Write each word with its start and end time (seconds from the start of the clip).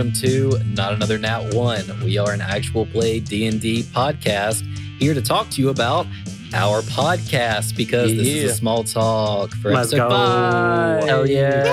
and 0.00 0.12
welcome 0.12 0.12
to 0.22 0.64
Not 0.74 0.94
Another 0.94 1.18
Nat 1.18 1.52
One. 1.54 1.84
We 2.02 2.16
are 2.16 2.32
an 2.32 2.40
actual 2.40 2.86
play 2.86 3.20
D 3.20 3.46
and 3.46 3.60
D 3.60 3.82
podcast 3.82 4.62
here 4.98 5.12
to 5.12 5.20
talk 5.20 5.50
to 5.50 5.60
you 5.60 5.68
about 5.68 6.06
our 6.54 6.80
podcast 6.82 7.76
because 7.76 8.10
this 8.14 8.26
is 8.26 8.52
a 8.52 8.54
small 8.54 8.82
talk 8.82 9.50
for 9.50 9.72
Let's 9.72 9.92
episode 9.92 10.08
go. 10.08 10.10
five. 10.10 11.04
Hell 11.04 11.28
yeah! 11.28 11.64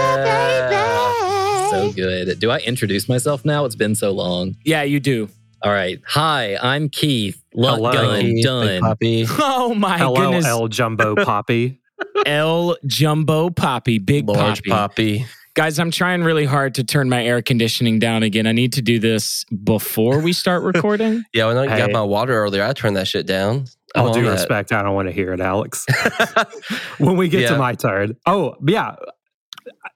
Yeah, 0.72 1.70
So 1.70 1.92
good. 1.94 2.40
Do 2.40 2.52
I 2.52 2.58
introduce 2.60 3.08
myself 3.08 3.46
now? 3.46 3.64
It's 3.66 3.76
been 3.76 3.96
so 3.96 4.12
long. 4.12 4.58
Yeah, 4.66 4.84
you 4.84 5.00
do. 5.00 5.30
All 5.64 5.72
right. 5.72 6.00
Hi, 6.08 6.58
I'm 6.62 6.90
Keith. 6.90 7.42
Luck 7.54 7.78
Hello, 7.78 7.94
gun 7.94 8.22
Keith. 8.22 8.44
done. 8.44 8.82
Oh 9.40 9.74
my 9.74 9.98
Hello, 9.98 10.16
goodness. 10.16 10.46
El 10.46 10.68
Jumbo 10.68 11.16
Poppy. 11.16 11.80
L 12.26 12.76
Jumbo 12.86 13.50
Poppy, 13.50 14.00
Big 14.00 14.28
Large 14.28 14.64
Poppy. 14.64 15.20
poppy. 15.20 15.26
Guys, 15.58 15.80
I'm 15.80 15.90
trying 15.90 16.24
really 16.24 16.46
hard 16.46 16.76
to 16.76 16.84
turn 16.84 17.10
my 17.10 17.26
air 17.26 17.42
conditioning 17.42 17.98
down 17.98 18.22
again. 18.22 18.46
I 18.46 18.52
need 18.52 18.74
to 18.74 18.82
do 18.84 19.00
this 19.00 19.44
before 19.64 20.20
we 20.20 20.32
start 20.32 20.62
recording. 20.76 21.24
Yeah, 21.34 21.48
when 21.48 21.58
I 21.58 21.76
got 21.80 21.90
my 21.92 22.04
water 22.04 22.34
earlier, 22.36 22.64
I 22.64 22.74
turned 22.74 22.96
that 22.96 23.08
shit 23.08 23.26
down. 23.26 23.66
I'm 23.96 24.04
All 24.04 24.08
on 24.10 24.14
due 24.14 24.26
that. 24.26 24.34
respect, 24.34 24.72
I 24.72 24.84
don't 24.84 24.94
want 24.94 25.08
to 25.08 25.12
hear 25.12 25.34
it, 25.34 25.40
Alex. 25.40 25.84
when 27.00 27.18
we 27.18 27.28
get 27.28 27.42
Yeah. 27.42 27.50
to 27.54 27.58
my 27.58 27.74
turn. 27.74 28.16
Oh, 28.28 28.54
yeah. 28.68 28.98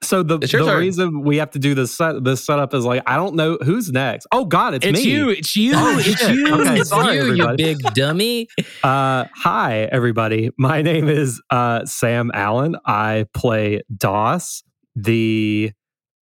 So 0.01 0.23
the, 0.23 0.39
the 0.39 0.47
turn. 0.47 0.79
reason 0.79 1.21
we 1.21 1.37
have 1.37 1.51
to 1.51 1.59
do 1.59 1.75
this 1.75 1.95
set 1.95 2.23
this 2.23 2.43
setup 2.43 2.73
is 2.73 2.83
like 2.83 3.03
I 3.05 3.15
don't 3.15 3.35
know 3.35 3.59
who's 3.63 3.91
next. 3.91 4.25
Oh 4.31 4.45
God, 4.45 4.73
it's, 4.73 4.85
It's 4.85 4.97
me. 5.05 5.11
you. 5.11 5.29
It's 5.29 5.55
you. 5.55 5.73
Oh, 5.75 5.97
it's 5.99 6.27
you. 6.27 6.55
Okay, 6.61 6.79
It's 6.79 6.89
sorry, 6.89 7.17
you, 7.17 7.21
you 7.25 7.43
everybody. 7.43 7.63
big 7.75 7.79
dummy. 7.93 8.47
Uh, 8.83 9.25
hi, 9.35 9.87
everybody. 9.91 10.49
My 10.57 10.81
name 10.81 11.07
is 11.07 11.39
uh, 11.51 11.85
Sam 11.85 12.31
Allen. 12.33 12.75
I 12.85 13.27
play 13.35 13.81
Doss, 13.95 14.63
the 14.95 15.71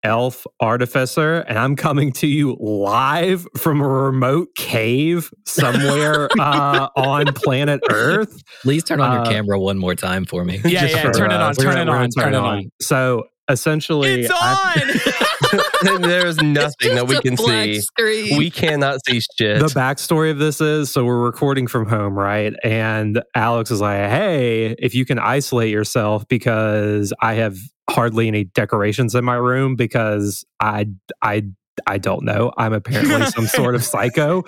elf 0.03 0.45
artificer, 0.61 1.39
and 1.39 1.59
I'm 1.59 1.75
coming 1.75 2.11
to 2.13 2.27
you 2.27 2.55
live 2.59 3.45
from 3.57 3.81
a 3.81 3.87
remote 3.87 4.47
cave 4.55 5.29
somewhere 5.45 6.29
uh, 6.39 6.87
on 6.95 7.25
planet 7.33 7.81
Earth. 7.89 8.41
Please 8.61 8.83
turn 8.83 9.01
on 9.01 9.11
your 9.11 9.21
Uh, 9.21 9.29
camera 9.29 9.59
one 9.59 9.77
more 9.77 9.95
time 9.95 10.25
for 10.25 10.45
me. 10.45 10.61
Yeah, 10.63 10.85
yeah. 10.85 11.01
for, 11.01 11.11
Turn 11.13 11.31
it 11.31 11.35
uh, 11.35 11.47
on. 11.47 11.55
Turn 11.55 11.65
it 11.65 11.79
we're 11.79 11.85
gonna 11.85 11.91
on. 11.91 12.09
Turn 12.11 12.33
it 12.33 12.37
on. 12.37 12.69
So 12.81 13.25
essentially, 13.50 14.22
It's 14.22 14.31
I- 14.33 14.81
on. 14.81 15.22
There's 16.02 16.38
nothing 16.42 16.95
that 16.95 17.08
we 17.08 17.19
can 17.22 17.36
see. 17.38 17.81
Screen. 17.81 18.38
We 18.38 18.52
cannot 18.52 19.03
see 19.05 19.19
shit. 19.19 19.59
the 19.59 19.67
backstory 19.67 20.30
of 20.31 20.38
this 20.38 20.61
is 20.61 20.92
so 20.92 21.05
we're 21.05 21.23
recording 21.23 21.66
from 21.67 21.88
home, 21.88 22.14
right? 22.14 22.53
And 22.64 23.22
Alex 23.33 23.72
is 23.72 23.81
like, 23.81 24.09
hey, 24.09 24.75
if 24.77 24.94
you 24.94 25.05
can 25.05 25.17
isolate 25.17 25.72
yourself 25.72 26.27
because 26.27 27.14
I 27.22 27.36
have 27.36 27.58
hardly 27.89 28.27
any 28.27 28.44
decorations 28.44 29.16
in 29.16 29.25
my 29.25 29.36
room 29.36 29.75
because 29.75 30.45
I, 30.59 30.88
I, 31.22 31.45
I 31.88 31.97
don't 31.97 32.23
know. 32.25 32.52
I'm 32.58 32.73
apparently 32.73 33.25
some 33.27 33.47
sort 33.47 33.73
of 33.73 33.83
psycho. 33.83 34.44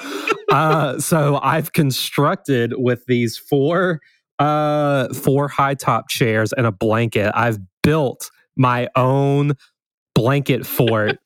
Uh, 0.52 1.00
so 1.00 1.40
I've 1.42 1.74
constructed 1.74 2.74
with 2.78 3.06
these 3.08 3.38
four, 3.38 4.02
uh, 4.38 5.12
four 5.14 5.48
high 5.48 5.74
top 5.76 6.10
chairs 6.10 6.54
and 6.54 6.68
a 6.68 6.72
blanket. 6.72 7.32
I've 7.34 7.58
built 7.82 8.30
my 8.56 8.90
own 8.96 9.54
blanket 10.14 10.66
fort 10.66 11.18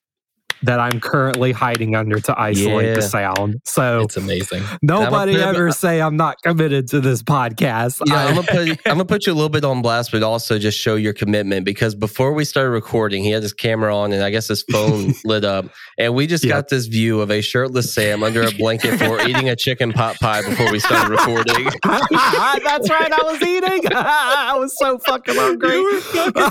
that 0.65 0.79
I'm 0.79 0.99
currently 0.99 1.51
hiding 1.51 1.95
under 1.95 2.19
to 2.19 2.39
isolate 2.39 2.95
the 2.95 3.01
sound. 3.01 3.61
So 3.65 4.01
it's 4.01 4.17
amazing. 4.17 4.63
Nobody 4.81 5.35
ever 5.37 5.69
uh, 5.69 5.71
say 5.71 6.01
I'm 6.01 6.17
not 6.17 6.41
committed 6.41 6.87
to 6.89 6.99
this 6.99 7.21
podcast. 7.23 8.01
yeah, 8.05 8.13
uh, 8.15 8.17
I- 8.17 8.25
I'm 8.27 8.35
gonna 8.35 8.47
put 8.47 8.69
I'm 8.85 8.93
gonna 8.93 9.05
put 9.05 9.25
you 9.27 9.33
a 9.33 9.35
little 9.35 9.49
bit 9.49 9.63
on 9.63 9.81
blast, 9.81 10.11
but 10.11 10.23
also 10.23 10.57
just 10.59 10.77
show 10.77 10.95
your 10.95 11.13
commitment 11.13 11.65
because 11.65 11.95
before 11.95 12.33
we 12.33 12.45
started 12.45 12.69
recording, 12.71 13.23
he 13.23 13.31
had 13.31 13.43
his 13.43 13.53
camera 13.53 13.95
on 13.95 14.11
and 14.11 14.23
I 14.23 14.29
guess 14.29 14.47
his 14.47 14.63
phone 14.63 15.13
lit 15.25 15.43
up, 15.45 15.65
and 15.97 16.13
we 16.15 16.27
just 16.27 16.43
Yeah. 16.43 16.51
got 16.55 16.69
this 16.69 16.85
view 16.87 17.21
of 17.21 17.31
a 17.31 17.41
shirtless 17.41 17.93
Sam 17.93 18.23
under 18.23 18.43
a 18.43 18.51
blanket 18.51 18.97
for 18.97 19.21
eating 19.27 19.49
a 19.49 19.55
chicken 19.55 19.93
pot 19.93 20.15
pie 20.19 20.41
before 20.41 20.71
we 20.71 20.79
started 20.79 21.09
recording. 21.11 21.65
That's 21.83 22.89
right. 22.89 23.11
I 23.11 23.19
was 23.23 23.41
eating. 23.41 23.81
I 23.93 24.55
was 24.57 24.77
so 24.77 24.97
fucking 24.99 25.35
hungry. 25.35 25.83
Fucking 26.01 26.43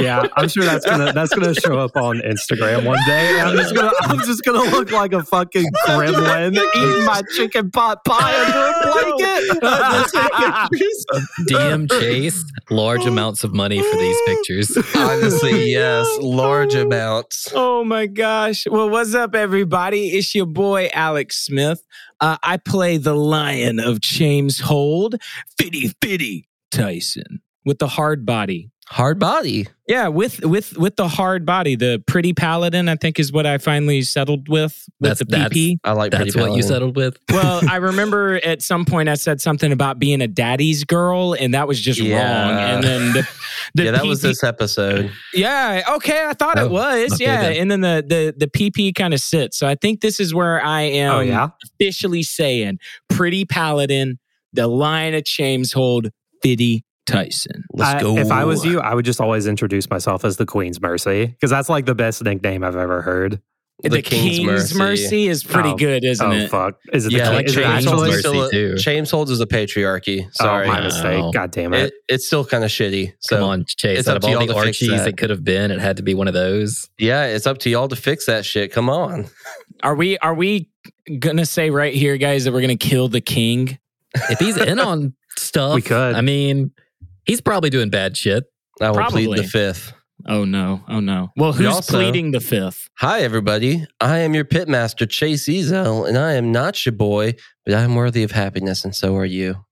yeah, 0.00 0.26
I'm 0.36 0.48
sure 0.48 0.64
that's 0.64 0.84
gonna 0.86 1.12
that's 1.12 1.34
gonna 1.34 1.54
show 1.54 1.78
up 1.78 1.96
on 1.96 2.15
Instagram 2.22 2.84
one 2.84 2.98
day. 3.06 3.40
I'm 3.40 3.56
just 3.56 3.74
gonna 3.74 3.92
I'm 4.02 4.18
just 4.20 4.44
gonna 4.44 4.70
look 4.70 4.90
like 4.90 5.12
a 5.12 5.22
fucking 5.22 5.66
gremlin 5.86 6.52
eating 6.52 7.04
my 7.04 7.22
chicken 7.36 7.70
pot 7.70 8.04
pie 8.04 8.44
under 8.44 8.90
a 8.90 9.16
blanket. 9.16 10.70
DM 11.48 11.90
Chase, 11.90 12.44
large 12.70 13.04
amounts 13.06 13.44
of 13.44 13.54
money 13.54 13.80
for 13.82 13.96
these 13.96 14.16
pictures. 14.26 14.76
Honestly, 14.96 15.70
yes, 15.70 16.06
large 16.20 16.74
amounts. 16.74 17.52
Oh 17.54 17.84
my 17.84 18.06
gosh. 18.06 18.66
Well, 18.66 18.90
what's 18.90 19.14
up, 19.14 19.34
everybody? 19.34 20.08
It's 20.10 20.34
your 20.34 20.46
boy, 20.46 20.88
Alex 20.92 21.44
Smith. 21.44 21.82
Uh, 22.20 22.36
I 22.42 22.56
play 22.56 22.96
the 22.96 23.14
lion 23.14 23.78
of 23.78 24.00
James 24.00 24.60
Hold, 24.60 25.16
Fitty 25.58 25.92
Fitty 26.02 26.48
Tyson, 26.70 27.40
with 27.64 27.78
the 27.78 27.88
hard 27.88 28.24
body. 28.24 28.70
Hard 28.88 29.18
body. 29.18 29.66
Yeah, 29.88 30.08
with 30.08 30.44
with 30.44 30.76
with 30.78 30.94
the 30.94 31.08
hard 31.08 31.44
body, 31.44 31.74
the 31.74 32.02
pretty 32.06 32.32
paladin, 32.32 32.88
I 32.88 32.94
think 32.94 33.18
is 33.18 33.32
what 33.32 33.44
I 33.44 33.58
finally 33.58 34.02
settled 34.02 34.48
with 34.48 34.88
with 35.00 35.18
That's- 35.18 35.18
the 35.18 35.24
that's- 35.24 35.50
PP. 35.50 35.78
I 35.82 35.92
like 35.92 36.12
That's 36.12 36.34
pretty 36.34 36.48
what 36.50 36.56
you 36.56 36.62
settled 36.62 36.94
with. 36.94 37.18
well, 37.30 37.60
I 37.68 37.76
remember 37.76 38.40
at 38.44 38.62
some 38.62 38.84
point 38.84 39.08
I 39.08 39.14
said 39.14 39.40
something 39.40 39.72
about 39.72 39.98
being 39.98 40.20
a 40.20 40.28
daddy's 40.28 40.84
girl, 40.84 41.34
and 41.34 41.52
that 41.54 41.66
was 41.66 41.80
just 41.80 41.98
Yeah. 42.00 42.48
wrong. 42.48 42.58
And 42.58 42.84
then 42.84 43.12
the, 43.12 43.28
the 43.74 43.84
yeah, 43.86 43.90
that 43.92 44.06
was 44.06 44.22
this 44.22 44.44
episode. 44.44 45.10
Yeah, 45.34 45.82
okay, 45.96 46.24
I 46.24 46.34
thought 46.34 46.58
Oh, 46.58 46.66
it 46.66 46.70
was. 46.70 47.12
okay 47.14 47.24
yeah, 47.24 47.42
then. 47.42 47.56
and 47.56 47.70
then 47.70 47.80
the 47.80 48.04
the 48.06 48.34
the 48.36 48.46
PP 48.48 48.94
kind 48.94 49.12
of 49.14 49.20
sits. 49.20 49.56
So 49.58 49.66
I 49.66 49.74
think 49.74 50.00
this 50.00 50.20
is 50.20 50.32
where 50.32 50.64
I 50.64 50.82
am 50.82 51.12
oh 51.12 51.20
yeah. 51.20 51.48
officially 51.74 52.22
saying 52.22 52.78
pretty 53.08 53.44
paladin, 53.44 54.20
the 54.52 54.68
line 54.68 55.14
of 55.14 55.24
James 55.24 55.72
Hold, 55.72 56.10
Fitty 56.42 56.84
Tyson. 57.06 57.64
Let's 57.72 57.94
I- 57.96 58.00
go. 58.02 58.16
If 58.18 58.30
I 58.30 58.44
was 58.44 58.64
you, 58.64 58.80
I 58.80 58.94
would 58.94 59.04
just 59.04 59.20
always 59.20 59.46
introduce 59.46 59.88
myself 59.90 60.24
as 60.24 60.36
the 60.36 60.46
Queen's 60.46 60.80
Mercy 60.80 61.26
because 61.26 61.50
that's 61.50 61.68
like 61.68 61.86
the 61.86 61.94
best 61.94 62.22
nickname 62.22 62.64
I've 62.64 62.76
ever 62.76 63.02
heard. 63.02 63.40
The, 63.82 64.00
King's, 64.00 64.74
Mercy. 64.74 65.28
is 65.28 65.44
pretty 65.44 65.68
Oh. 65.68 65.76
good, 65.76 66.02
isn't 66.02 66.26
oh 66.26 66.32
it? 66.32 66.48
fuck! 66.50 66.76
Is 66.94 67.04
it 67.04 67.12
Yeah, 67.12 67.28
the 67.28 67.36
like 67.36 67.46
King? 67.46 67.58
Is 67.58 67.62
James 67.62 67.84
Holds 67.84 68.02
actually? 68.04 68.18
still 68.20 68.42
a, 68.44 68.50
too. 68.50 68.76
James 68.78 69.10
Holds 69.10 69.30
is 69.30 69.40
a 69.42 69.46
patriarchy. 69.46 70.26
Sorry, 70.34 70.66
Oh, 70.66 70.72
my 70.72 70.78
Wow. 70.78 70.84
mistake. 70.86 71.34
God 71.34 71.50
damn 71.50 71.74
it. 71.74 71.84
it, 71.88 71.94
it's 72.08 72.26
still 72.26 72.42
kind 72.42 72.64
of 72.64 72.70
shitty. 72.70 73.12
So 73.20 73.36
Come 73.36 73.44
on, 73.44 73.64
Chase. 73.68 73.98
it's 73.98 74.08
Out 74.08 74.12
up 74.12 74.22
of 74.22 74.30
to 74.30 74.34
all 74.34 74.44
y'all 74.44 74.46
the 74.46 74.56
Archies 74.56 74.88
that. 74.88 75.06
it 75.08 75.18
could 75.18 75.28
have 75.28 75.44
been, 75.44 75.70
it 75.70 75.78
had 75.78 75.98
to 75.98 76.02
be 76.02 76.14
one 76.14 76.26
of 76.26 76.32
those. 76.32 76.88
yeah, 76.98 77.26
it's 77.26 77.46
up 77.46 77.58
to 77.58 77.70
y'all 77.70 77.86
to 77.88 77.96
fix 77.96 78.24
that 78.24 78.46
shit. 78.46 78.72
Come 78.72 78.88
on. 78.88 79.26
Are 79.82 79.94
we 79.94 80.16
are 80.18 80.32
we 80.34 80.70
gonna 81.18 81.44
say 81.44 81.68
right 81.68 81.92
here, 81.92 82.16
guys, 82.16 82.44
that 82.44 82.52
we're 82.52 82.62
gonna 82.62 82.76
kill 82.76 83.08
the 83.08 83.20
king? 83.20 83.78
If 84.30 84.38
he's 84.38 84.56
in 84.56 84.80
on 84.80 85.12
stuff, 85.36 85.74
We 85.74 85.82
could. 85.82 86.14
I 86.14 86.22
mean, 86.22 86.70
he's 87.26 87.40
probably 87.40 87.70
doing 87.70 87.90
bad 87.90 88.16
shit. 88.16 88.44
I 88.80 88.90
will 88.90 89.04
plead 89.04 89.36
the 89.36 89.44
fifth. 89.44 89.92
Oh 90.26 90.44
no, 90.44 90.82
oh 90.88 91.00
no. 91.00 91.28
Well, 91.36 91.52
who's 91.52 91.66
also- 91.66 91.92
pleading 91.98 92.30
the 92.30 92.40
fifth? 92.40 92.88
Hi, 92.98 93.20
everybody. 93.20 93.86
I 94.00 94.18
am 94.18 94.34
your 94.34 94.44
pitmaster, 94.44 95.08
Chase 95.08 95.46
Ezel, 95.46 96.08
and 96.08 96.16
I 96.16 96.32
am 96.32 96.50
not 96.50 96.84
your 96.86 96.94
boy, 96.94 97.34
but 97.64 97.74
I 97.74 97.82
am 97.82 97.94
worthy 97.94 98.22
of 98.22 98.30
happiness, 98.32 98.84
and 98.84 98.94
so 98.94 99.14
are 99.16 99.26
you. 99.26 99.65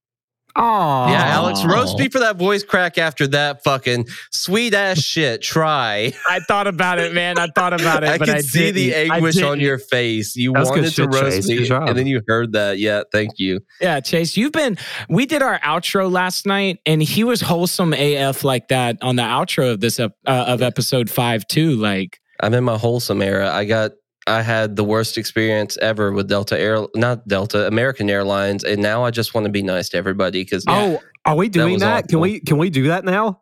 Oh, 0.57 1.07
Yeah, 1.09 1.25
Alex, 1.27 1.65
roast 1.65 1.99
me 1.99 2.09
for 2.09 2.21
that 2.21 2.37
voice 2.37 2.63
crack 2.63 2.97
after 2.97 3.27
that 3.29 3.65
fucking 3.65 4.07
sweet 4.31 4.73
ass 4.75 5.01
shit. 5.01 5.43
Try. 5.43 6.13
I 6.29 6.41
thought 6.41 6.67
about 6.69 6.99
it, 7.01 7.13
man. 7.13 7.39
I 7.39 7.49
thought 7.49 7.73
about 7.79 8.05
it, 8.05 8.11
I 8.11 8.19
but 8.19 8.29
could 8.29 8.37
I 8.37 8.41
see 8.41 8.71
the 8.71 8.91
didn't. 8.91 9.11
I 9.11 9.17
anguish 9.17 9.43
on 9.43 9.59
your 9.59 9.79
face. 9.79 10.37
You 10.37 10.53
That's 10.53 10.71
wanted 10.71 10.85
to 10.85 10.91
shit, 10.91 11.07
roast 11.13 11.49
Chase. 11.49 11.49
me, 11.49 11.69
and 11.71 11.99
then 11.99 12.07
you 12.07 12.23
heard 12.29 12.53
that. 12.53 12.79
Yeah, 12.79 13.03
thank 13.11 13.39
you. 13.39 13.61
Yeah, 13.81 13.99
Chase, 14.01 14.37
you've 14.37 14.53
been. 14.53 14.79
We 15.09 15.27
did 15.27 15.43
our 15.43 15.59
outro 15.61 16.11
last 16.11 16.47
night, 16.47 16.79
and 16.87 17.03
he 17.03 17.25
was 17.25 17.41
wholesome 17.41 17.93
AF 17.93 18.45
like 18.45 18.69
that 18.69 18.99
on 19.03 19.17
the 19.17 19.23
outro 19.23 19.73
of 19.73 19.81
this 19.81 19.99
uh, 19.99 20.09
of 20.27 20.63
episode 20.63 21.11
five 21.11 21.47
too. 21.49 21.77
Like, 21.77 22.21
I'm 22.41 22.55
in 22.55 22.63
my 22.65 22.77
wholesome 22.79 23.23
era. 23.23 23.51
I 23.51 23.65
got 23.65 23.93
I 24.27 24.43
had 24.43 24.77
the 24.77 24.85
worst 24.85 25.19
experience 25.19 25.77
ever 25.79 26.11
with 26.13 26.29
Delta 26.29 26.59
Air, 26.59 26.87
not 26.95 27.27
Delta, 27.29 27.67
American 27.67 28.09
Airlines, 28.09 28.65
and 28.65 28.81
now 28.81 29.05
I 29.05 29.11
just 29.11 29.35
want 29.35 29.45
to 29.47 29.51
be 29.51 29.63
nice 29.63 29.91
to 29.91 29.97
everybody 29.99 30.43
because 30.45 30.65
Oh, 30.67 31.01
are 31.27 31.37
we 31.37 31.49
doing 31.49 31.75
was 31.75 31.83
that? 31.83 32.09
Can 32.09 32.21
we 32.21 32.41
can 32.41 32.59
we 32.59 32.71
do 32.71 32.89
that 32.89 33.05
now? 33.05 33.41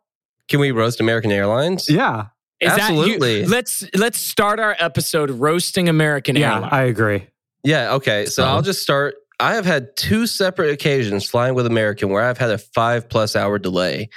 can 0.49 0.59
we 0.59 0.71
roast 0.71 0.99
American 0.99 1.31
Airlines? 1.31 1.89
Yeah. 1.89 2.25
is 2.59 2.69
that 2.75 2.91
you- 2.93 2.99
Absolutely. 2.99 3.45
let's 3.45 3.83
let's 3.95 4.17
start 4.19 4.59
our 4.59 4.75
episode 4.79 5.31
roasting 5.31 5.87
American 5.89 6.35
Yeah, 6.35 6.55
Airlines. 6.55 6.73
I 6.73 6.83
agree. 6.83 7.27
Yeah, 7.63 7.93
okay. 7.93 8.25
So 8.25 8.31
So- 8.31 8.43
I'll 8.45 8.61
just 8.61 8.81
start. 8.81 9.15
I 9.39 9.55
have 9.55 9.65
had 9.65 9.95
two 9.97 10.27
separate 10.27 10.71
occasions 10.71 11.25
flying 11.25 11.55
with 11.55 11.65
American 11.65 12.09
where 12.09 12.23
I've 12.23 12.37
had 12.37 12.51
a 12.51 12.57
five 12.57 13.09
plus 13.09 13.35
hour 13.35 13.57
delay. 13.57 14.09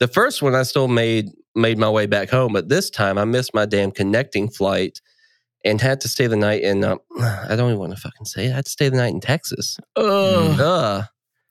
The 0.00 0.06
first 0.08 0.42
one 0.42 0.54
I 0.54 0.62
still 0.64 0.86
made 0.88 1.26
made 1.54 1.76
my 1.78 1.88
way 1.90 2.06
back 2.06 2.28
home, 2.30 2.52
but 2.52 2.68
this 2.68 2.88
time 2.90 3.18
I 3.18 3.24
missed 3.24 3.52
my 3.54 3.64
damn 3.66 3.90
connecting 3.90 4.48
flight 4.48 5.00
and 5.64 5.80
had 5.80 6.00
to 6.02 6.08
stay 6.08 6.26
the 6.26 6.36
night 6.36 6.62
in. 6.62 6.84
Um, 6.84 6.98
I 7.20 7.56
don't 7.56 7.68
even 7.70 7.78
want 7.78 7.94
to 7.94 8.00
fucking 8.00 8.26
say 8.26 8.46
it. 8.46 8.52
I 8.52 8.56
had 8.56 8.64
to 8.66 8.70
stay 8.70 8.88
the 8.88 8.96
night 8.96 9.12
in 9.12 9.20
Texas. 9.20 9.78
Ugh. 9.96 10.60
Ugh. 10.60 11.04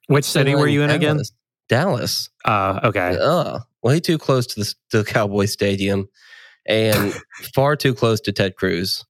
Which 0.08 0.26
city 0.26 0.56
were 0.56 0.68
you 0.68 0.84
in 0.84 0.90
again? 0.90 1.16
Dallas. 1.18 1.32
Dallas. 1.70 2.30
Uh, 2.46 2.80
okay. 2.86 3.18
Ugh. 3.22 3.62
Way 3.84 4.00
too 4.00 4.18
close 4.18 4.48
to 4.48 4.62
the, 4.62 4.74
to 4.92 4.98
the 5.00 5.04
Cowboy 5.06 5.46
Stadium. 5.46 6.08
and 6.66 7.14
far 7.56 7.76
too 7.76 7.94
close 7.94 8.20
to 8.22 8.32
Ted 8.32 8.56
Cruz. 8.56 9.06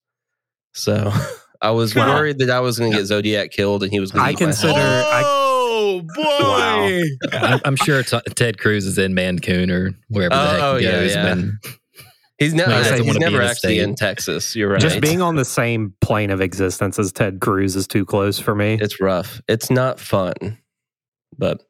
So 0.74 1.12
I 1.62 1.72
was 1.72 1.96
Wow. 1.96 2.16
worried 2.16 2.40
that 2.40 2.50
I 2.50 2.60
was 2.60 2.78
going 2.80 2.92
to 2.92 2.98
get 2.98 3.06
Zodiac 3.06 3.52
killed 3.52 3.84
and 3.84 3.92
he 3.92 4.00
was 4.00 4.12
going 4.12 4.26
I 4.26 4.32
to 4.34 4.38
consider- 4.38 4.74
I- 4.76 5.24
oh 5.26 6.02
boy! 6.16 7.38
I'm, 7.38 7.60
I'm 7.66 7.76
sure 7.76 8.04
t- 8.04 8.20
Ted 8.36 8.60
Cruz 8.60 8.86
is 8.86 8.98
in 8.98 9.14
Cancun 9.16 9.72
or 9.72 9.92
wherever 10.10 10.36
the 10.36 10.42
Oh, 10.42 10.46
heck 10.48 10.62
oh, 10.62 10.78
he 10.78 10.86
yeah, 10.86 10.92
goes. 10.92 11.16
yeah. 11.16 11.24
when- 11.24 11.60
He's, 12.40 12.54
ne- 12.54 12.66
No, 12.68 12.82
he 12.84 13.04
he's 13.04 13.18
never 13.18 13.42
actually 13.42 13.76
state. 13.78 13.82
in 13.82 13.96
Texas. 13.96 14.56
You're 14.56 14.70
right. 14.70 14.80
Just 14.82 15.02
being 15.02 15.22
on 15.22 15.36
the 15.36 15.46
same 15.46 15.94
plane 16.02 16.30
of 16.30 16.40
existence 16.40 17.00
as 17.00 17.12
Ted 17.12 17.40
Cruz 17.40 17.76
is 17.76 17.88
too 17.88 18.06
close 18.06 18.38
for 18.40 18.54
me. 18.54 18.78
it's 18.80 19.02
rough. 19.02 19.42
It's 19.48 19.72
not 19.72 20.00
fun. 20.00 20.58
But 21.38 21.64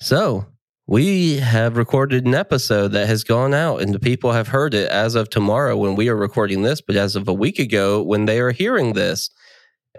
so 0.00 0.46
we 0.86 1.36
have 1.36 1.76
recorded 1.76 2.26
an 2.26 2.34
episode 2.34 2.88
that 2.88 3.06
has 3.06 3.24
gone 3.24 3.54
out, 3.54 3.82
and 3.82 3.94
the 3.94 4.00
people 4.00 4.32
have 4.32 4.48
heard 4.48 4.74
it 4.74 4.90
as 4.90 5.14
of 5.14 5.30
tomorrow 5.30 5.76
when 5.76 5.94
we 5.96 6.08
are 6.08 6.16
recording 6.16 6.62
this, 6.62 6.80
but 6.80 6.96
as 6.96 7.14
of 7.14 7.28
a 7.28 7.32
week 7.34 7.58
ago 7.58 8.02
when 8.02 8.24
they 8.24 8.40
are 8.40 8.50
hearing 8.50 8.94
this. 8.94 9.30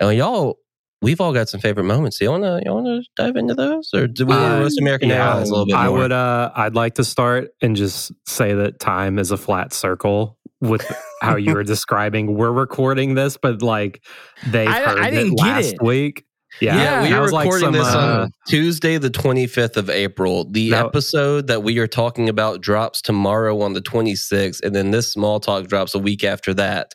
And 0.01 0.17
y'all, 0.17 0.57
we've 1.03 1.21
all 1.21 1.33
got 1.33 1.49
some 1.49 1.59
favorite 1.59 1.83
moments. 1.83 2.19
You 2.19 2.31
wanna 2.31 2.61
you 2.65 2.73
wanna 2.73 3.01
dive 3.15 3.35
into 3.35 3.53
those, 3.53 3.89
or 3.93 4.07
do 4.07 4.25
we 4.25 4.33
want 4.33 4.45
Uh, 4.45 4.55
to 4.57 4.61
roast 4.63 4.79
American 4.79 5.09
yeah, 5.09 5.27
Airlines 5.29 5.49
a 5.49 5.51
little 5.51 5.65
bit 5.67 5.75
I 5.75 5.87
more? 5.87 5.97
would 5.99 6.11
uh 6.11 6.51
I'd 6.55 6.73
like 6.75 6.95
to 6.95 7.03
start 7.03 7.49
and 7.61 7.75
just 7.75 8.11
say 8.27 8.53
that 8.55 8.79
time 8.79 9.19
is 9.19 9.29
a 9.31 9.37
flat 9.37 9.73
circle 9.73 10.37
with 10.61 10.83
how 11.21 11.35
you 11.35 11.53
were 11.53 11.63
describing 11.75 12.35
we're 12.35 12.51
recording 12.51 13.15
this, 13.15 13.37
but 13.37 13.61
like 13.61 14.01
they 14.47 14.65
I- 14.65 14.79
heard 14.81 14.99
I 14.99 15.09
didn't 15.11 15.33
it 15.33 15.37
get 15.37 15.45
last 15.45 15.73
it. 15.73 15.81
week. 15.83 16.25
Yeah, 16.61 16.75
Yeah, 16.77 17.01
we 17.01 17.11
are 17.13 17.21
was 17.23 17.31
like 17.31 17.45
recording 17.45 17.65
some, 17.65 17.73
this 17.73 17.87
uh, 17.95 17.97
on 18.21 18.31
Tuesday, 18.47 18.99
the 18.99 19.09
25th 19.09 19.75
of 19.75 19.89
April. 19.89 20.45
The 20.49 20.69
That- 20.69 20.85
episode 20.85 21.47
that 21.47 21.63
we 21.63 21.79
are 21.79 21.87
talking 21.87 22.29
about 22.29 22.61
drops 22.61 23.01
tomorrow 23.01 23.59
on 23.61 23.73
the 23.73 23.81
26th, 23.81 24.61
and 24.63 24.75
then 24.75 24.91
this 24.91 25.11
small 25.11 25.39
talk 25.39 25.65
drops 25.67 25.95
a 25.95 25.99
week 25.99 26.23
after 26.23 26.53
that. 26.53 26.93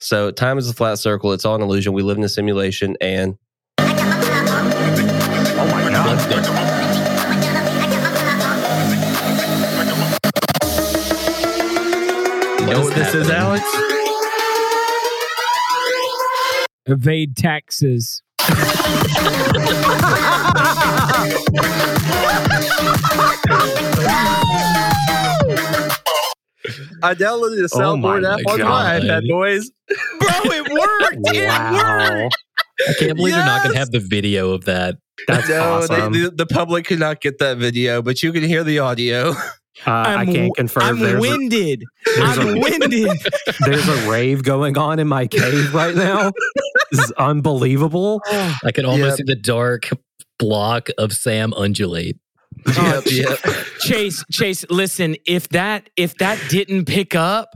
So, 0.00 0.32
time 0.32 0.58
is 0.58 0.68
a 0.68 0.74
flat 0.74 0.98
circle. 0.98 1.32
It's 1.32 1.44
all 1.44 1.54
an 1.54 1.62
illusion. 1.62 1.92
We 1.92 2.02
live 2.02 2.18
in 2.18 2.24
a 2.24 2.28
simulation, 2.28 2.96
and 3.00 3.30
my 3.30 3.32
god. 3.32 3.45
Let's 5.68 6.26
go. 6.26 6.36
you 12.60 12.66
know 12.72 12.80
what 12.82 12.94
this 12.94 13.14
is, 13.14 13.30
Alex? 13.30 13.64
Evade 16.86 17.36
taxes. 17.36 18.22
I 27.02 27.14
downloaded 27.14 27.60
a 27.60 27.68
Oh 27.72 27.78
soundboard 27.78 28.24
app 28.24 28.40
on 28.46 28.60
my 28.60 29.00
iPad, 29.00 29.28
boys. 29.28 29.70
Bro, 30.18 30.28
it 30.44 30.72
worked. 30.72 31.18
Wow. 31.46 32.28
I 32.88 32.92
can't 32.98 33.16
believe 33.16 33.34
they're 33.34 33.44
not 33.44 33.62
going 33.62 33.72
to 33.74 33.78
have 33.78 33.90
the 33.90 34.00
video 34.00 34.50
of 34.52 34.64
that. 34.66 34.96
That's 35.26 35.48
no, 35.48 35.60
awesome. 35.74 36.12
they, 36.12 36.20
the, 36.20 36.30
the 36.30 36.46
public 36.46 36.84
could 36.86 36.98
not 36.98 37.20
get 37.20 37.38
that 37.38 37.56
video, 37.58 38.02
but 38.02 38.22
you 38.22 38.32
can 38.32 38.42
hear 38.42 38.62
the 38.64 38.80
audio. 38.80 39.30
uh, 39.86 39.90
I 39.90 40.26
can't 40.26 40.54
confirm 40.56 40.82
I'm 40.82 40.98
there's 40.98 41.14
a, 41.14 41.20
winded. 41.20 41.84
there's 42.04 42.38
I'm 42.38 42.48
a- 42.56 42.60
winded. 42.60 43.10
there's 43.64 43.88
a 43.88 44.10
rave 44.10 44.42
going 44.42 44.76
on 44.76 44.98
in 44.98 45.08
my 45.08 45.26
cave 45.26 45.72
right 45.74 45.94
now. 45.94 46.32
This 46.90 47.00
is 47.04 47.12
unbelievable. 47.12 48.20
I 48.30 48.70
can 48.74 48.84
almost 48.84 49.18
Yep. 49.18 49.26
see 49.26 49.34
the 49.34 49.36
dark 49.40 49.88
block 50.38 50.88
of 50.98 51.12
Sam 51.14 51.52
undulate. 51.56 52.18
yep, 52.76 53.04
yep. 53.10 53.38
Chase, 53.80 54.22
Chase, 54.30 54.64
listen, 54.70 55.16
if 55.26 55.48
that 55.50 55.88
if 55.96 56.14
that 56.18 56.38
didn't 56.50 56.84
pick 56.86 57.14
up, 57.14 57.48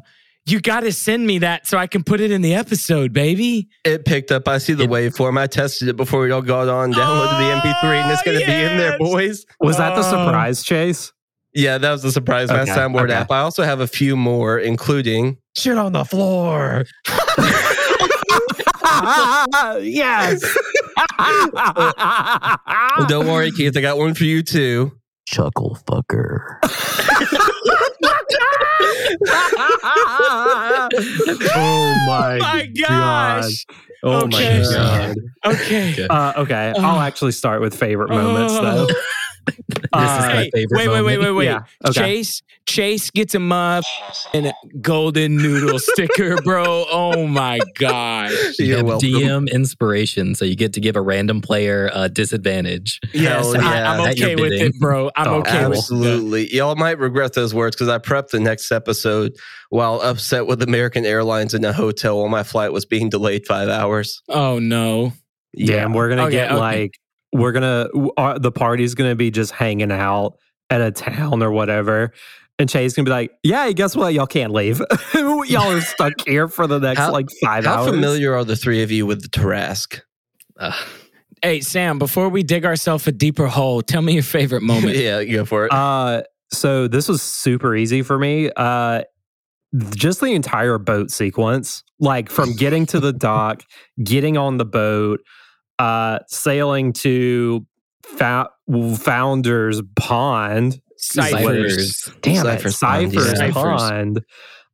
you 0.46 0.60
got 0.60 0.80
to 0.80 0.92
send 0.92 1.26
me 1.26 1.38
that 1.38 1.66
so 1.66 1.78
I 1.78 1.86
can 1.86 2.02
put 2.02 2.20
it 2.20 2.30
in 2.30 2.42
the 2.42 2.54
episode, 2.54 3.12
baby. 3.12 3.68
It 3.84 4.04
picked 4.04 4.32
up. 4.32 4.48
I 4.48 4.58
see 4.58 4.72
the 4.72 4.84
It- 4.84 4.90
waveform. 4.90 5.38
I 5.38 5.46
tested 5.46 5.88
it 5.88 5.96
before 5.96 6.20
we 6.22 6.30
all 6.30 6.42
got 6.42 6.68
on, 6.68 6.92
downloaded 6.92 7.38
the 7.38 7.68
MP3, 7.68 8.00
and 8.00 8.10
oh, 8.10 8.12
it's 8.12 8.22
going 8.22 8.40
to 8.40 8.46
be 8.46 8.52
in 8.52 8.78
there, 8.78 8.98
boys. 8.98 9.44
Was 9.60 9.76
that 9.76 9.94
the 9.94 10.00
Oh. 10.00 10.10
surprise 10.26 10.62
chase? 10.62 11.12
Yeah, 11.52 11.78
that 11.78 11.90
was 11.90 12.02
the 12.02 12.12
surprise. 12.12 12.48
My 12.48 12.62
Okay, 12.62 12.70
soundboard 12.72 13.04
okay. 13.04 13.14
app. 13.14 13.30
I 13.30 13.40
also 13.40 13.62
have 13.64 13.80
a 13.80 13.86
few 13.86 14.16
more, 14.16 14.58
including 14.58 15.36
Shit 15.56 15.76
on 15.78 15.92
the 15.92 16.04
floor. 16.04 16.84
yes. 19.82 20.40
Don't 23.08 23.26
worry, 23.26 23.50
Keith. 23.50 23.76
I 23.76 23.80
got 23.80 23.98
one 23.98 24.14
for 24.14 24.24
you 24.24 24.42
too. 24.42 24.92
Chuckle 25.26 25.78
fucker. 25.86 26.58
oh 31.54 31.94
my, 32.06 32.38
My 32.40 32.66
gosh. 32.78 33.66
Oh 34.02 34.24
Okay. 34.24 34.28
my 34.28 34.62
god. 34.74 35.16
Okay. 35.46 35.92
Okay. 35.92 36.06
Uh, 36.08 36.32
okay, 36.38 36.72
I'll 36.78 37.00
actually 37.00 37.32
start 37.32 37.60
with 37.60 37.74
favorite 37.74 38.10
moments 38.10 38.54
though. 38.54 38.86
This 39.68 39.86
Uh, 39.92 39.98
is 40.20 40.26
my 40.26 40.32
Hey, 40.42 40.50
favorite 40.54 40.78
wait, 40.78 40.88
wait, 40.88 41.02
wait, 41.02 41.18
wait, 41.18 41.30
wait. 41.32 41.44
Yeah, 41.46 41.60
okay. 41.86 42.00
Chase, 42.00 42.42
Chase 42.66 43.10
gets 43.10 43.34
a 43.34 43.40
muff 43.40 43.86
and 44.32 44.46
a 44.46 44.54
golden 44.80 45.36
noodle 45.36 45.78
sticker, 45.80 46.36
bro. 46.42 46.84
Oh 46.90 47.26
my 47.26 47.58
gosh. 47.78 48.30
You 48.60 48.76
have 48.76 48.86
welcome. 48.86 49.08
DM 49.08 49.50
inspiration, 49.52 50.34
so 50.34 50.44
you 50.44 50.54
get 50.54 50.72
to 50.74 50.80
give 50.80 50.96
a 50.96 51.00
random 51.00 51.40
player 51.40 51.90
a 51.94 52.08
disadvantage. 52.08 53.00
Yes, 53.12 53.52
Hell 53.52 53.56
I, 53.60 53.74
yeah. 53.74 53.92
I'm 53.92 54.00
okay 54.12 54.36
with 54.36 54.50
bidding. 54.50 54.66
it, 54.68 54.78
bro. 54.78 55.10
I'm 55.16 55.28
Oh, 55.28 55.34
okay 55.40 55.64
with 55.66 55.74
it. 55.74 55.78
Absolutely. 55.78 56.54
Y'all 56.54 56.76
might 56.76 56.98
regret 56.98 57.32
those 57.34 57.54
words 57.54 57.74
because 57.74 57.88
I 57.88 57.98
prepped 57.98 58.28
the 58.28 58.40
next 58.40 58.70
episode 58.70 59.32
while 59.70 60.00
upset 60.02 60.46
with 60.46 60.62
American 60.62 61.04
Airlines 61.06 61.54
in 61.54 61.64
a 61.64 61.72
hotel 61.72 62.18
while 62.18 62.28
my 62.28 62.42
flight 62.42 62.72
was 62.72 62.84
being 62.84 63.08
delayed 63.08 63.46
five 63.46 63.68
hours. 63.68 64.20
Oh 64.28 64.58
no. 64.58 65.12
Damn, 65.56 65.94
we're 65.94 66.08
gonna 66.10 66.22
Okay, 66.24 66.32
get 66.32 66.52
okay. 66.52 66.60
like 66.60 66.98
we're 67.32 67.52
gonna 67.52 67.88
w- 67.92 68.12
uh, 68.16 68.38
the 68.38 68.52
party's 68.52 68.94
gonna 68.94 69.14
be 69.14 69.30
just 69.30 69.52
hanging 69.52 69.92
out 69.92 70.34
at 70.70 70.80
a 70.80 70.90
town 70.90 71.42
or 71.42 71.50
whatever. 71.50 72.12
And 72.58 72.68
Chase 72.68 72.92
gonna 72.94 73.04
be 73.06 73.10
like, 73.10 73.30
"Yeah, 73.42 73.70
guess 73.72 73.96
what? 73.96 74.12
Y'all 74.12 74.26
can't 74.26 74.52
leave. 74.52 74.80
Y'all 75.14 75.70
are 75.72 75.80
stuck 75.80 76.12
here 76.26 76.46
for 76.48 76.66
the 76.66 76.78
next 76.78 77.00
How- 77.00 77.12
like 77.12 77.28
five 77.42 77.64
How 77.64 77.82
hours." 77.82 77.90
familiar 77.90 78.34
are 78.34 78.44
the 78.44 78.56
three 78.56 78.82
of 78.82 78.90
you 78.90 79.06
with 79.06 79.22
the 79.22 79.28
Tarrasque? 79.28 80.00
Uh, 80.58 80.72
Hey, 81.42 81.62
Sam, 81.62 81.98
before 81.98 82.28
we 82.28 82.42
dig 82.42 82.66
ourselves 82.66 83.06
a 83.06 83.12
deeper 83.12 83.46
hole, 83.46 83.80
tell 83.80 84.02
me 84.02 84.12
your 84.12 84.22
favorite 84.22 84.60
moment. 84.62 84.94
yeah, 84.98 85.24
go 85.24 85.46
for 85.46 85.64
it. 85.64 85.72
Uh, 85.72 86.22
so 86.52 86.86
this 86.86 87.08
was 87.08 87.22
super 87.22 87.74
easy 87.74 88.02
for 88.02 88.18
me. 88.18 88.50
Uh, 88.54 89.04
just 89.94 90.20
the 90.20 90.26
entire 90.34 90.76
boat 90.76 91.10
sequence, 91.10 91.82
like 91.98 92.28
from 92.28 92.52
getting 92.56 92.84
to 92.86 93.00
the 93.00 93.12
dock, 93.14 93.62
getting 94.04 94.36
on 94.36 94.58
the 94.58 94.66
boat, 94.66 95.20
uh, 95.80 96.18
sailing 96.28 96.92
to 96.92 97.66
fa- 98.04 98.50
Founder's 98.98 99.82
Pond. 99.96 100.80
Ciphers. 100.96 102.12
Damn 102.20 102.44
Cypher's 102.44 102.76
it, 102.76 102.80
Pond, 102.84 103.12
Cypher's 103.12 103.40
yeah. 103.40 103.50
Pond. 103.52 104.20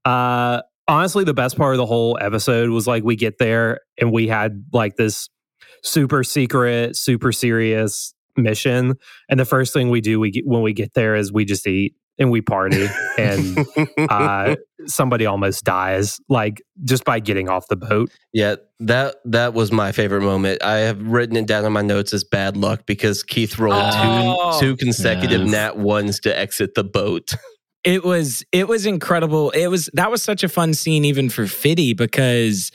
Uh, 0.04 0.62
honestly, 0.88 1.22
the 1.22 1.34
best 1.34 1.56
part 1.56 1.74
of 1.74 1.78
the 1.78 1.86
whole 1.86 2.18
episode 2.20 2.70
was 2.70 2.88
like 2.88 3.04
we 3.04 3.14
get 3.14 3.38
there 3.38 3.80
and 4.00 4.12
we 4.12 4.26
had 4.26 4.64
like 4.72 4.96
this 4.96 5.28
super 5.84 6.24
secret, 6.24 6.96
super 6.96 7.30
serious 7.30 8.12
mission, 8.36 8.94
and 9.30 9.38
the 9.38 9.44
first 9.44 9.72
thing 9.72 9.88
we 9.88 10.00
do 10.00 10.18
we 10.18 10.32
get, 10.32 10.44
when 10.44 10.62
we 10.62 10.72
get 10.72 10.94
there 10.94 11.14
is 11.14 11.32
we 11.32 11.44
just 11.44 11.66
eat 11.68 11.94
and 12.18 12.30
we 12.30 12.40
party, 12.40 12.86
and 13.18 13.58
uh, 14.10 14.56
somebody 14.86 15.26
almost 15.26 15.64
dies 15.64 16.18
like 16.28 16.62
just 16.84 17.04
by 17.04 17.20
getting 17.20 17.48
off 17.48 17.66
the 17.68 17.76
boat. 17.76 18.10
yeah, 18.32 18.56
that 18.80 19.16
that 19.24 19.54
was 19.54 19.70
my 19.72 19.92
favorite 19.92 20.22
moment. 20.22 20.62
I 20.62 20.76
have 20.78 21.00
written 21.02 21.36
it 21.36 21.46
down 21.46 21.64
on 21.64 21.72
my 21.72 21.82
notes 21.82 22.12
as 22.12 22.24
bad 22.24 22.56
luck 22.56 22.86
because 22.86 23.22
Keith 23.22 23.58
rolled 23.58 23.76
Oh. 23.78 24.58
two 24.60 24.66
two 24.66 24.76
consecutive 24.76 25.42
Yes. 25.42 25.50
nat 25.50 25.76
ones 25.76 26.20
to 26.20 26.38
exit 26.38 26.74
the 26.74 26.84
boat. 26.84 27.34
It 27.84 28.02
was 28.02 28.44
it 28.50 28.66
was 28.66 28.84
incredible. 28.84 29.50
It 29.50 29.68
was 29.68 29.88
that 29.92 30.10
was 30.10 30.20
such 30.20 30.42
a 30.42 30.48
fun 30.48 30.74
scene 30.74 31.04
even 31.04 31.28
for 31.28 31.46
Fitty 31.46 31.92
because 31.94 32.72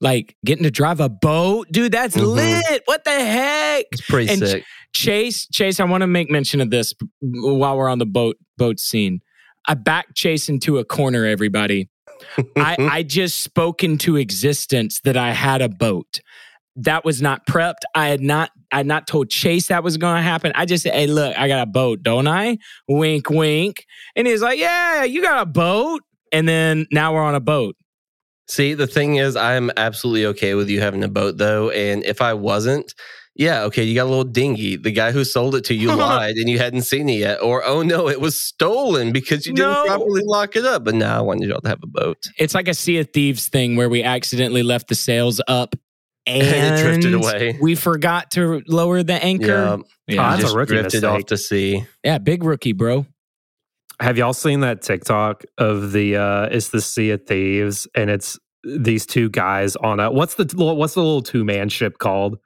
like 0.00 0.36
getting 0.44 0.64
to 0.64 0.70
drive 0.70 1.00
a 1.00 1.08
boat, 1.08 1.68
dude, 1.70 1.92
that's 1.92 2.16
Mhm. 2.16 2.34
lit. 2.34 2.82
What 2.86 3.04
the 3.04 3.10
heck? 3.10 3.84
It's 3.92 4.00
pretty 4.02 4.30
And 4.32 4.38
sick. 4.40 4.64
Chase, 4.92 5.46
Chase, 5.52 5.80
I 5.80 5.84
want 5.84 6.02
to 6.02 6.06
make 6.06 6.30
mention 6.30 6.60
of 6.60 6.70
this 6.70 6.92
while 7.20 7.76
we're 7.76 7.88
on 7.88 7.98
the 7.98 8.06
boat 8.06 8.36
boat 8.56 8.78
scene. 8.78 9.20
I 9.66 9.74
backed 9.74 10.14
Chase 10.14 10.48
into 10.48 10.78
a 10.78 10.84
corner, 10.84 11.24
everybody. 11.24 11.88
I, 12.56 12.76
I 12.98 13.02
just 13.02 13.40
spoke 13.42 13.82
into 13.82 14.16
existence 14.16 15.00
that 15.04 15.16
I 15.16 15.32
had 15.32 15.62
a 15.62 15.68
boat. 15.68 16.20
That 16.76 17.04
was 17.04 17.22
not 17.22 17.46
prepped. 17.46 17.82
I 17.94 18.08
had 18.08 18.20
not 18.20 18.50
I 18.72 18.78
had 18.78 18.86
not 18.86 19.06
told 19.06 19.30
Chase 19.30 19.68
that 19.68 19.82
was 19.84 19.96
gonna 19.96 20.22
happen. 20.22 20.52
I 20.54 20.64
just 20.66 20.82
said, 20.82 20.92
hey, 20.94 21.06
look, 21.06 21.36
I 21.38 21.46
got 21.48 21.62
a 21.62 21.66
boat, 21.70 22.02
don't 22.02 22.26
I? 22.28 22.58
Wink, 22.88 23.30
wink. 23.30 23.84
And 24.16 24.26
he's 24.26 24.42
like, 24.42 24.58
Yeah, 24.58 25.04
you 25.04 25.22
got 25.22 25.40
a 25.42 25.46
boat. 25.46 26.02
And 26.32 26.48
then 26.48 26.86
now 26.90 27.14
we're 27.14 27.22
on 27.22 27.34
a 27.36 27.40
boat. 27.40 27.76
See, 28.48 28.74
the 28.74 28.86
thing 28.86 29.16
is, 29.16 29.36
I'm 29.36 29.70
absolutely 29.76 30.26
okay 30.26 30.54
with 30.54 30.68
you 30.68 30.80
having 30.80 31.02
a 31.04 31.08
boat, 31.08 31.38
though. 31.38 31.70
And 31.70 32.04
if 32.04 32.20
I 32.20 32.34
wasn't, 32.34 32.92
yeah, 33.36 33.62
okay, 33.64 33.82
you 33.82 33.94
got 33.94 34.04
a 34.04 34.10
little 34.10 34.22
dinghy. 34.24 34.76
The 34.76 34.92
guy 34.92 35.10
who 35.12 35.24
sold 35.24 35.54
it 35.54 35.64
to 35.64 35.74
you 35.74 35.92
lied 35.96 36.36
and 36.36 36.48
you 36.48 36.58
hadn't 36.58 36.82
seen 36.82 37.08
it 37.08 37.18
yet. 37.18 37.42
Or, 37.42 37.64
oh 37.64 37.82
no, 37.82 38.08
it 38.08 38.20
was 38.20 38.40
stolen 38.40 39.12
because 39.12 39.46
you 39.46 39.54
didn't 39.54 39.70
No. 39.72 39.84
properly 39.86 40.22
lock 40.24 40.56
it 40.56 40.64
up. 40.64 40.84
But 40.84 40.94
now 40.94 41.18
I 41.18 41.22
wanted 41.22 41.48
y'all 41.48 41.60
to 41.62 41.68
have 41.68 41.80
a 41.82 41.86
boat. 41.86 42.18
It's 42.38 42.54
like 42.54 42.68
a 42.68 42.74
Sea 42.74 42.98
of 42.98 43.10
Thieves 43.12 43.48
thing 43.48 43.76
where 43.76 43.88
we 43.88 44.02
accidentally 44.02 44.62
left 44.62 44.88
the 44.88 44.94
sails 44.94 45.40
up 45.48 45.74
and, 46.26 46.42
And 46.46 46.74
it 46.78 46.82
drifted 46.82 47.14
away. 47.14 47.58
We 47.60 47.74
forgot 47.74 48.30
to 48.32 48.62
lower 48.68 49.02
the 49.02 49.14
anchor. 49.24 49.46
Yeah, 49.46 49.76
Yeah, 50.06 50.26
Oh, 50.26 50.30
that's 50.30 50.38
a 50.38 50.42
just 50.44 50.54
rookie 50.56 50.72
drifted 50.74 51.02
mistake. 51.02 51.10
off 51.10 51.26
to 51.26 51.36
sea. 51.38 51.84
yeah 52.04 52.18
big 52.18 52.44
rookie, 52.44 52.72
bro. 52.72 53.06
Have 54.00 54.18
y'all 54.18 54.32
seen 54.32 54.60
that 54.60 54.82
TikTok 54.82 55.44
of 55.58 55.92
the 55.92 56.16
uh 56.16 56.48
it's 56.50 56.68
the 56.70 56.80
Sea 56.80 57.10
of 57.10 57.22
Thieves 57.26 57.86
and 57.94 58.10
it's 58.10 58.38
these 58.64 59.06
two 59.06 59.28
guys 59.30 59.76
on 59.76 60.00
a 60.00 60.10
what's 60.10 60.34
the 60.34 60.50
what's 60.56 60.94
the 60.94 61.00
little 61.02 61.22
two 61.22 61.44
man 61.44 61.68
ship 61.68 61.98
called? 61.98 62.38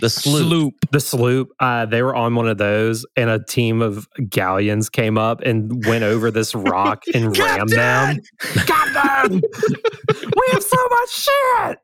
The 0.00 0.10
sloop. 0.10 0.74
The 0.90 1.00
sloop. 1.00 1.48
Uh 1.60 1.86
they 1.86 2.02
were 2.02 2.14
on 2.14 2.34
one 2.34 2.48
of 2.48 2.58
those 2.58 3.06
and 3.16 3.30
a 3.30 3.42
team 3.44 3.82
of 3.82 4.08
galleons 4.28 4.88
came 4.90 5.16
up 5.16 5.42
and 5.42 5.84
went 5.86 6.02
over 6.02 6.30
this 6.30 6.54
rock 6.56 7.02
and 7.14 7.36
rammed 7.38 7.70
them. 7.70 8.18
Captain! 8.66 9.40
we 10.08 10.42
have 10.50 10.62
so 10.62 10.88
much 10.90 11.10
shit. 11.10 11.78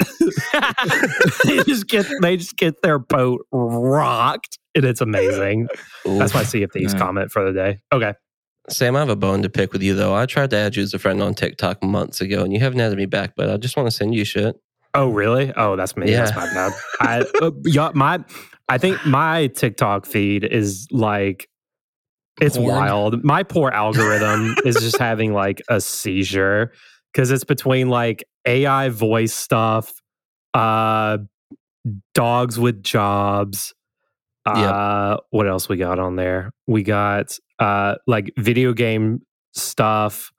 they 1.45 1.63
just 1.65 1.87
get 1.87 2.07
they 2.23 2.37
just 2.39 2.57
get 2.57 2.75
their 2.83 2.99
boat 2.99 3.47
rocked 3.53 4.59
and 4.75 4.85
it's 4.85 5.01
amazing. 5.03 5.69
That's 6.05 6.35
my 6.35 6.43
Sea 6.45 6.63
of 6.65 6.73
Thieves 6.73 6.95
Yeah. 6.95 6.99
comment 6.99 7.31
for 7.31 7.45
the 7.45 7.53
day. 7.53 7.79
Okay. 7.93 8.15
Sam, 8.69 8.95
I 8.97 9.01
have 9.01 9.09
a 9.09 9.17
bone 9.17 9.43
to 9.43 9.49
pick 9.51 9.73
with 9.73 9.83
you 9.83 9.95
though. 9.95 10.15
I 10.15 10.27
tried 10.27 10.51
to 10.51 10.57
add 10.57 10.77
you 10.77 10.83
as 10.83 10.95
a 10.95 10.99
friend 10.99 11.23
on 11.23 11.35
TikTok 11.35 11.83
months 11.83 12.21
ago, 12.21 12.45
and 12.45 12.53
you 12.53 12.61
haven't 12.61 12.81
added 12.81 12.97
me 12.97 13.07
back. 13.07 13.35
But 13.37 13.51
I 13.51 13.57
just 13.57 13.77
want 13.77 13.89
to 13.89 13.91
send 13.91 14.15
you 14.15 14.25
shit. 14.25 14.57
Oh, 14.95 15.09
really? 15.09 15.53
Oh, 15.57 15.75
that's 15.77 15.97
me. 15.97 16.11
Yeah. 16.11 16.25
That's 16.25 16.37
my 16.37 16.45
bad. 16.53 16.73
I, 17.01 17.25
uh, 17.41 17.51
yeah, 17.65 17.91
my, 17.95 18.23
I 18.69 18.79
think 18.79 19.05
my 19.07 19.47
TikTok 19.49 20.07
feed 20.07 20.45
is 20.45 20.87
like, 20.91 21.49
it's 22.41 22.57
Porn. 22.57 22.69
wild. 22.69 23.25
My 23.25 23.43
poor 23.43 23.71
algorithm 23.71 24.55
is 24.65 24.77
just 24.77 24.99
having 24.99 25.33
like 25.33 25.63
a 25.69 25.81
seizure 25.81 26.73
because 27.13 27.31
it's 27.31 27.45
between 27.45 27.89
like 27.89 28.25
AI 28.47 28.91
voice 28.91 29.33
stuff, 29.33 29.93
uh, 30.55 31.19
dogs 32.15 32.59
with 32.59 32.83
jobs. 32.83 33.75
Uh, 34.45 35.19
what 35.31 35.47
else 35.47 35.69
we 35.69 35.77
got 35.77 35.99
on 35.99 36.17
there? 36.17 36.53
We 36.67 36.83
got 36.83 37.39
uh, 37.63 37.95
like 38.07 38.33
video 38.37 38.73
game 38.73 39.23
stuff. 39.53 40.33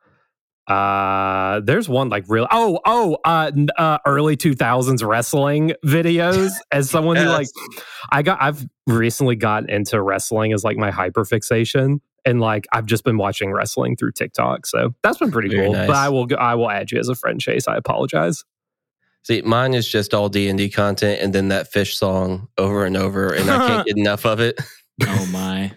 Uh, 0.68 1.62
there's 1.62 1.88
one 1.88 2.10
like 2.10 2.25
real. 2.27 2.48
Oh, 2.51 2.80
oh, 2.86 3.18
uh, 3.24 3.51
uh, 3.77 3.98
early 4.06 4.36
2000s 4.38 5.06
wrestling 5.06 5.74
videos. 5.86 6.51
As 6.72 6.89
someone 6.89 7.15
who 7.15 7.25
like, 7.25 7.48
I 8.12 8.22
got, 8.22 8.42
I've 8.42 8.65
recently 8.88 9.36
gotten 9.36 9.70
into 9.70 10.01
wrestling 10.01 10.51
as 10.53 10.63
like 10.63 10.77
my 10.77 10.92
hyper 10.92 11.24
fixation 11.24 12.01
and 12.25 12.42
like 12.42 12.65
I've 12.74 12.86
just 12.86 13.03
been 13.03 13.18
watching 13.18 13.51
wrestling 13.51 13.96
through 13.96 14.12
TikTok. 14.13 14.65
So 14.65 14.94
that's 15.03 15.18
been 15.18 15.32
pretty 15.32 15.50
Very 15.50 15.65
cool. 15.68 15.74
nice. 15.74 15.88
But 15.88 15.96
I 15.96 16.10
will, 16.10 16.25
go, 16.25 16.36
I 16.36 16.56
will 16.56 16.70
add 16.70 16.92
you 16.92 17.00
as 17.00 17.08
a 17.08 17.15
friend, 17.15 17.39
Chase. 17.39 17.68
I 17.68 17.77
apologize. 17.77 18.44
See, 19.24 19.42
mine 19.42 19.74
is 19.74 19.88
just 19.88 20.13
all 20.13 20.27
D 20.27 20.50
and 20.50 20.58
D 20.58 20.70
content, 20.70 21.22
and 21.22 21.34
then 21.34 21.48
that 21.48 21.72
fish 21.72 21.96
song 21.98 22.50
over 22.58 22.84
and 22.84 22.98
over, 22.98 23.30
and 23.30 23.50
I 23.50 23.68
can't 23.70 23.88
get 23.88 23.98
enough 23.98 24.25
of 24.25 24.42
it. 24.42 24.60
Oh 25.01 25.25
my. 25.32 25.72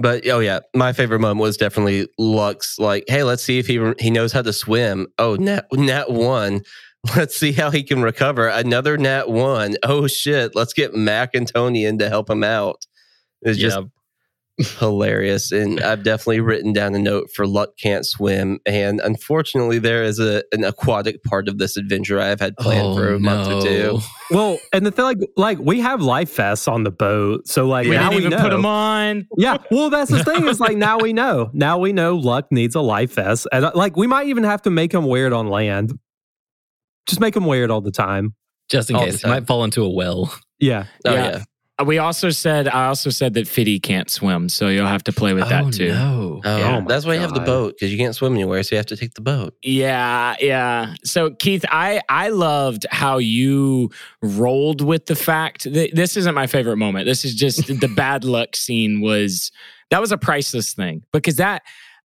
But 0.00 0.28
oh 0.28 0.38
yeah, 0.38 0.60
my 0.76 0.92
favorite 0.92 1.18
moment 1.18 1.40
was 1.40 1.56
definitely 1.56 2.08
Lux. 2.18 2.78
Like, 2.78 3.04
hey, 3.08 3.24
let's 3.24 3.42
see 3.42 3.58
if 3.58 3.66
he 3.66 3.92
he 3.98 4.10
knows 4.10 4.32
how 4.32 4.42
to 4.42 4.52
swim. 4.52 5.08
Oh, 5.18 5.34
nat 5.34 5.66
nat 5.72 6.10
one. 6.10 6.62
Let's 7.16 7.36
see 7.36 7.52
how 7.52 7.70
he 7.70 7.84
can 7.84 8.02
recover. 8.02 8.48
Another 8.48 8.98
nat 8.98 9.30
one. 9.30 9.76
Oh 9.84 10.08
shit. 10.08 10.56
Let's 10.56 10.72
get 10.72 10.94
Mac 10.94 11.30
and 11.32 11.46
Tony 11.46 11.84
in 11.84 11.98
to 11.98 12.08
help 12.08 12.28
him 12.28 12.42
out. 12.42 12.86
It's 13.40 13.56
just 13.56 13.78
hilarious. 14.78 15.52
And 15.52 15.80
I've 15.80 16.02
definitely 16.02 16.40
written 16.40 16.72
down 16.72 16.94
a 16.94 16.98
note 16.98 17.30
for 17.34 17.46
Luck 17.46 17.70
can't 17.80 18.04
swim. 18.06 18.58
And 18.66 19.00
unfortunately, 19.00 19.78
there 19.78 20.02
is 20.02 20.18
a 20.18 20.42
an 20.52 20.64
aquatic 20.64 21.22
part 21.22 21.48
of 21.48 21.58
this 21.58 21.76
adventure 21.76 22.20
I've 22.20 22.40
had 22.40 22.56
planned 22.56 22.96
for 22.96 23.12
a 23.14 23.18
month 23.20 23.48
or 23.48 23.62
two. 23.62 23.98
Well, 24.30 24.58
and 24.72 24.84
the 24.84 24.90
thing, 24.90 25.04
like, 25.04 25.18
like 25.36 25.58
we 25.58 25.80
have 25.80 26.02
life 26.02 26.34
vests 26.36 26.68
on 26.68 26.84
the 26.84 26.90
boat, 26.90 27.46
so 27.48 27.66
like 27.66 27.86
We 27.86 27.92
now 27.96 28.10
didn't 28.10 28.22
we 28.22 28.26
even 28.26 28.30
know. 28.38 28.42
put 28.42 28.50
them 28.50 28.66
on. 28.66 29.26
Yeah, 29.36 29.58
well, 29.70 29.90
that's 29.90 30.10
the 30.10 30.22
thing. 30.24 30.46
Is 30.48 30.60
like 30.60 30.76
now 30.76 30.98
we 30.98 31.12
know. 31.12 31.50
Now 31.52 31.78
we 31.78 31.92
know 31.92 32.16
Luck 32.16 32.46
needs 32.50 32.74
a 32.74 32.80
life 32.80 33.14
vest, 33.14 33.46
and 33.52 33.64
uh, 33.64 33.72
like 33.74 33.96
we 33.96 34.06
might 34.06 34.26
even 34.28 34.44
have 34.44 34.62
to 34.62 34.70
make 34.70 34.92
him 34.92 35.04
wear 35.06 35.26
it 35.26 35.32
on 35.32 35.48
land. 35.48 35.92
Just 37.06 37.20
make 37.20 37.34
him 37.34 37.46
wear 37.46 37.64
it 37.64 37.70
all 37.70 37.80
the 37.80 37.90
time. 37.90 38.34
Just 38.68 38.90
in 38.90 38.96
All 38.96 39.04
case. 39.06 39.22
He 39.22 39.28
might 39.28 39.46
fall 39.46 39.64
into 39.64 39.82
a 39.82 39.88
well. 39.88 40.34
Yeah, 40.58 40.84
Oh 41.06 41.14
Yeah. 41.14 41.24
yeah. 41.30 41.44
Uh, 41.80 41.84
We 41.84 41.98
also 41.98 42.30
said 42.30 42.68
I 42.68 42.86
also 42.86 43.10
said 43.10 43.34
that 43.34 43.46
Fiddy 43.48 43.78
can't 43.78 44.10
swim, 44.10 44.48
so 44.48 44.68
you'll 44.68 44.86
have 44.86 45.04
to 45.04 45.12
play 45.12 45.32
with 45.34 45.48
that 45.48 45.72
too. 45.72 45.88
No. 45.88 46.40
Oh, 46.44 46.56
Yeah. 46.58 46.84
that's 46.86 47.04
why 47.06 47.14
you 47.14 47.20
have 47.20 47.34
the 47.34 47.40
boat 47.40 47.74
because 47.74 47.92
you 47.92 47.98
can't 47.98 48.14
swim 48.14 48.34
anywhere, 48.34 48.62
so 48.62 48.74
you 48.74 48.78
have 48.78 48.86
to 48.86 48.96
take 48.96 49.14
the 49.14 49.20
boat. 49.20 49.54
Yeah, 49.62 50.34
yeah. 50.40 50.94
So 51.04 51.30
Keith, 51.30 51.64
I 51.70 52.00
I 52.08 52.28
loved 52.30 52.86
how 52.90 53.18
you 53.18 53.90
rolled 54.22 54.80
with 54.80 55.06
the 55.06 55.16
fact 55.16 55.64
that 55.72 55.94
this 55.94 56.16
isn't 56.16 56.34
my 56.34 56.46
favorite 56.46 56.76
moment. 56.76 57.06
This 57.06 57.24
is 57.24 57.34
just 57.34 57.66
the 57.80 57.88
bad 57.88 58.24
luck 58.24 58.56
scene 58.56 59.00
was 59.00 59.50
that 59.90 60.00
was 60.00 60.12
a 60.12 60.18
priceless 60.18 60.72
thing 60.74 61.02
because 61.12 61.36
that 61.36 61.62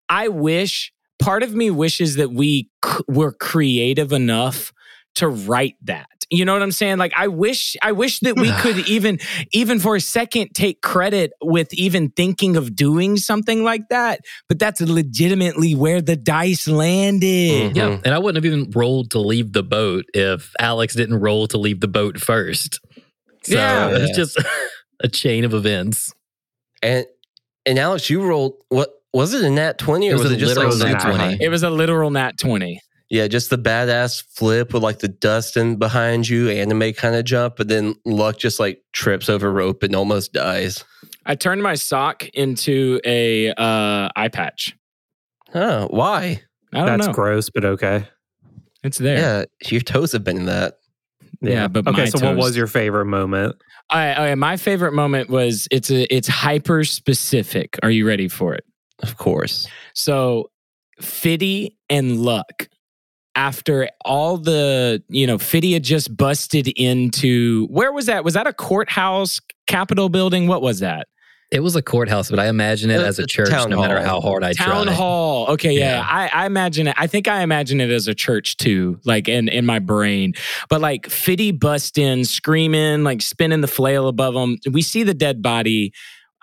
I 0.09 0.29
wish 0.29 0.93
part 1.19 1.43
of 1.43 1.55
me 1.55 1.71
wishes 1.71 2.17
that 2.17 2.31
we 2.33 2.69
c- 2.85 3.05
were 3.09 3.33
creative 3.33 4.13
enough 4.13 4.73
to 5.17 5.29
write 5.29 5.77
that. 5.85 6.20
You 6.31 6.45
know 6.45 6.53
what 6.53 6.63
I'm 6.63 6.71
saying? 6.73 6.99
Like 6.99 7.13
I 7.17 7.27
wish 7.27 7.77
I 7.83 7.93
wish 7.93 8.21
that 8.21 8.37
we 8.37 8.53
could 8.53 8.79
even 8.89 9.19
even 9.53 9.81
for 9.81 9.97
a 9.97 10.01
second 10.01 10.51
take 10.55 10.81
credit 10.81 11.33
with 11.43 11.75
even 11.75 12.11
thinking 12.11 12.57
of 12.57 12.77
doing 12.77 13.17
something 13.17 13.65
like 13.65 13.89
that, 13.91 14.21
but 14.49 14.59
that's 14.59 14.81
legitimately 14.81 15.75
where 15.75 16.01
the 16.01 16.17
dice 16.17 16.69
landed. 16.69 17.73
Mhm. 17.73 17.77
Yeah. 17.77 18.01
And 18.05 18.15
I 18.15 18.19
wouldn't 18.19 18.43
have 18.43 18.47
even 18.53 18.71
rolled 18.71 19.11
to 19.11 19.19
leave 19.19 19.53
the 19.53 19.65
boat 19.65 20.05
if 20.15 20.53
Alex 20.61 20.95
didn't 20.95 21.19
roll 21.21 21.49
to 21.49 21.59
leave 21.59 21.81
the 21.81 21.89
boat 21.89 22.21
first. 22.21 22.79
So 23.43 23.57
Yeah. 23.57 23.89
it's 23.93 24.17
just 24.17 24.39
a 25.01 25.09
chain 25.09 25.45
of 25.45 25.53
events. 25.53 26.13
And 26.83 27.07
and 27.67 27.79
Alex, 27.79 28.09
you 28.09 28.23
rolled 28.23 28.55
what 28.69 28.91
was 29.13 29.35
it 29.35 29.43
a 29.45 29.51
nat 29.51 29.79
twenty 29.79 30.09
or 30.09 30.13
It 30.13 30.15
was 30.15 30.23
was, 30.25 30.33
it 30.33 30.37
just 30.37 30.57
like 30.57 30.69
literal 30.69 30.93
nat 30.93 31.01
20. 31.01 31.45
It 31.45 31.49
was 31.49 31.63
a 31.65 31.71
literal 31.71 32.11
nat 32.11 32.39
20. 32.39 32.81
Yeah, 33.11 33.27
just 33.27 33.51
the 33.51 33.59
badass 33.59 34.23
flip 34.23 34.73
with 34.73 34.85
like 34.85 35.01
the 35.01 35.09
dust 35.09 35.57
in 35.57 35.77
behind 35.77 36.29
you, 36.29 36.49
anime 36.49 36.93
kind 36.93 37.17
of 37.17 37.25
jump, 37.25 37.57
but 37.57 37.67
then 37.67 37.97
Luck 38.05 38.39
just 38.39 38.61
like 38.61 38.83
trips 38.93 39.29
over 39.29 39.53
rope 39.53 39.83
and 39.83 39.97
almost 39.97 40.33
dies. 40.33 40.85
I 41.27 41.35
turned 41.35 41.63
my 41.63 41.75
sock 41.75 42.29
into 42.29 43.01
a 43.05 43.51
uh, 43.51 44.09
eye 44.15 44.29
patch. 44.33 44.77
Huh? 45.53 45.89
why? 45.91 46.43
I 46.73 46.79
don't 46.79 46.87
that's 46.87 47.09
know. 47.09 47.13
gross, 47.13 47.51
but 47.51 47.65
okay. 47.65 48.07
It's 48.85 48.99
there. 48.99 49.19
Yeah, 49.19 49.45
your 49.71 49.81
toes 49.81 50.13
have 50.13 50.25
been 50.25 50.39
in 50.39 50.47
that. 50.47 50.75
Yeah, 51.43 51.69
but 51.69 51.87
okay. 51.87 52.05
my 52.05 52.09
So, 52.09 52.25
what 52.25 52.37
was 52.37 52.57
your 52.57 52.67
favorite 52.67 53.07
moment? 53.07 53.57
I, 53.91 54.31
I, 54.31 54.35
my 54.37 54.57
favorite 54.57 54.93
moment 54.93 55.31
was 55.31 55.67
it's 55.71 55.91
a 55.91 56.13
it's 56.15 56.29
hyper 56.29 56.85
specific. 56.85 57.79
Are 57.83 57.91
you 57.91 58.07
ready 58.07 58.29
for 58.29 58.55
it? 58.55 58.65
Of 59.01 59.17
course. 59.17 59.67
So, 59.95 60.51
Fiddy 61.01 61.77
and 61.89 62.21
Luck, 62.21 62.69
after 63.35 63.89
all 64.05 64.37
the, 64.37 65.03
you 65.09 65.27
know, 65.27 65.39
Fiddy 65.39 65.73
had 65.73 65.85
just 65.85 66.17
busted 66.17 66.69
into, 66.69 67.67
where 67.67 67.93
was 67.93 68.07
that? 68.07 68.25
Was 68.25 68.35
that 68.35 68.47
a 68.47 68.53
courthouse, 68.53 69.41
Capitol 69.67 70.09
building? 70.09 70.47
What 70.49 70.63
was 70.63 70.81
that? 70.81 71.07
It 71.51 71.65
was 71.65 71.75
a 71.75 71.83
courthouse, 71.83 72.31
but 72.31 72.39
I 72.39 72.47
imagine 72.47 72.91
it 72.91 73.01
Uh, 73.01 73.07
as 73.07 73.19
a 73.19 73.27
church 73.27 73.49
town 73.51 73.71
no 73.71 73.81
matter 73.81 74.01
how 74.01 74.21
hard 74.21 74.45
I 74.45 74.53
Town 74.53 74.67
try. 74.69 74.85
Town 74.85 74.87
hall. 74.95 75.49
Okay, 75.49 75.73
yeah. 75.73 75.97
Yeah. 75.97 76.07
I, 76.09 76.31
I 76.33 76.47
imagine 76.47 76.87
it. 76.87 76.95
I 76.97 77.09
think 77.09 77.27
I 77.27 77.43
imagine 77.43 77.81
it 77.81 77.91
as 77.91 78.07
a 78.07 78.15
church 78.15 78.57
too, 78.57 79.01
like 79.05 79.29
in, 79.29 79.49
in 79.49 79.67
my 79.67 79.81
brain. 79.81 80.35
But 80.69 80.81
like 80.81 81.09
Fiddy 81.09 81.51
bust 81.51 81.99
in, 81.99 82.25
screaming, 82.25 83.03
like 83.03 83.21
spinning 83.21 83.63
the 83.63 83.69
flail 83.69 84.07
above 84.07 84.35
him. 84.35 84.59
We 84.71 84.81
see 84.83 85.03
the 85.03 85.15
dead 85.15 85.43
body. 85.43 85.93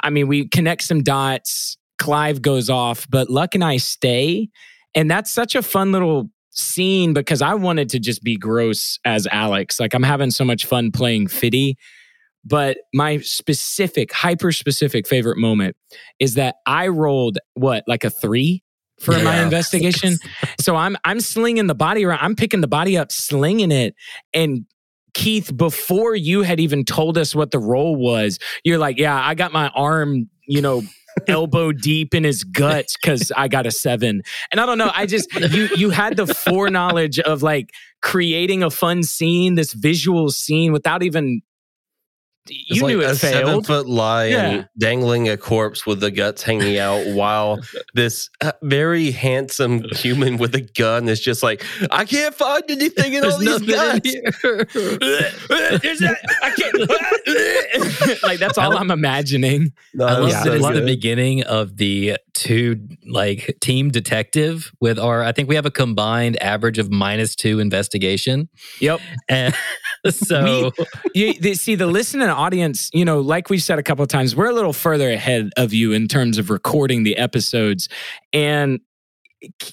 I 0.03 0.09
mean, 0.09 0.27
we 0.27 0.49
connect 0.49 0.83
some 0.83 1.03
dots. 1.03 1.77
Clive 1.99 2.41
goes 2.41 2.69
off, 2.69 3.07
but 3.09 3.29
Luck 3.29 3.55
and 3.55 3.63
I 3.63 3.77
stay. 3.77 4.49
And 4.93 5.09
that's 5.09 5.31
such 5.31 5.55
a 5.55 5.61
fun 5.61 5.93
little 5.93 6.29
scene 6.57 7.13
because 7.13 7.41
I 7.41 7.53
wanted 7.53 7.89
to 7.89 7.99
just 7.99 8.23
be 8.23 8.35
gross 8.35 8.99
as 9.05 9.27
Alex. 9.31 9.79
Like 9.79 9.93
I'm 9.93 10.03
having 10.03 10.31
so 10.31 10.43
much 10.43 10.65
fun 10.65 10.91
playing 10.91 11.27
Fiddy. 11.27 11.77
But 12.43 12.77
my 12.93 13.17
specific, 13.19 14.13
hyper 14.13 14.51
specific 14.51 15.05
favorite 15.05 15.37
moment 15.37 15.75
is 16.19 16.35
that 16.35 16.55
I 16.65 16.87
rolled 16.87 17.39
what, 17.55 17.83
like 17.87 18.05
a 18.05 18.09
three 18.09 18.63
for 18.99 19.11
my 19.19 19.41
investigation. 19.41 20.17
so 20.59 20.75
I'm 20.75 20.97
I'm 21.03 21.19
slinging 21.19 21.67
the 21.67 21.75
body 21.75 22.05
around. 22.05 22.19
I'm 22.21 22.35
picking 22.35 22.61
the 22.61 22.67
body 22.67 22.97
up, 22.97 23.11
slinging 23.11 23.71
it, 23.71 23.95
and 24.33 24.65
Keith, 25.13 25.55
before 25.55 26.15
you 26.15 26.43
had 26.43 26.59
even 26.59 26.85
told 26.85 27.17
us 27.17 27.33
what 27.33 27.51
the 27.51 27.59
role 27.59 27.95
was, 27.95 28.39
you're 28.63 28.77
like, 28.77 28.97
"Yeah, 28.97 29.19
I 29.19 29.35
got 29.35 29.51
my 29.51 29.69
arm, 29.69 30.29
you 30.47 30.61
know." 30.61 30.83
Elbow 31.27 31.71
deep 31.71 32.13
in 32.13 32.23
his 32.23 32.43
guts 32.43 32.95
because 33.01 33.31
I 33.35 33.47
got 33.47 33.65
a 33.65 33.71
seven. 33.71 34.21
And 34.51 34.61
I 34.61 34.65
don't 34.65 34.77
know. 34.77 34.91
I 34.93 35.05
just 35.05 35.33
you 35.33 35.69
you 35.75 35.89
had 35.89 36.17
the 36.17 36.27
foreknowledge 36.27 37.19
of 37.19 37.43
like 37.43 37.71
creating 38.01 38.63
a 38.63 38.69
fun 38.69 39.03
scene, 39.03 39.55
this 39.55 39.73
visual 39.73 40.29
scene 40.29 40.71
without 40.71 41.03
even 41.03 41.41
you 42.49 42.83
like 42.83 42.95
knew 42.95 43.01
a 43.03 43.09
it 43.11 43.15
Seven 43.15 43.63
foot 43.63 43.87
lion 43.87 44.31
Yeah. 44.31 44.63
dangling 44.77 45.29
a 45.29 45.37
corpse 45.37 45.85
with 45.85 45.99
the 45.99 46.11
guts 46.11 46.43
hanging 46.43 46.77
out 46.77 47.05
while 47.13 47.59
this 47.93 48.29
uh, 48.41 48.51
very 48.61 49.11
handsome 49.11 49.83
human 49.91 50.37
with 50.37 50.53
a 50.55 50.61
gun 50.61 51.07
is 51.09 51.19
just 51.19 51.43
like, 51.43 51.63
I 51.91 52.05
can't 52.05 52.33
find 52.35 52.63
anything 52.69 53.13
in 53.13 53.25
all 53.25 53.37
these 53.37 53.49
nothing 53.61 53.67
guts. 53.67 54.13
in 54.13 54.21
here. 54.41 54.67
There's 55.79 55.99
that. 55.99 56.17
I 56.43 56.51
can't. 56.51 58.23
like 58.23 58.39
that's 58.39 58.57
all 58.57 58.75
I'm 58.77 58.91
imagining. 58.91 59.73
No, 59.93 60.05
I 60.05 60.17
love 60.19 60.29
Yeah. 60.29 60.43
that 60.43 60.53
it's 60.55 60.67
the 60.69 60.81
beginning 60.85 61.43
of 61.43 61.77
the 61.77 62.17
two 62.37 62.87
like 63.07 63.57
team 63.61 63.89
detective 63.89 64.71
with 64.79 64.99
our 64.99 65.23
I 65.23 65.31
think 65.31 65.49
we 65.49 65.55
have 65.55 65.65
a 65.65 65.71
combined 65.71 66.41
average 66.41 66.77
of 66.77 66.91
minus 66.91 67.35
two 67.35 67.59
investigation. 67.59 68.47
Yep. 68.79 68.99
And 69.27 69.55
so 70.09 70.71
you 71.15 71.33
the, 71.33 71.55
see 71.55 71.75
the 71.75 71.87
listening 71.87 72.29
audience 72.29 72.89
you 72.93 73.03
know 73.03 73.19
like 73.19 73.49
we've 73.49 73.63
said 73.63 73.79
a 73.79 73.83
couple 73.83 74.03
of 74.03 74.09
times 74.09 74.35
we're 74.35 74.49
a 74.49 74.53
little 74.53 74.71
further 74.71 75.09
ahead 75.09 75.49
of 75.57 75.73
you 75.73 75.91
in 75.91 76.07
terms 76.07 76.37
of 76.37 76.49
recording 76.49 77.03
the 77.03 77.17
episodes 77.17 77.89
and 78.31 78.79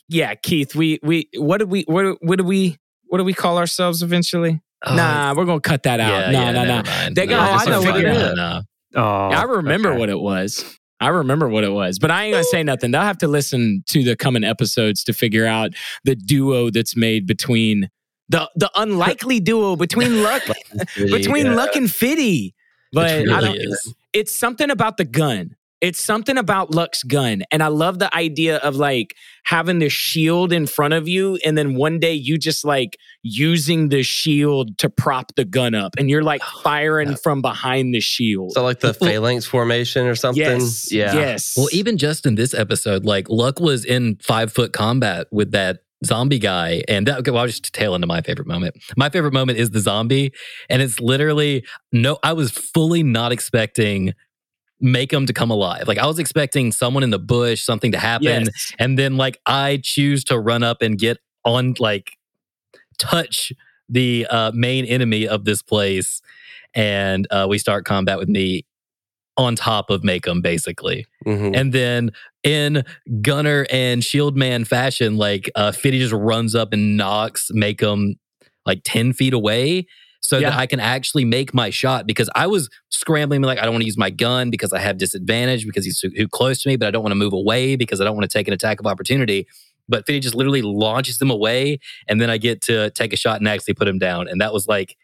yeah 0.09 0.35
keith 0.35 0.75
we 0.75 0.99
we 1.03 1.29
what 1.37 1.59
do 1.59 1.67
we 1.67 1.83
what, 1.87 2.17
what 2.23 2.39
do 2.39 2.45
we 2.45 2.77
what 3.09 3.19
do 3.19 3.25
we 3.25 3.35
call 3.35 3.59
ourselves 3.59 4.03
eventually 4.03 4.61
oh, 4.87 4.97
nah 4.97 5.35
we're 5.37 5.45
gonna 5.45 5.61
cut 5.61 5.83
that 5.85 6.01
out 6.01 6.11
yeah, 6.11 6.31
no 6.31 6.41
yeah, 6.41 6.51
no 6.53 6.65
no 6.65 6.69
never 6.77 6.89
mind. 6.89 7.17
They're 7.17 7.27
No, 7.27 7.37
gonna 7.37 7.53
just 7.53 7.69
have 7.69 7.81
to 7.83 7.87
figure 7.87 8.09
figure 8.09 8.11
it 8.11 8.33
it 8.33 8.39
out. 8.39 8.65
No. 8.95 9.03
Oh, 9.03 9.29
i 9.29 9.43
remember 9.43 9.91
okay. 9.91 9.99
what 9.99 10.09
it 10.09 10.19
was 10.19 10.79
I 11.05 11.09
remember 11.09 11.49
what 11.49 11.65
it 11.65 11.73
was, 11.73 11.99
but 11.99 12.11
I 12.11 12.25
ain't 12.25 12.33
gonna 12.35 12.45
say 12.45 12.63
nothing. 12.63 12.91
They'll 12.91 13.03
have 13.03 13.19
to 13.19 13.29
listen 13.29 13.85
to 13.89 14.03
the 14.03 14.17
coming 14.17 14.43
episodes 14.45 15.05
to 15.05 15.13
figure 15.13 15.47
out 15.47 15.73
the 16.05 16.15
duo 16.15 16.71
that's 16.71 16.97
made 16.97 17.27
between 17.27 17.91
the 18.31 18.51
the 18.57 18.71
unlikely 18.75 19.41
duo 19.41 19.77
between 19.77 20.23
Luck 20.23 20.43
between 20.97 21.47
Yeah. 21.47 21.55
Luck 21.55 21.77
and 21.77 21.91
Fitty. 21.91 22.55
But 22.93 23.11
It 23.11 23.29
I 23.31 23.41
really 23.41 23.69
it's 24.13 24.35
something 24.35 24.71
about 24.71 24.97
the 24.97 25.05
gun. 25.05 25.57
It's 25.85 26.03
something 26.03 26.39
about 26.39 26.75
Luck's 26.75 27.03
gun. 27.03 27.43
And 27.51 27.63
I 27.63 27.67
love 27.67 27.99
the 27.99 28.15
idea 28.17 28.57
of 28.57 28.75
like 28.77 29.15
having 29.45 29.81
the 29.81 29.91
shield 29.91 30.51
in 30.51 30.67
front 30.67 30.95
of 30.95 31.07
you. 31.07 31.37
And 31.45 31.59
then 31.59 31.75
one 31.75 31.99
day 31.99 32.15
you 32.15 32.39
just 32.39 32.65
like 32.65 32.97
using 33.23 33.91
the 33.91 34.03
shield 34.03 34.79
to 34.79 34.89
prop 34.89 35.35
the 35.37 35.45
gun 35.45 35.75
up 35.75 35.97
and 35.99 36.09
you're 36.09 36.23
like 36.23 36.43
firing 36.63 37.17
from 37.17 37.43
behind 37.43 37.95
the 37.95 38.01
shield. 38.01 38.53
So 38.53 38.63
like 38.63 38.81
the 38.81 38.95
phalanx 38.95 39.45
formation 39.45 40.07
or 40.07 40.15
something. 40.15 40.43
yes. 40.43 40.91
Yeah. 40.91 41.13
Yes. 41.13 41.53
Well, 41.55 41.69
even 41.71 41.99
just 41.99 42.25
in 42.25 42.37
this 42.37 42.55
episode, 42.55 43.05
like 43.05 43.29
Luck 43.29 43.61
was 43.61 43.85
in 43.85 44.17
five 44.23 44.51
foot 44.51 44.73
combat 44.73 45.27
with 45.31 45.51
that 45.51 45.81
zombie 46.03 46.39
guy, 46.39 46.83
and 46.89 47.07
that 47.07 47.27
well, 47.29 47.39
I'll 47.39 47.47
just 47.47 47.75
tail 47.75 47.95
into 47.95 48.07
my 48.07 48.23
favorite 48.23 48.49
moment. 48.49 48.77
My 48.97 49.11
favorite 49.11 49.35
moment 49.35 49.59
is 49.59 49.69
the 49.69 49.81
zombie, 49.81 50.33
and 50.71 50.81
it's 50.81 50.99
literally 50.99 51.67
no. 51.93 52.19
I 52.23 52.33
was 52.33 52.51
fully 52.51 53.03
not 53.03 53.33
expecting 53.33 54.15
make 54.85 55.11
him 55.11 55.25
to 55.25 55.33
come 55.33 55.51
alive. 55.51 55.89
Like 55.89 55.97
I 55.99 56.07
was 56.07 56.19
expecting 56.19 56.71
someone 56.71 57.03
in 57.03 57.09
the 57.11 57.19
bush, 57.19 57.63
something 57.63 57.91
to 57.93 57.99
happen, 57.99 58.27
Yes. 58.45 58.73
and 58.79 58.99
then 58.99 59.17
like 59.17 59.41
I 59.47 59.81
choose 59.83 60.23
to 60.25 60.39
run 60.39 60.63
up 60.63 60.83
and 60.83 60.99
get 60.99 61.17
on 61.45 61.75
like 61.79 62.19
touch 62.99 63.51
the 63.89 64.27
uh, 64.31 64.53
main 64.55 64.85
enemy 64.85 65.27
of 65.27 65.45
this 65.47 65.63
place, 65.63 66.21
and 66.75 67.27
uh, 67.31 67.47
we 67.49 67.59
start 67.59 67.85
combat 67.85 68.19
with 68.19 68.29
me 68.29 68.67
on 69.37 69.57
top 69.57 69.91
of 69.91 70.03
Makem, 70.03 70.43
basically. 70.43 71.07
Mhm. 71.27 71.57
And 71.57 71.73
then 71.73 72.11
in 72.45 72.85
Gunner 73.23 73.67
and 73.71 74.05
Shield 74.05 74.37
Man 74.37 74.65
fashion, 74.65 75.17
like 75.17 75.51
uh, 75.57 75.73
Fitty 75.73 75.99
just 75.99 76.13
runs 76.13 76.55
up 76.55 76.73
and 76.73 76.97
knocks 76.97 77.51
Makem 77.55 78.17
like 78.67 78.81
10 78.85 79.13
feet 79.13 79.35
away 79.35 79.87
so 80.25 80.41
that 80.41 80.55
I 80.55 80.67
can 80.67 80.81
actually 80.81 81.25
make 81.25 81.53
my 81.53 81.71
shot 81.71 82.07
because 82.07 82.31
I 82.35 82.47
was 82.47 82.71
scrambling 82.89 83.43
like 83.43 83.59
I 83.59 83.63
don't 83.65 83.75
want 83.75 83.83
to 83.83 83.87
use 83.87 83.99
my 83.99 84.11
gun 84.11 84.51
because 84.51 84.73
I 84.73 84.81
have 84.81 84.97
disadvantage 84.97 85.67
because 85.67 85.85
he's 85.85 86.01
too, 86.01 86.11
close 86.29 86.63
to 86.63 86.69
me, 86.71 86.77
but 86.77 86.89
I 86.89 86.91
don't 86.91 87.03
want 87.03 87.13
to 87.13 87.17
move 87.17 87.35
away 87.35 87.77
because 87.77 88.01
I 88.01 88.05
don't 88.05 88.17
want 88.17 88.29
to 88.29 88.39
take 88.39 88.49
an 88.49 88.55
attack 88.55 88.81
of 88.81 88.87
opportunity. 88.87 89.47
But 89.87 90.07
Fitty 90.07 90.21
just 90.21 90.35
literally 90.35 90.63
launches 90.63 91.19
them 91.19 91.31
away, 91.31 91.79
and 92.09 92.19
then 92.19 92.31
I 92.31 92.39
get 92.39 92.63
to 92.63 92.89
take 92.91 93.13
a 93.13 93.17
shot 93.17 93.41
and 93.41 93.47
actually 93.47 93.75
put 93.75 93.87
him 93.87 93.99
down. 93.99 94.29
And 94.29 94.41
that 94.41 94.53
was 94.53 94.67
like 94.67 94.97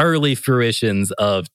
early 0.00 0.34
fruitions 0.34 1.12
of 1.12 1.46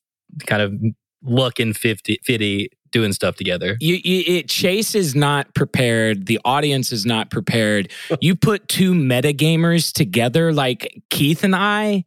kind 0.48 0.62
of 0.62 0.74
luck 1.22 1.60
and 1.60 1.76
50, 1.76 2.22
Fitty 2.24 2.70
doing 2.92 3.12
stuff 3.12 3.36
together. 3.36 3.78
You, 3.80 3.96
you, 4.04 4.24
it, 4.38 4.50
Chase 4.50 4.96
is 4.96 5.16
not 5.16 5.54
prepared. 5.54 6.28
The 6.28 6.40
audience 6.46 6.92
is 6.92 7.06
not 7.06 7.30
prepared. 7.30 7.92
you 8.22 8.36
put 8.36 8.68
two 8.68 8.94
metagamers 8.94 9.92
together, 9.92 10.54
like 10.54 11.02
Keith 11.10 11.44
and 11.44 11.56
I. 11.56 12.06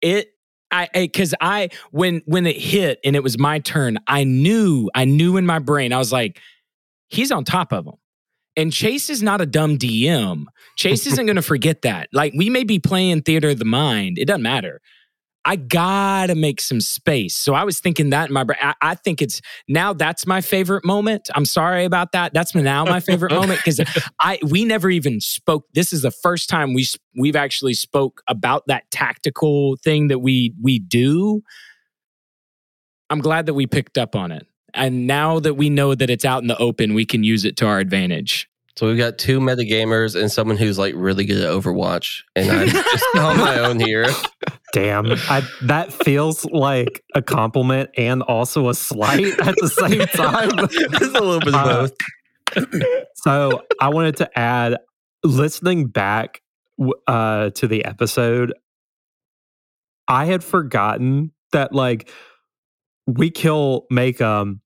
It, 0.00 0.28
I, 0.72 0.88
because 0.94 1.34
I, 1.40 1.68
when 1.90 2.22
when 2.24 2.46
it 2.46 2.56
hit 2.56 2.98
and 3.04 3.14
it 3.14 3.22
was 3.22 3.38
my 3.38 3.58
turn, 3.58 3.98
I 4.06 4.24
knew, 4.24 4.90
I 4.94 5.04
knew 5.04 5.36
in 5.36 5.46
my 5.46 5.58
brain, 5.58 5.92
I 5.92 5.98
was 5.98 6.12
like, 6.12 6.40
he's 7.08 7.30
on 7.30 7.44
top 7.44 7.72
of 7.72 7.86
him. 7.86 7.94
And 8.56 8.72
Chase 8.72 9.08
is 9.08 9.22
not 9.22 9.40
a 9.40 9.46
dumb 9.46 9.78
DM. 9.78 10.44
Chase 10.76 11.06
isn't 11.06 11.26
going 11.26 11.36
to 11.36 11.42
forget 11.42 11.82
that. 11.82 12.08
Like 12.12 12.32
we 12.36 12.50
may 12.50 12.64
be 12.64 12.78
playing 12.78 13.22
theater 13.22 13.50
of 13.50 13.58
the 13.58 13.64
mind. 13.64 14.18
It 14.18 14.26
doesn't 14.26 14.42
matter. 14.42 14.80
I 15.44 15.56
gotta 15.56 16.34
make 16.34 16.60
some 16.60 16.80
space. 16.80 17.36
So 17.36 17.54
I 17.54 17.64
was 17.64 17.80
thinking 17.80 18.10
that 18.10 18.28
in 18.28 18.34
my 18.34 18.44
brain. 18.44 18.58
I, 18.60 18.74
I 18.80 18.94
think 18.94 19.20
it's 19.20 19.40
now 19.68 19.92
that's 19.92 20.26
my 20.26 20.40
favorite 20.40 20.84
moment. 20.84 21.28
I'm 21.34 21.44
sorry 21.44 21.84
about 21.84 22.12
that. 22.12 22.32
That's 22.32 22.54
now 22.54 22.84
my 22.84 23.00
favorite 23.00 23.32
moment 23.40 23.60
because 23.64 23.80
I 24.20 24.38
we 24.42 24.64
never 24.64 24.90
even 24.90 25.20
spoke. 25.20 25.66
This 25.74 25.92
is 25.92 26.02
the 26.02 26.10
first 26.10 26.48
time 26.48 26.74
we 26.74 26.86
we've 27.18 27.36
actually 27.36 27.74
spoke 27.74 28.22
about 28.28 28.64
that 28.68 28.90
tactical 28.90 29.76
thing 29.82 30.08
that 30.08 30.20
we 30.20 30.54
we 30.62 30.78
do. 30.78 31.42
I'm 33.10 33.20
glad 33.20 33.46
that 33.46 33.54
we 33.54 33.66
picked 33.66 33.98
up 33.98 34.14
on 34.14 34.32
it. 34.32 34.46
And 34.74 35.06
now 35.06 35.38
that 35.40 35.54
we 35.54 35.68
know 35.68 35.94
that 35.94 36.08
it's 36.08 36.24
out 36.24 36.40
in 36.40 36.48
the 36.48 36.56
open, 36.56 36.94
we 36.94 37.04
can 37.04 37.24
use 37.24 37.44
it 37.44 37.56
to 37.58 37.66
our 37.66 37.78
advantage. 37.78 38.48
So 38.76 38.86
we've 38.86 38.96
got 38.96 39.18
two 39.18 39.38
metagamers 39.38 40.18
and 40.18 40.32
someone 40.32 40.56
who's 40.56 40.78
like 40.78 40.94
really 40.96 41.26
good 41.26 41.42
at 41.44 41.50
Overwatch. 41.50 42.22
And 42.34 42.50
I'm 42.50 42.68
just 42.68 43.04
on 43.16 43.36
my 43.36 43.58
own 43.58 43.78
here. 43.78 44.06
Damn, 44.72 45.12
I, 45.28 45.46
that 45.62 45.92
feels 45.92 46.46
like 46.46 47.04
a 47.14 47.20
compliment 47.20 47.90
and 47.98 48.22
also 48.22 48.70
a 48.70 48.74
slight 48.74 49.38
at 49.40 49.54
the 49.60 49.68
same 49.68 50.00
time. 50.14 50.50
It's 50.58 51.14
a 51.14 51.20
little 51.20 51.40
bit 51.40 51.54
of 51.54 51.54
Uh, 51.54 51.88
both. 52.56 52.82
so 53.16 53.62
I 53.80 53.90
wanted 53.90 54.16
to 54.16 54.38
add, 54.38 54.76
listening 55.22 55.88
back 55.88 56.40
uh, 57.06 57.50
to 57.50 57.66
the 57.66 57.84
episode, 57.84 58.54
I 60.08 60.24
had 60.24 60.42
forgotten 60.42 61.32
that 61.52 61.74
like 61.74 62.08
we 63.06 63.30
kill 63.30 63.84
Makem 63.92 64.60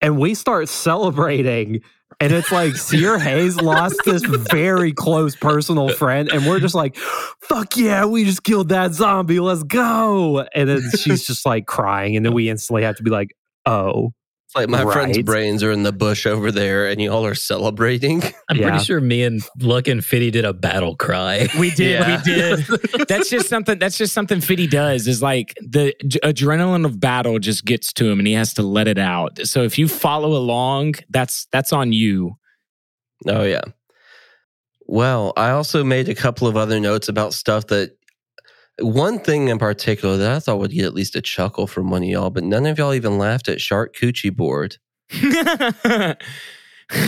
and 0.00 0.16
we 0.18 0.34
start 0.34 0.68
celebrating. 0.68 1.80
And 2.18 2.32
it's 2.32 2.50
like 2.50 2.76
Seer 2.76 3.18
Hayes 3.18 3.56
lost 3.56 4.00
this 4.04 4.22
very 4.24 4.92
close 4.92 5.36
personal 5.36 5.88
friend, 5.90 6.30
and 6.30 6.46
we're 6.46 6.60
just 6.60 6.74
like, 6.74 6.96
"Fuck 6.96 7.76
yeah, 7.76 8.04
we 8.04 8.24
just 8.24 8.42
killed 8.42 8.70
that 8.70 8.92
zombie. 8.92 9.40
Let's 9.40 9.62
go!" 9.62 10.40
And 10.54 10.68
then 10.68 10.82
she's 10.98 11.24
just 11.26 11.46
like 11.46 11.66
crying, 11.66 12.16
and 12.16 12.26
then 12.26 12.32
we 12.34 12.50
instantly 12.50 12.82
have 12.82 12.96
to 12.96 13.02
be 13.02 13.10
like, 13.10 13.34
"Oh, 13.64 14.12
It's 14.50 14.56
like 14.56 14.68
my 14.68 14.82
friend's 14.92 15.16
brains 15.22 15.62
are 15.62 15.70
in 15.70 15.84
the 15.84 15.92
bush 15.92 16.26
over 16.26 16.50
there 16.50 16.88
and 16.88 17.00
you 17.00 17.12
all 17.12 17.24
are 17.24 17.36
celebrating. 17.36 18.20
I'm 18.50 18.56
Yeah. 18.56 18.70
pretty 18.70 18.84
sure 18.84 19.00
me 19.00 19.22
and 19.22 19.40
Luck 19.60 19.86
and 19.86 20.04
Fitty 20.04 20.32
did 20.32 20.44
a 20.44 20.52
battle 20.52 20.96
cry. 20.96 21.46
We 21.60 21.70
did, 21.70 22.00
Yeah. 22.00 22.16
we 22.16 22.22
did. 22.24 23.06
That's 23.08 23.30
just 23.30 23.48
something. 23.48 23.78
That's 23.78 23.96
just 23.96 24.12
something 24.12 24.40
Fitty 24.40 24.66
does. 24.66 25.06
Is 25.06 25.22
like 25.22 25.54
the 25.60 25.94
j- 26.04 26.18
adrenaline 26.24 26.84
of 26.84 26.98
battle 26.98 27.38
just 27.38 27.64
gets 27.64 27.92
to 27.92 28.10
him, 28.10 28.18
and 28.18 28.26
he 28.26 28.34
has 28.34 28.52
to 28.54 28.62
let 28.62 28.88
it 28.88 28.98
out. 28.98 29.38
So 29.46 29.62
if 29.62 29.78
you 29.78 29.86
follow 29.86 30.32
along, 30.36 30.94
that's 31.10 31.46
that's 31.52 31.72
on 31.72 31.92
you. 31.92 32.36
Oh, 33.28 33.44
yeah. 33.44 33.62
Well, 34.86 35.32
I 35.36 35.50
also 35.50 35.84
made 35.84 36.08
a 36.08 36.14
couple 36.16 36.48
of 36.48 36.56
other 36.56 36.80
notes 36.80 37.08
about 37.08 37.34
stuff 37.34 37.68
that 37.68 37.96
one 38.80 39.18
thing 39.18 39.48
in 39.48 39.58
particular 39.58 40.16
that 40.16 40.30
I 40.30 40.38
thought 40.40 40.58
would 40.58 40.70
get 40.72 40.84
at 40.84 40.94
least 40.94 41.16
a 41.16 41.20
chuckle 41.20 41.66
from 41.66 41.90
one 41.90 42.02
of 42.02 42.08
y'all, 42.08 42.30
but 42.30 42.44
none 42.44 42.66
of 42.66 42.78
y'all 42.78 42.94
even 42.94 43.18
laughed 43.18 43.48
at 43.48 43.60
Shark 43.60 43.94
Coochie 43.96 44.34
Board. 44.34 44.76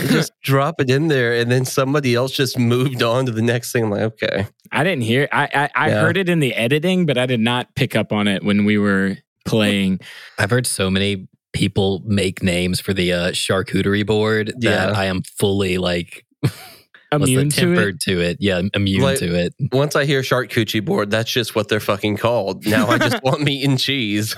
Just 0.07 0.31
drop 0.43 0.79
it 0.79 0.89
in 0.89 1.07
there 1.09 1.33
and 1.33 1.51
then 1.51 1.65
somebody 1.65 2.15
else 2.15 2.31
just 2.31 2.57
moved 2.57 3.03
on 3.03 3.25
to 3.25 3.31
the 3.31 3.41
next 3.41 3.71
thing. 3.71 3.85
I'm 3.85 3.89
like, 3.91 4.01
okay. 4.01 4.47
I 4.71 4.83
didn't 4.83 5.03
hear. 5.03 5.27
I 5.31 5.43
I, 5.53 5.69
I 5.75 5.89
Yeah. 5.89 6.01
heard 6.01 6.17
it 6.17 6.29
in 6.29 6.39
the 6.39 6.53
editing, 6.55 7.05
but 7.05 7.17
I 7.17 7.25
did 7.25 7.39
not 7.39 7.75
pick 7.75 7.95
up 7.95 8.11
on 8.11 8.27
it 8.27 8.43
when 8.43 8.65
we 8.65 8.77
were 8.77 9.17
playing. 9.45 9.99
I've 10.39 10.49
heard 10.49 10.65
so 10.65 10.89
many 10.89 11.27
people 11.51 12.01
make 12.05 12.41
names 12.41 12.79
for 12.79 12.93
the 12.93 13.13
uh, 13.13 13.31
charcuterie 13.31 14.05
board 14.05 14.53
that 14.61 14.89
Yeah. 14.89 14.97
I 14.97 15.05
am 15.05 15.21
fully 15.21 15.77
like 15.77 16.25
what's 17.17 17.25
the 17.25 17.33
Immune 17.35 17.49
to 17.49 17.55
it. 17.71 17.75
tempered 17.75 17.99
to 18.01 18.19
it. 18.21 18.37
Yeah, 18.39 18.61
immune 18.73 19.01
Like- 19.01 19.19
to 19.19 19.35
it. 19.35 19.53
Once 19.71 19.95
I 19.95 20.05
hear 20.05 20.23
Shark 20.23 20.49
Coochie 20.49 20.83
Board, 20.83 21.09
that's 21.11 21.31
just 21.31 21.55
what 21.55 21.67
they're 21.69 21.79
fucking 21.79 22.17
called. 22.17 22.65
Now 22.65 22.87
I 22.87 22.97
just 22.97 23.23
want 23.23 23.41
meat 23.41 23.63
and 23.67 23.79
cheese. 23.79 24.35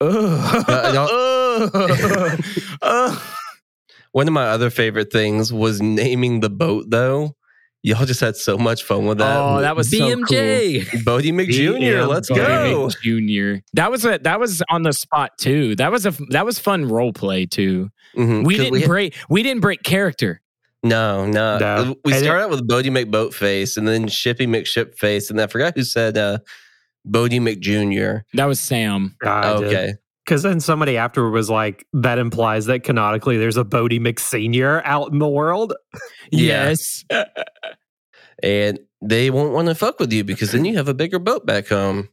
Ugh. 0.00 0.64
Uh. 2.82 3.16
One 4.12 4.28
of 4.28 4.32
my 4.34 4.46
other 4.48 4.70
favorite 4.70 5.12
things 5.12 5.52
was 5.52 5.80
naming 5.82 6.40
the 6.40 6.50
boat, 6.50 6.84
though. 6.88 7.34
Y'all 7.82 8.06
just 8.06 8.20
had 8.20 8.34
so 8.36 8.56
much 8.56 8.82
fun 8.82 9.04
with 9.06 9.18
that. 9.18 9.36
oh, 9.36 9.60
that 9.60 9.76
was 9.76 9.90
so 9.90 9.98
cool. 9.98 10.24
BMJ. 10.24 10.84
Boaty 11.04 11.32
McJr. 11.34 12.08
Let's 12.08 12.30
go. 12.30 12.88
Junior. 13.02 13.60
That 13.74 13.90
was 13.90 14.06
a 14.06 14.18
that 14.22 14.40
was 14.40 14.62
on 14.70 14.84
the 14.84 14.92
spot 14.94 15.32
too. 15.38 15.76
That 15.76 15.92
was 15.92 16.06
a 16.06 16.12
that 16.30 16.46
was 16.46 16.58
fun 16.58 16.86
role 16.88 17.12
play 17.12 17.44
too. 17.44 17.90
Mhm, 18.16 18.46
We 18.46 18.56
didn't 18.56 18.80
had- 18.80 18.88
break 18.88 19.14
we 19.28 19.42
didn't 19.42 19.60
break 19.60 19.82
character. 19.82 20.40
No, 20.84 21.26
no. 21.26 21.58
No. 21.58 21.96
We 22.04 22.12
And 22.12 22.24
it- 22.24 22.30
out 22.30 22.50
with 22.50 22.68
Boaty 22.68 22.90
McBoatface 22.90 23.76
and 23.76 23.88
then 23.88 24.06
Shippy 24.06 24.46
McShipface. 24.46 25.30
And 25.30 25.40
I 25.40 25.46
forgot 25.48 25.74
who 25.74 25.82
said 25.82 26.16
uh, 26.16 26.38
Boaty 27.08 27.40
McJr. 27.40 28.22
That 28.34 28.44
was 28.44 28.60
Sam. 28.60 29.16
okay. 29.24 29.94
Because 30.24 30.42
then 30.42 30.60
somebody 30.60 30.96
afterward 30.96 31.32
was 31.32 31.50
like, 31.50 31.86
that 31.94 32.18
implies 32.18 32.66
that 32.66 32.82
canonically 32.82 33.36
there's 33.36 33.56
a 33.58 33.64
Boaty 33.64 33.98
McSenior 34.00 34.80
out 34.84 35.10
in 35.12 35.18
the 35.18 35.28
world. 35.28 35.74
Yes. 36.30 37.04
And 38.42 38.78
they 39.00 39.30
won't 39.30 39.52
want 39.52 39.68
to 39.68 39.74
fuck 39.74 39.98
with 40.00 40.12
you 40.12 40.24
because 40.24 40.52
then 40.52 40.64
you 40.64 40.76
have 40.76 40.88
a 40.88 40.92
bigger 40.94 41.18
boat 41.18 41.46
back 41.46 41.68
home. 41.68 42.08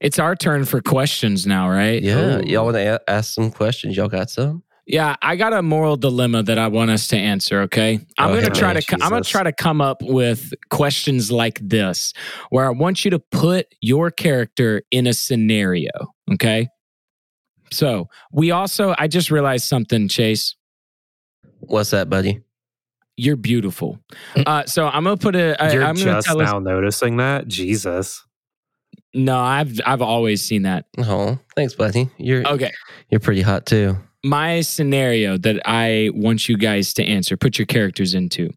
It's 0.00 0.18
our 0.18 0.34
turn 0.34 0.64
for 0.64 0.80
questions 0.80 1.46
now, 1.46 1.68
right? 1.68 2.02
Yeah. 2.02 2.38
Ooh. 2.38 2.42
Y'all 2.44 2.64
want 2.64 2.76
to 2.76 2.94
a- 2.96 3.10
ask 3.10 3.34
some 3.34 3.50
questions? 3.50 3.96
Y'all 3.96 4.08
got 4.08 4.30
some? 4.30 4.64
Yeah, 4.86 5.14
I 5.22 5.36
got 5.36 5.52
a 5.52 5.62
moral 5.62 5.96
dilemma 5.96 6.42
that 6.42 6.58
I 6.58 6.66
want 6.68 6.90
us 6.90 7.06
to 7.08 7.16
answer. 7.16 7.60
Okay, 7.62 8.00
I'm 8.18 8.30
Go 8.34 8.40
gonna 8.40 8.54
try 8.54 8.72
to. 8.72 8.82
co- 8.82 8.96
I'm 9.00 9.10
gonna 9.10 9.22
try 9.22 9.44
to 9.44 9.52
come 9.52 9.80
up 9.80 10.02
with 10.02 10.52
questions 10.70 11.30
like 11.30 11.60
this, 11.62 12.12
where 12.50 12.66
I 12.66 12.70
want 12.70 13.04
you 13.04 13.10
to 13.12 13.18
put 13.20 13.66
your 13.80 14.10
character 14.10 14.82
in 14.90 15.06
a 15.06 15.12
scenario. 15.14 15.90
Okay. 16.32 16.68
So 17.70 18.08
we 18.32 18.50
also, 18.50 18.94
I 18.98 19.08
just 19.08 19.30
realized 19.30 19.64
something, 19.66 20.08
Chase. 20.08 20.56
What's 21.60 21.90
that, 21.90 22.10
buddy? 22.10 22.40
You're 23.16 23.36
beautiful. 23.36 23.98
Uh, 24.34 24.64
so 24.64 24.86
I'm 24.88 25.04
gonna 25.04 25.16
put 25.16 25.36
a. 25.36 25.62
I, 25.62 25.72
You're 25.72 25.84
I'm 25.84 25.96
just 25.96 26.26
tell 26.26 26.40
us. 26.40 26.50
now 26.50 26.58
noticing 26.58 27.18
that? 27.18 27.46
Jesus. 27.46 28.24
No, 29.14 29.38
I've 29.38 29.78
I've 29.86 30.02
always 30.02 30.42
seen 30.42 30.62
that. 30.62 30.86
Oh, 30.98 31.38
thanks, 31.54 31.74
buddy. 31.74 32.10
You're 32.18 32.46
Okay. 32.48 32.72
you're 33.10 33.20
pretty 33.20 33.42
hot 33.42 33.64
too. 33.66 33.96
My 34.24 34.60
scenario 34.60 35.36
that 35.38 35.60
I 35.64 36.10
want 36.14 36.48
you 36.48 36.56
guys 36.56 36.94
to 36.94 37.04
answer, 37.04 37.36
put 37.36 37.58
your 37.58 37.66
characters 37.66 38.14
into. 38.14 38.50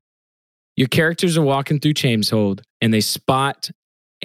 Your 0.75 0.87
characters 0.87 1.37
are 1.37 1.41
walking 1.41 1.79
through 1.79 1.93
Chameshold 1.93 2.61
and 2.81 2.93
they 2.93 3.01
spot 3.01 3.69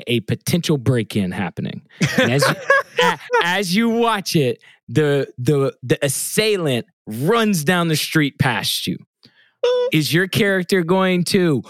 a 0.07 0.20
potential 0.20 0.79
break-in 0.79 1.31
happening. 1.31 1.83
And 2.18 2.33
as, 2.33 2.42
you, 2.48 2.55
a- 3.03 3.18
as 3.42 3.76
you 3.76 3.88
watch 3.90 4.35
it, 4.37 4.62
the 4.88 5.29
the 5.38 5.72
the 5.85 5.98
assailant 6.05 6.87
runs 7.07 7.62
down 7.62 7.87
the 7.88 7.96
street 7.96 8.38
past 8.38 8.87
you. 8.88 8.96
Is 9.92 10.12
your 10.12 10.26
character 10.26 10.83
going 10.83 11.22
to 11.24 11.62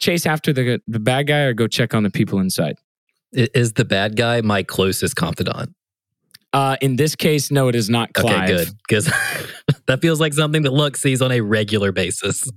chase 0.00 0.26
after 0.26 0.52
the 0.52 0.80
the 0.88 0.98
bad 0.98 1.28
guy 1.28 1.40
or 1.42 1.52
go 1.54 1.68
check 1.68 1.94
on 1.94 2.02
the 2.02 2.10
people 2.10 2.40
inside? 2.40 2.78
Is 3.32 3.74
the 3.74 3.84
bad 3.84 4.16
guy 4.16 4.40
my 4.40 4.62
closest 4.64 5.14
confidant? 5.14 5.75
Uh, 6.56 6.74
in 6.80 6.96
this 6.96 7.14
case, 7.14 7.50
no, 7.50 7.68
it 7.68 7.74
is 7.74 7.90
not 7.90 8.14
Clive. 8.14 8.44
Okay, 8.44 8.64
good. 8.64 8.68
Because 8.88 9.04
that 9.86 10.00
feels 10.00 10.20
like 10.20 10.32
something 10.32 10.62
that 10.62 10.72
Luck 10.72 10.96
sees 10.96 11.20
on 11.20 11.30
a 11.30 11.42
regular 11.42 11.92
basis. 11.92 12.50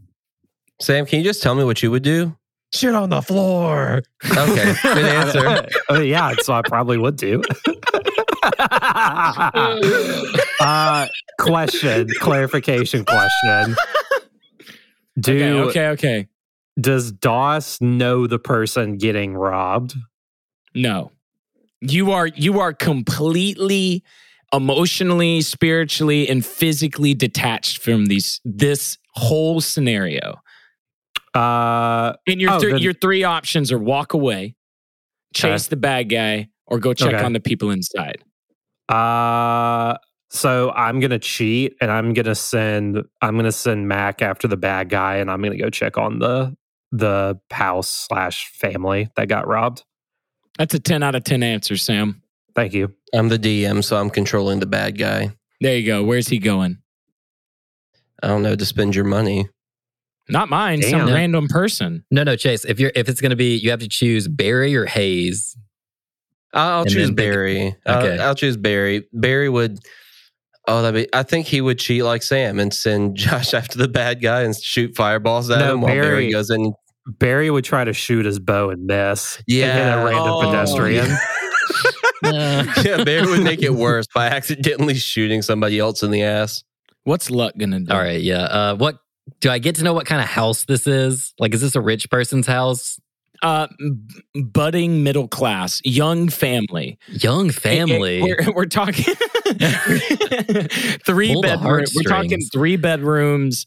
Sam, 0.79 1.05
can 1.05 1.19
you 1.19 1.25
just 1.25 1.43
tell 1.43 1.53
me 1.53 1.65
what 1.65 1.83
you 1.83 1.91
would 1.91 2.03
do? 2.03 2.33
Shit 2.73 2.95
on 2.95 3.09
the 3.09 3.21
floor. 3.21 4.01
Okay, 4.25 4.73
good 4.83 5.05
answer. 5.05 5.67
Oh, 5.89 5.99
yeah, 5.99 6.33
so 6.39 6.53
I 6.53 6.61
probably 6.61 6.97
would 6.97 7.17
do. 7.17 7.41
uh, 10.61 11.07
question, 11.37 12.07
clarification 12.19 13.03
question. 13.03 13.75
Do 15.19 15.33
Okay, 15.33 15.59
okay, 15.59 15.87
okay. 15.87 16.27
does 16.79 17.11
Doss 17.11 17.81
know 17.81 18.27
the 18.27 18.39
person 18.39 18.97
getting 18.97 19.33
robbed? 19.33 19.95
No. 20.73 21.11
You 21.81 22.11
are 22.11 22.27
you 22.27 22.59
are 22.59 22.73
completely 22.73 24.03
emotionally, 24.53 25.41
spiritually, 25.41 26.27
and 26.27 26.45
physically 26.45 27.13
detached 27.13 27.81
from 27.81 28.07
these 28.07 28.41
this 28.43 28.97
whole 29.13 29.61
scenario. 29.61 30.35
Uh, 31.33 32.13
And 32.27 32.41
your 32.41 32.51
Oh, 32.53 32.59
then- 32.59 32.79
your 32.79 32.93
three 32.93 33.23
options 33.23 33.71
are 33.71 33.77
walk 33.77 34.13
away, 34.13 34.55
chase 35.33 35.67
the 35.67 35.75
bad 35.77 36.09
guy, 36.09 36.49
or 36.65 36.79
go 36.79 36.93
check 36.93 37.13
Okay. 37.13 37.23
on 37.23 37.33
the 37.33 37.39
people 37.39 37.69
inside. 37.71 38.23
uh, 38.89 39.95
so 40.31 40.71
I'm 40.71 40.99
gonna 40.99 41.19
cheat 41.19 41.75
and 41.81 41.91
I'm 41.91 42.13
gonna 42.13 42.33
send 42.35 43.03
I'm 43.21 43.35
gonna 43.35 43.51
send 43.51 43.87
Mac 43.87 44.21
after 44.23 44.47
the 44.47 44.57
bad 44.57 44.89
guy 44.89 45.17
and 45.17 45.29
I'm 45.29 45.41
gonna 45.43 45.57
go 45.57 45.69
check 45.69 45.97
on 45.97 46.19
the 46.19 46.55
the 46.91 47.39
house 47.51 47.87
slash 48.09 48.47
family 48.49 49.09
that 49.15 49.27
got 49.27 49.47
robbed. 49.47 49.83
That's 50.59 50.73
a 50.75 50.79
10 50.79 51.01
out 51.01 51.15
of 51.15 51.23
10 51.23 51.41
answer, 51.41 51.75
Sam. 51.77 52.21
Thank 52.53 52.73
you. 52.73 52.93
I'm 53.13 53.29
the 53.29 53.39
DM, 53.39 53.83
so 53.83 53.97
I'm 53.97 54.09
controlling 54.11 54.59
the 54.59 54.65
bad 54.67 54.97
guy. 54.97 55.31
There 55.61 55.75
you 55.77 55.85
go. 55.87 56.03
Where's 56.03 56.27
he 56.27 56.37
going? 56.37 56.77
I 58.21 58.27
don't 58.27 58.43
know 58.43 58.55
to 58.55 58.65
spend 58.65 58.95
your 58.95 59.05
money. 59.05 59.47
Not 60.27 60.49
mine, 60.49 60.83
some 60.83 61.05
Damn. 61.07 61.13
random 61.13 61.47
person. 61.47 62.03
No, 62.11 62.23
no, 62.23 62.35
Chase. 62.35 62.63
If 62.65 62.79
you're 62.79 62.91
if 62.93 63.09
it's 63.09 63.19
going 63.21 63.31
to 63.31 63.35
be, 63.35 63.55
you 63.55 63.71
have 63.71 63.79
to 63.79 63.87
choose 63.89 64.27
Barry 64.27 64.75
or 64.75 64.85
Hayes. 64.85 65.57
I'll, 66.53 66.67
I'll 66.69 66.81
And 66.81 66.89
choose 66.91 67.07
then 67.07 67.15
pick- 67.15 67.15
Barry. 67.15 67.67
Okay. 67.87 68.13
I'll, 68.19 68.21
I'll 68.29 68.35
choose 68.35 68.57
Barry. 68.57 69.07
Barry 69.13 69.49
would. 69.49 69.79
Oh, 70.67 70.81
that 70.83 70.93
be. 70.93 71.07
I 71.13 71.23
think 71.23 71.47
he 71.47 71.61
would 71.61 71.79
cheat 71.79 72.03
like 72.03 72.21
Sam 72.21 72.59
and 72.59 72.71
send 72.73 73.15
Josh 73.15 73.53
after 73.55 73.77
the 73.79 73.87
bad 73.87 74.21
guy 74.21 74.41
and 74.41 74.55
shoot 74.55 74.95
fireballs 74.95 75.49
at 75.49 75.59
No, 75.59 75.73
him 75.73 75.81
while 75.81 75.93
Barry 75.93 76.05
Barry- 76.07 76.31
goes 76.31 76.49
in. 76.51 76.73
Barry 77.17 77.49
would 77.49 77.63
try 77.65 77.83
to 77.83 77.93
shoot 77.93 78.25
his 78.25 78.39
bow 78.39 78.69
and 78.69 78.85
miss. 78.85 79.41
Yeah. 79.47 79.67
and 79.67 79.77
hit 79.77 79.87
a 79.93 80.05
random 80.05 80.33
Oh, 80.33 80.41
pedestrian. 80.45 81.07
yeah, 82.23 83.03
Barry 83.03 83.25
would 83.27 83.43
make 83.43 83.61
it 83.61 83.73
worse 83.73 84.07
by 84.13 84.27
accidentally 84.27 84.95
shooting 84.95 85.41
somebody 85.41 85.79
else 85.79 86.03
in 86.03 86.11
the 86.11 86.23
ass. 86.23 86.63
What's 87.03 87.31
luck 87.31 87.53
gonna 87.57 87.79
do? 87.79 87.91
All 87.93 87.99
right, 87.99 88.21
yeah. 88.21 88.43
Uh, 88.43 88.75
what 88.75 88.97
do 89.39 89.49
I 89.49 89.59
get 89.59 89.75
to 89.75 89.83
know? 89.83 89.93
What 89.93 90.05
kind 90.05 90.21
of 90.21 90.27
house 90.27 90.65
this 90.65 90.85
is? 90.87 91.33
Like, 91.39 91.53
is 91.53 91.61
this 91.61 91.75
a 91.75 91.81
rich 91.81 92.09
person's 92.09 92.45
house? 92.47 92.99
Uh, 93.41 93.67
b- 93.77 94.41
budding 94.43 95.01
middle 95.01 95.27
class, 95.29 95.79
young 95.85 96.27
family. 96.27 96.99
Young 97.07 97.49
family. 97.51 98.21
We're, 98.21 98.51
we're 98.53 98.65
talking 98.65 99.05
three 101.05 101.39
bedrooms. 101.41 101.93
We're 101.95 102.03
talking 102.09 102.39
three 102.51 102.75
bedrooms, 102.75 103.65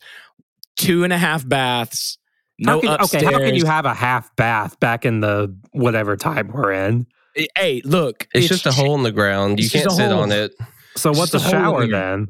two 0.76 1.04
and 1.04 1.12
a 1.12 1.18
half 1.18 1.48
baths. 1.48 2.18
No 2.58 2.74
How 2.74 2.80
can, 2.80 2.90
upstairs. 3.00 3.24
okay, 3.24 3.32
how 3.32 3.38
can 3.40 3.54
you 3.54 3.64
have 3.66 3.86
a 3.86 3.94
half 3.94 4.34
bath 4.36 4.78
back 4.78 5.04
in 5.04 5.20
the 5.20 5.54
whatever 5.72 6.16
time 6.16 6.48
we're 6.48 6.72
in? 6.72 7.06
Eh, 7.36 7.46
hey, 7.56 7.82
look, 7.84 8.28
It's, 8.34 8.48
just 8.48 8.66
a 8.66 8.72
hole 8.72 8.94
in 8.94 9.02
the 9.02 9.10
ground. 9.12 9.58
You 9.58 9.68
can't 9.70 9.90
sit 9.90 10.10
hole. 10.10 10.20
on 10.22 10.32
it. 10.32 10.52
So 10.96 11.10
It's 11.10 11.18
what's 11.18 11.34
a 11.34 11.38
a 11.38 11.40
shower 11.40 11.86
then? 11.88 12.28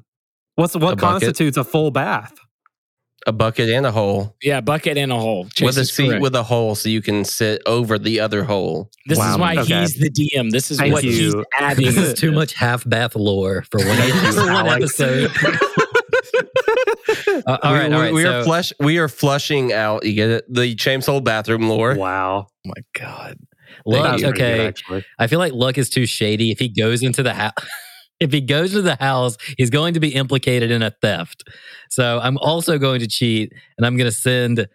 What's 0.54 0.76
what 0.76 0.94
A 0.94 0.96
constitutes 0.96 1.56
a 1.56 1.64
full 1.64 1.90
bath? 1.90 2.34
A 3.24 3.32
bucket 3.32 3.68
and 3.68 3.86
a 3.86 3.92
hole 3.92 4.34
Yeah, 4.42 4.60
bucket 4.60 4.98
and 4.98 5.12
a 5.12 5.16
hole. 5.18 5.48
Chase 5.54 5.66
with 5.66 5.78
a 5.78 5.84
seat 5.84 6.08
correct. 6.08 6.22
with 6.22 6.34
a 6.34 6.42
hole, 6.42 6.74
so 6.74 6.88
you 6.88 7.00
can 7.00 7.24
sit 7.24 7.62
over 7.66 7.96
the 7.98 8.18
other 8.18 8.42
hole. 8.42 8.90
This 9.06 9.18
is 9.18 9.38
why 9.38 9.56
okay. 9.58 9.80
he's 9.80 9.94
the 9.94 10.10
DM. 10.10 10.50
This 10.50 10.70
is 10.72 10.78
Thank 10.78 10.92
what 10.92 11.04
he's 11.04 11.32
adding. 11.56 11.84
this 11.84 11.96
is 11.96 12.14
too 12.14 12.32
much 12.32 12.54
half 12.54 12.88
bath 12.88 13.14
lore 13.14 13.64
for 13.70 13.78
one, 13.78 14.32
for 14.32 14.52
one 14.52 14.66
episode. 14.68 15.30
Uh, 17.46 17.58
all 17.62 17.72
we, 17.72 17.78
right, 17.78 17.92
all 17.92 18.00
right. 18.00 18.12
We, 18.12 18.20
we 18.20 18.22
so- 18.22 18.40
are 18.40 18.44
flush. 18.44 18.72
We 18.78 18.98
are 18.98 19.08
flushing 19.08 19.72
out. 19.72 20.04
You 20.04 20.12
get 20.14 20.30
it? 20.30 20.44
The 20.52 20.74
James 20.74 21.06
Hole 21.06 21.20
bathroom 21.20 21.68
lore. 21.68 21.94
Wow. 21.94 22.46
oh 22.48 22.52
my 22.64 22.82
god. 22.98 23.38
Luck, 23.84 24.12
was 24.12 24.22
pretty 24.22 24.38
good, 24.38 24.78
okay. 24.90 25.04
I 25.18 25.26
feel 25.26 25.38
like 25.38 25.52
Luck 25.52 25.78
is 25.78 25.88
too 25.88 26.06
shady. 26.06 26.50
If 26.50 26.58
he 26.58 26.68
goes 26.68 27.02
into 27.02 27.22
the 27.22 27.34
house, 27.34 27.54
if 28.20 28.32
he 28.32 28.40
goes 28.40 28.72
to 28.72 28.82
the 28.82 28.96
house, 28.96 29.36
he's 29.56 29.70
going 29.70 29.94
to 29.94 30.00
be 30.00 30.14
implicated 30.14 30.70
in 30.70 30.82
a 30.82 30.90
theft. 30.90 31.48
So 31.90 32.20
I'm 32.22 32.38
also 32.38 32.78
going 32.78 33.00
to 33.00 33.08
cheat, 33.08 33.52
and 33.76 33.86
I'm 33.86 33.96
going 33.96 34.10
to 34.10 34.16
send 34.16 34.68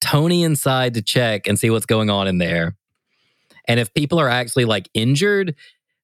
Tony 0.00 0.42
inside 0.42 0.94
to 0.94 1.02
check 1.02 1.46
and 1.46 1.58
see 1.58 1.70
what's 1.70 1.86
going 1.86 2.10
on 2.10 2.28
in 2.28 2.38
there. 2.38 2.76
And 3.68 3.80
if 3.80 3.92
people 3.94 4.20
are 4.20 4.28
actually 4.28 4.64
like 4.64 4.88
injured, 4.94 5.54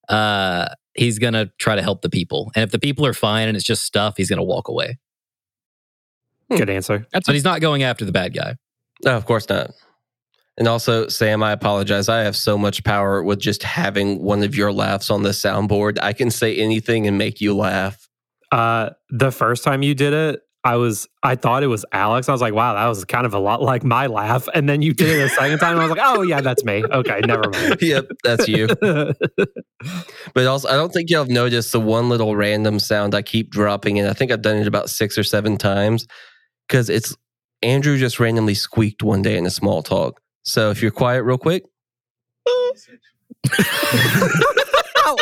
uh, 0.08 0.68
he's 0.94 1.18
going 1.18 1.34
to 1.34 1.50
try 1.58 1.76
to 1.76 1.82
help 1.82 2.02
the 2.02 2.10
people. 2.10 2.50
And 2.54 2.62
if 2.62 2.70
the 2.70 2.78
people 2.78 3.06
are 3.06 3.14
fine 3.14 3.48
and 3.48 3.56
it's 3.56 3.66
just 3.66 3.84
stuff, 3.84 4.14
he's 4.16 4.28
going 4.28 4.38
to 4.38 4.44
walk 4.44 4.68
away. 4.68 4.98
Good 6.50 6.70
answer. 6.70 7.06
That's 7.12 7.26
But 7.26 7.34
he's 7.34 7.44
not 7.44 7.60
going 7.60 7.82
after 7.82 8.04
the 8.04 8.12
bad 8.12 8.34
guy. 8.34 8.56
No, 9.04 9.16
of 9.16 9.26
course 9.26 9.48
not. 9.48 9.70
And 10.58 10.68
also, 10.68 11.08
Sam, 11.08 11.42
I 11.42 11.52
apologize. 11.52 12.08
I 12.08 12.20
have 12.20 12.36
so 12.36 12.58
much 12.58 12.84
power 12.84 13.22
with 13.22 13.40
just 13.40 13.62
having 13.62 14.22
one 14.22 14.42
of 14.42 14.54
your 14.54 14.72
laughs 14.72 15.10
on 15.10 15.22
the 15.22 15.30
soundboard. 15.30 15.98
I 16.02 16.12
can 16.12 16.30
say 16.30 16.56
anything 16.56 17.06
and 17.06 17.16
make 17.16 17.40
you 17.40 17.56
laugh. 17.56 18.06
Uh, 18.50 18.90
the 19.08 19.32
first 19.32 19.64
time 19.64 19.82
you 19.82 19.94
did 19.94 20.12
it, 20.12 20.40
I 20.64 20.76
was 20.76 21.08
I 21.24 21.34
thought 21.34 21.64
it 21.64 21.68
was 21.68 21.84
Alex. 21.90 22.28
I 22.28 22.32
was 22.32 22.40
like, 22.40 22.54
wow, 22.54 22.74
that 22.74 22.86
was 22.86 23.04
kind 23.06 23.26
of 23.26 23.34
a 23.34 23.38
lot 23.38 23.62
like 23.62 23.82
my 23.82 24.06
laugh. 24.06 24.46
And 24.54 24.68
then 24.68 24.82
you 24.82 24.92
did 24.92 25.08
it 25.08 25.24
a 25.24 25.28
second 25.30 25.58
time. 25.58 25.72
And 25.72 25.80
I 25.80 25.86
was 25.86 25.96
like, 25.96 26.06
oh 26.06 26.22
yeah, 26.22 26.40
that's 26.40 26.62
me. 26.64 26.84
Okay, 26.84 27.20
never 27.24 27.48
mind. 27.50 27.78
yep, 27.80 28.06
that's 28.22 28.46
you. 28.48 28.68
But 30.32 30.46
also, 30.46 30.68
I 30.68 30.74
don't 30.74 30.92
think 30.92 31.10
y'all 31.10 31.24
have 31.24 31.28
noticed 31.28 31.72
the 31.72 31.80
one 31.80 32.08
little 32.08 32.36
random 32.36 32.78
sound 32.78 33.16
I 33.16 33.22
keep 33.22 33.50
dropping 33.50 33.96
in. 33.96 34.06
I 34.06 34.12
think 34.12 34.30
I've 34.30 34.40
done 34.40 34.58
it 34.58 34.68
about 34.68 34.88
six 34.88 35.18
or 35.18 35.24
seven 35.24 35.56
times 35.56 36.06
because 36.72 36.88
it's 36.88 37.14
Andrew 37.62 37.98
just 37.98 38.18
randomly 38.18 38.54
squeaked 38.54 39.02
one 39.02 39.20
day 39.20 39.36
in 39.36 39.44
a 39.44 39.50
small 39.50 39.82
talk. 39.82 40.20
So 40.42 40.70
if 40.70 40.80
you're 40.80 40.90
quiet 40.90 41.22
real 41.22 41.36
quick, 41.36 41.64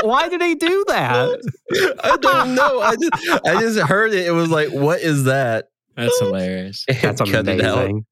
Why 0.03 0.29
did 0.29 0.41
he 0.41 0.55
do 0.55 0.85
that? 0.89 1.41
I 2.05 2.17
don't 2.19 2.55
know. 2.55 2.81
I 2.81 2.95
just 2.97 3.47
I 3.47 3.61
just 3.61 3.79
heard 3.81 4.13
it. 4.15 4.27
It 4.27 4.31
was 4.31 4.49
like, 4.51 4.69
what 4.71 5.01
is 5.01 5.25
that? 5.25 5.67
That's 5.97 6.19
hilarious. 6.21 6.85
And 6.89 6.99
That's 6.99 7.21
cut 7.21 7.49
it 7.49 7.61
out. 7.61 7.79
amazing. 7.79 8.07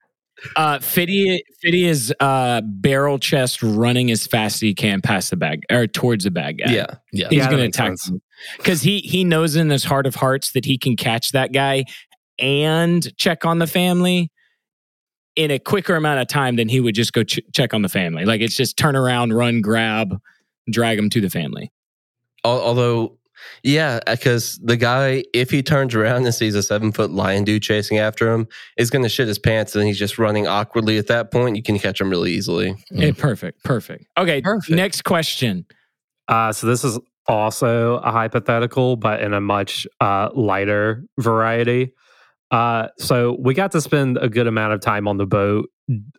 Uh, 0.57 0.79
Fiddy, 0.79 1.43
Fiddy 1.61 1.87
is 1.87 2.13
uh, 2.21 2.61
barrel 2.65 3.19
chest 3.19 3.63
running 3.63 4.11
as 4.11 4.27
fast 4.27 4.57
as 4.57 4.61
he 4.61 4.75
can 4.75 5.01
past 5.01 5.31
the 5.31 5.37
bag 5.37 5.63
or 5.71 5.87
towards 5.87 6.25
the 6.25 6.31
bag 6.31 6.59
guy. 6.59 6.73
Yeah. 6.73 6.87
Yeah. 7.13 7.29
he's 7.31 7.39
Yeah, 7.39 7.51
going 7.51 7.59
to 7.59 7.65
attack 7.69 7.95
him 8.07 8.21
because 8.57 8.83
he 8.83 8.99
he 9.01 9.25
knows 9.25 9.57
in 9.57 9.69
his 9.71 9.85
heart 9.85 10.07
of 10.07 10.15
hearts 10.17 10.53
that 10.53 10.65
he 10.65 10.79
can 10.79 10.97
catch 10.97 11.33
that 11.33 11.53
guy 11.53 11.85
and 12.39 13.17
check 13.17 13.45
on 13.45 13.59
the 13.59 13.67
family 13.67 14.31
in 15.37 15.51
a 15.51 15.59
quicker 15.59 15.95
amount 15.97 16.21
of 16.21 16.27
time 16.29 16.57
than 16.57 16.69
he 16.69 16.81
would 16.81 16.95
just 16.95 17.13
go 17.13 17.23
ch- 17.23 17.41
check 17.55 17.73
on 17.73 17.83
the 17.83 17.89
family. 17.89 18.25
Like 18.25 18.41
it's 18.41 18.57
just 18.57 18.77
turn 18.77 18.97
around, 18.97 19.33
run, 19.33 19.61
grab, 19.61 20.19
drag 20.71 20.99
him 20.99 21.11
to 21.11 21.21
the 21.21 21.31
family. 21.31 21.71
Although, 22.45 23.19
yeah, 23.63 24.01
because 24.09 24.59
the 24.63 24.77
guy, 24.77 25.25
if 25.33 25.51
he 25.51 25.63
turns 25.63 25.95
around 25.95 26.25
and 26.25 26.35
sees 26.35 26.55
a 26.55 26.63
seven 26.63 26.91
foot 26.93 27.11
lion 27.11 27.45
dude 27.45 27.63
chasing 27.63 27.99
after 27.99 28.33
him, 28.33 28.49
is 28.77 28.91
going 28.91 29.03
to 29.03 29.09
shit 29.09 29.29
his 29.29 29.39
pants 29.39 29.77
and 29.77 29.87
he's 29.87 29.99
just 29.99 30.19
running 30.19 30.47
awkwardly. 30.47 30.99
At 30.99 31.07
that 31.09 31.31
point, 31.31 31.57
you 31.57 31.63
can 31.63 31.79
catch 31.79 32.01
him 32.01 32.11
really 32.11 32.33
easily. 32.33 32.75
Mm. 32.93 33.03
Eh, 33.03 33.13
perfect, 33.17 33.63
perfect. 33.65 34.07
Okay, 34.17 34.41
Perfect. 34.41 34.71
next 34.77 35.03
question. 35.03 35.67
Uh, 36.27 36.53
so 36.53 36.67
this 36.67 36.83
is 36.85 36.99
also 37.27 37.99
a 37.99 38.11
hypothetical, 38.11 38.97
but 38.97 39.21
in 39.21 39.35
a 39.35 39.41
much 39.41 39.87
uh, 40.01 40.31
lighter 40.35 41.05
variety. 41.19 41.93
Uh, 42.51 42.89
so 42.99 43.37
we 43.41 43.55
got 43.55 43.73
to 43.73 43.81
spend 43.81 44.17
a 44.19 44.29
good 44.29 44.47
amount 44.47 44.73
of 44.73 44.81
time 44.81 45.07
on 45.07 45.19
the 45.19 45.27
boat, 45.27 45.69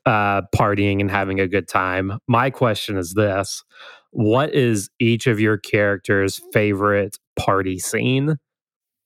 uh, 0.06 0.42
partying 0.56 1.00
and 1.02 1.10
having 1.10 1.40
a 1.40 1.48
good 1.48 1.68
time. 1.68 2.20
My 2.28 2.50
question 2.50 2.98
is 2.98 3.14
this: 3.14 3.64
What 4.12 4.54
is 4.54 4.90
each 5.00 5.28
of 5.28 5.40
your 5.40 5.58
characters' 5.58 6.40
favorite 6.54 7.18
party 7.36 7.80
scene? 7.80 8.38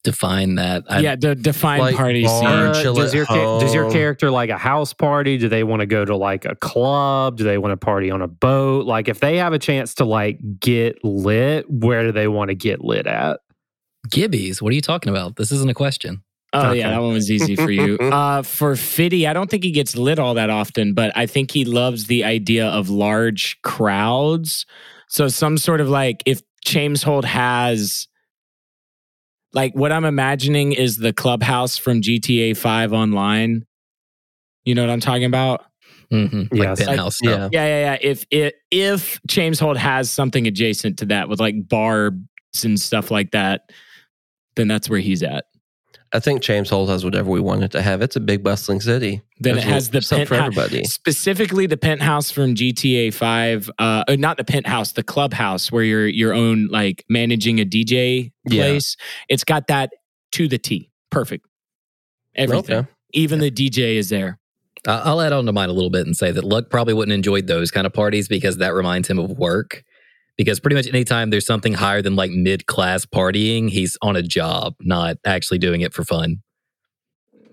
Define 0.04 0.56
that. 0.56 0.84
I, 0.90 1.00
yeah, 1.00 1.16
the 1.16 1.34
define 1.34 1.80
like 1.80 1.96
party 1.96 2.26
bar- 2.26 2.74
scene. 2.74 2.92
Or 2.92 2.94
does 2.94 3.14
your 3.14 3.26
cha- 3.26 3.60
does 3.60 3.74
your 3.74 3.90
character 3.90 4.30
like 4.30 4.50
a 4.50 4.58
house 4.58 4.92
party? 4.92 5.38
Do 5.38 5.48
they 5.48 5.64
want 5.64 5.80
to 5.80 5.86
go 5.86 6.04
to 6.04 6.18
like 6.18 6.44
a 6.44 6.56
club? 6.56 7.38
Do 7.38 7.46
they 7.46 7.58
want 7.58 7.72
to 7.72 7.78
party 7.78 8.12
on 8.12 8.22
a 8.22 8.28
boat? 8.28 8.86
Like 8.86 9.08
if 9.08 9.22
they 9.22 9.38
have 9.38 9.54
a 9.54 9.60
chance 9.60 9.94
to 9.96 10.06
like 10.06 10.40
get 10.60 11.02
lit, 11.06 11.68
where 11.70 12.04
do 12.04 12.12
they 12.12 12.28
want 12.28 12.50
to 12.50 12.56
get 12.56 12.82
lit 12.82 13.08
at? 13.08 13.40
Gibbies. 14.10 14.62
What 14.62 14.74
are 14.74 14.76
you 14.76 14.82
talking 14.82 15.10
about? 15.10 15.38
This 15.38 15.54
isn't 15.54 15.70
a 15.70 15.74
question. 15.74 16.22
Oh 16.54 16.68
Okay. 16.70 16.80
yeah, 16.80 16.92
that 16.92 17.02
one 17.02 17.14
was 17.14 17.32
easy 17.32 17.56
for 17.56 17.72
you. 17.72 17.98
uh, 18.00 18.44
for 18.44 18.76
Fiddy, 18.76 19.26
I 19.28 19.34
don't 19.34 19.50
think 19.50 19.64
he 19.64 19.72
gets 19.72 19.96
lit 19.96 20.20
all 20.20 20.36
that 20.36 20.50
often, 20.50 20.94
but 20.94 21.12
I 21.16 21.26
think 21.26 21.52
he 21.52 21.66
loves 21.66 22.06
the 22.06 22.24
idea 22.24 22.68
of 22.68 22.90
large 22.90 23.60
crowds. 23.64 24.66
So 25.10 25.28
some 25.28 25.58
sort 25.58 25.82
of 25.82 25.90
like 25.90 26.22
if 26.26 26.42
James 26.64 27.04
Holt 27.04 27.26
has 27.26 28.08
like 29.54 29.74
what 29.76 29.92
I'm 29.92 30.06
imagining 30.06 30.72
is 30.74 30.98
the 30.98 31.14
clubhouse 31.14 31.78
from 31.78 32.02
GTA 32.02 32.58
5 32.58 32.94
online. 32.94 33.66
You 34.66 34.76
know 34.76 34.82
what 34.82 34.90
I'm 34.90 35.00
talking 35.00 35.26
about? 35.26 35.66
Mm-hmm. 36.12 36.56
Yes. 36.56 36.80
Like 36.80 36.88
penthouse 36.88 37.18
stuff. 37.18 37.52
Yeah. 37.52 37.66
Yeah, 37.66 37.66
yeah, 37.68 37.92
yeah. 37.94 37.98
If 38.02 38.26
it 38.32 38.56
if 38.72 39.20
James 39.28 39.60
Holt 39.60 39.78
has 39.78 40.10
something 40.10 40.48
adjacent 40.48 41.00
to 41.00 41.06
that 41.08 41.30
with 41.30 41.40
like 41.40 41.68
barbs 41.68 42.20
and 42.64 42.80
stuff 42.80 43.12
like 43.12 43.32
that, 43.32 43.72
then 44.56 44.68
that's 44.68 44.90
where 44.90 45.00
he's 45.00 45.24
at. 45.24 45.46
I 46.14 46.20
think 46.20 46.42
James 46.44 46.70
Holt 46.70 46.90
has 46.90 47.04
whatever 47.04 47.30
we 47.32 47.40
want 47.40 47.64
it 47.64 47.72
to 47.72 47.82
have. 47.82 48.02
It's 48.04 48.16
a 48.16 48.20
big 48.20 48.44
bustling 48.44 48.82
city. 48.82 49.22
Then 49.40 49.58
it 49.58 49.64
has 49.64 49.90
the 49.90 50.02
something 50.02 50.28
for 50.28 50.36
everybody. 50.36 50.84
specifically 50.84 51.66
the 51.66 51.76
penthouse 51.78 52.30
from 52.30 52.54
GTA 52.54 53.12
Five. 53.14 53.70
Uh, 53.80 54.04
uh, 54.08 54.16
not 54.18 54.38
the 54.38 54.44
penthouse, 54.44 54.92
the 54.92 55.04
clubhouse 55.04 55.72
where 55.72 55.84
you're 55.84 56.08
your 56.08 56.34
own 56.34 56.68
like 56.68 57.04
managing 57.10 57.60
a 57.60 57.66
DJ 57.66 58.32
Yeah. 58.48 58.62
place. 58.64 58.96
It's 59.28 59.44
got 59.44 59.68
that 59.68 59.90
to 60.34 60.48
the 60.48 60.58
T. 60.60 60.92
Perfect. 61.10 61.46
Everything. 62.36 62.76
Okay. 62.78 62.88
Even 63.14 63.40
the 63.40 63.52
DJ 63.52 63.96
is 63.98 64.10
there. 64.10 64.40
I- 64.88 65.00
I'll 65.06 65.22
add 65.22 65.34
on 65.34 65.46
to 65.46 65.52
mine 65.54 65.70
a 65.70 65.74
little 65.74 65.90
bit 65.92 66.06
and 66.06 66.16
say 66.16 66.32
that 66.32 66.44
Luck 66.44 66.70
probably 66.70 66.94
wouldn't 66.94 67.14
enjoy 67.14 67.42
those 67.42 67.72
kind 67.72 67.88
of 67.88 67.94
parties 67.94 68.28
because 68.28 68.58
that 68.58 68.74
reminds 68.74 69.08
him 69.10 69.18
of 69.20 69.32
work. 69.32 69.84
Because 70.38 70.60
pretty 70.60 70.76
much 70.76 70.88
anytime 70.88 71.30
there's 71.30 71.46
something 71.46 71.74
higher 71.74 72.02
than 72.02 72.16
like 72.16 72.32
mid 72.32 72.66
class 72.66 73.06
partying, 73.06 73.70
he's 73.70 73.98
on 74.02 74.16
a 74.16 74.24
job, 74.24 74.76
not 74.82 75.18
actually 75.26 75.60
doing 75.60 75.82
it 75.82 75.94
for 75.94 76.04
fun. 76.04 76.42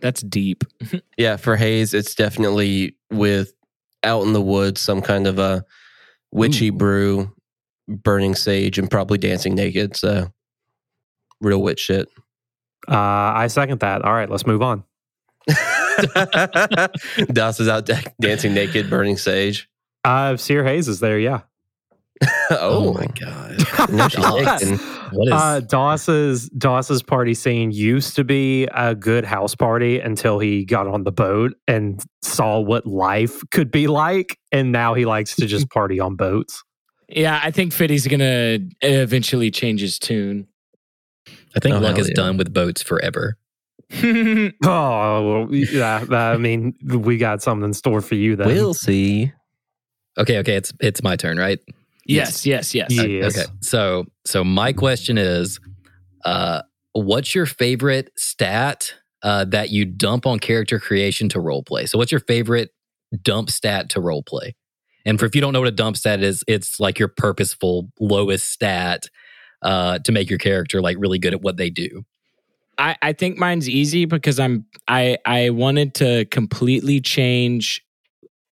That's 0.01 0.23
deep. 0.23 0.65
Yeah, 1.19 1.37
for 1.37 1.57
Hayes, 1.57 1.93
it's 1.93 2.15
definitely 2.15 2.97
with 3.11 3.53
out 4.03 4.23
in 4.23 4.33
the 4.33 4.41
woods, 4.41 4.81
some 4.81 5.03
kind 5.03 5.27
of 5.27 5.39
a 5.39 5.63
witchy 6.33 6.69
Ooh. 6.69 6.73
brew, 6.73 7.35
burning 7.87 8.35
sage, 8.35 8.79
and 8.79 8.91
probably 8.91 9.19
dancing 9.19 9.55
naked. 9.55 9.97
So, 9.97 10.33
real 11.43 11.61
witch 11.61 11.81
shit. 11.81 12.09
Uh, 12.89 12.97
I 12.97 13.49
second 13.49 13.81
that. 13.81 14.03
All 14.03 14.15
right, 14.15 14.31
let's 14.31 14.47
move 14.47 14.63
on. 14.63 14.85
Doss 17.33 17.61
is 17.61 17.69
out 17.69 17.85
da- 17.85 18.01
dancing 18.21 18.55
naked, 18.55 18.89
burning 18.89 19.19
sage. 19.19 19.69
Uh, 20.05 20.39
Seer 20.39 20.65
Hayes 20.65 20.89
is 20.89 21.01
there, 21.01 21.19
yeah. 21.19 21.43
Oh, 22.51 22.93
my 22.95 23.07
god. 23.19 23.91
No, 23.91 24.09
she's 24.09 24.23
Doss. 24.23 24.61
taken. 24.61 24.79
What 25.13 25.27
is 25.29 25.33
Uh, 25.33 25.61
Doss's 25.61 26.49
Doss's 26.51 27.03
party 27.03 27.35
scene 27.35 27.71
used 27.73 28.15
to 28.17 28.25
be 28.25 28.65
a 28.75 28.95
good 28.95 29.25
house 29.25 29.55
party 29.55 29.99
until 30.01 30.39
he 30.39 30.65
got 30.65 30.87
on 30.87 31.05
the 31.05 31.13
boat 31.13 31.53
and 31.67 32.03
saw 32.23 32.59
what 32.61 32.87
life 32.87 33.41
could 33.51 33.71
be 33.71 33.87
like, 33.87 34.39
and 34.53 34.71
now 34.73 34.95
he 34.95 35.05
likes 35.05 35.35
to 35.37 35.47
just 35.47 35.69
party 35.71 35.99
on 36.01 36.17
boats. 36.17 36.63
Yeah, 37.09 37.41
I 37.43 37.51
think 37.51 37.73
Fiddy's 37.73 38.07
gonna 38.07 38.59
eventually 38.83 39.51
change 39.51 39.81
his 39.81 39.99
tune. 39.99 40.47
I 41.57 41.61
think 41.61 41.75
Oh, 41.75 41.79
Luck 41.81 41.99
is 41.99 42.09
yeah. 42.09 42.15
done 42.15 42.37
with 42.37 42.53
boats 42.55 42.83
forever. 42.83 43.37
Oh, 44.03 45.47
well, 45.49 45.55
yeah. 45.55 46.05
I 46.11 46.37
mean, 46.37 46.75
we 46.85 47.17
got 47.19 47.43
something 47.43 47.65
in 47.65 47.75
store 47.75 48.01
for 48.01 48.15
you 48.15 48.37
then. 48.37 48.47
We'll 48.47 48.75
see. 48.75 49.33
Okay, 50.19 50.39
okay, 50.39 50.57
it's 50.57 50.73
it's 50.81 51.03
my 51.05 51.15
turn, 51.17 51.39
right? 51.39 51.61
Yes, 52.11 52.47
yes, 52.47 52.75
yes. 52.75 52.91
Yeah. 52.91 53.03
Okay, 53.03 53.19
Yes. 53.19 53.37
Okay. 53.37 53.53
So 53.63 54.07
so 54.25 54.45
my 54.45 54.73
question 54.73 55.19
is 55.19 55.61
uh 56.25 56.63
what's 56.93 57.35
your 57.35 57.47
favorite 57.47 58.11
stat 58.17 58.95
uh 59.23 59.45
that 59.47 59.71
you 59.71 59.85
dump 59.85 60.27
on 60.27 60.39
character 60.39 60.79
creation 60.79 61.29
to 61.31 61.41
role 61.41 61.63
play? 61.63 61.87
So 61.87 61.99
what's 61.99 62.13
your 62.13 62.21
favorite 62.21 62.71
dump 63.23 63.51
stat 63.51 63.91
to 63.91 64.01
role 64.01 64.23
play? 64.23 64.55
And 65.07 65.19
for 65.19 65.27
if 65.27 65.35
you 65.35 65.41
don't 65.41 65.53
know 65.53 65.61
what 65.61 65.69
a 65.69 65.73
dump 65.73 65.97
stat 65.97 66.23
is, 66.23 66.45
it's 66.47 66.79
like 66.79 66.99
your 66.99 67.09
purposeful 67.09 67.91
lowest 68.01 68.51
stat 68.51 69.07
uh 69.63 69.99
to 70.01 70.13
make 70.13 70.31
your 70.31 70.39
character 70.39 70.81
like 70.81 70.97
really 70.99 71.19
good 71.19 71.35
at 71.35 71.43
what 71.43 71.57
they 71.57 71.71
do. 71.71 72.05
I, 72.79 72.97
I 73.03 73.13
think 73.13 73.37
mine's 73.37 73.69
easy 73.69 74.07
because 74.07 74.41
I'm 74.41 74.65
I 74.89 75.19
I 75.27 75.51
wanted 75.51 75.95
to 75.97 76.25
completely 76.27 77.01
change 77.01 77.83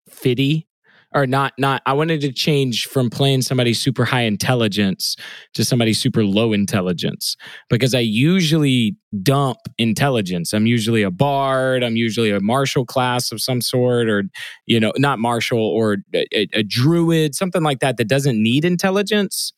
Fiddy 0.10 0.68
or 1.14 1.26
not 1.26 1.54
not 1.58 1.82
I 1.86 1.94
wanted 1.94 2.22
to 2.22 2.32
change 2.32 2.86
from 2.86 3.10
playing 3.10 3.42
somebody 3.42 3.74
super 3.74 4.06
high 4.06 4.22
intelligence 4.22 5.16
to 5.54 5.64
somebody 5.64 5.94
super 5.94 6.24
low 6.24 6.54
intelligence 6.54 7.36
because 7.70 7.96
I 7.96 8.00
usually 8.00 8.96
dump 9.24 9.58
intelligence. 9.78 10.54
I'm 10.54 10.68
usually 10.68 11.04
a 11.04 11.12
bard, 11.12 11.84
I'm 11.84 11.96
usually 11.96 12.32
a 12.32 12.40
martial 12.40 12.86
class 12.86 13.32
of 13.32 13.42
some 13.42 13.62
sort 13.62 14.10
or 14.10 14.24
you 14.66 14.80
know, 14.80 14.92
not 14.98 15.20
martial 15.20 15.60
or 15.60 15.98
a, 16.14 16.48
a- 16.54 16.64
druid, 16.64 17.36
something 17.36 17.64
like 17.64 17.80
that 17.80 17.98
that 17.98 18.08
doesn't 18.08 18.42
need 18.42 18.66
intelligence. 18.66 19.54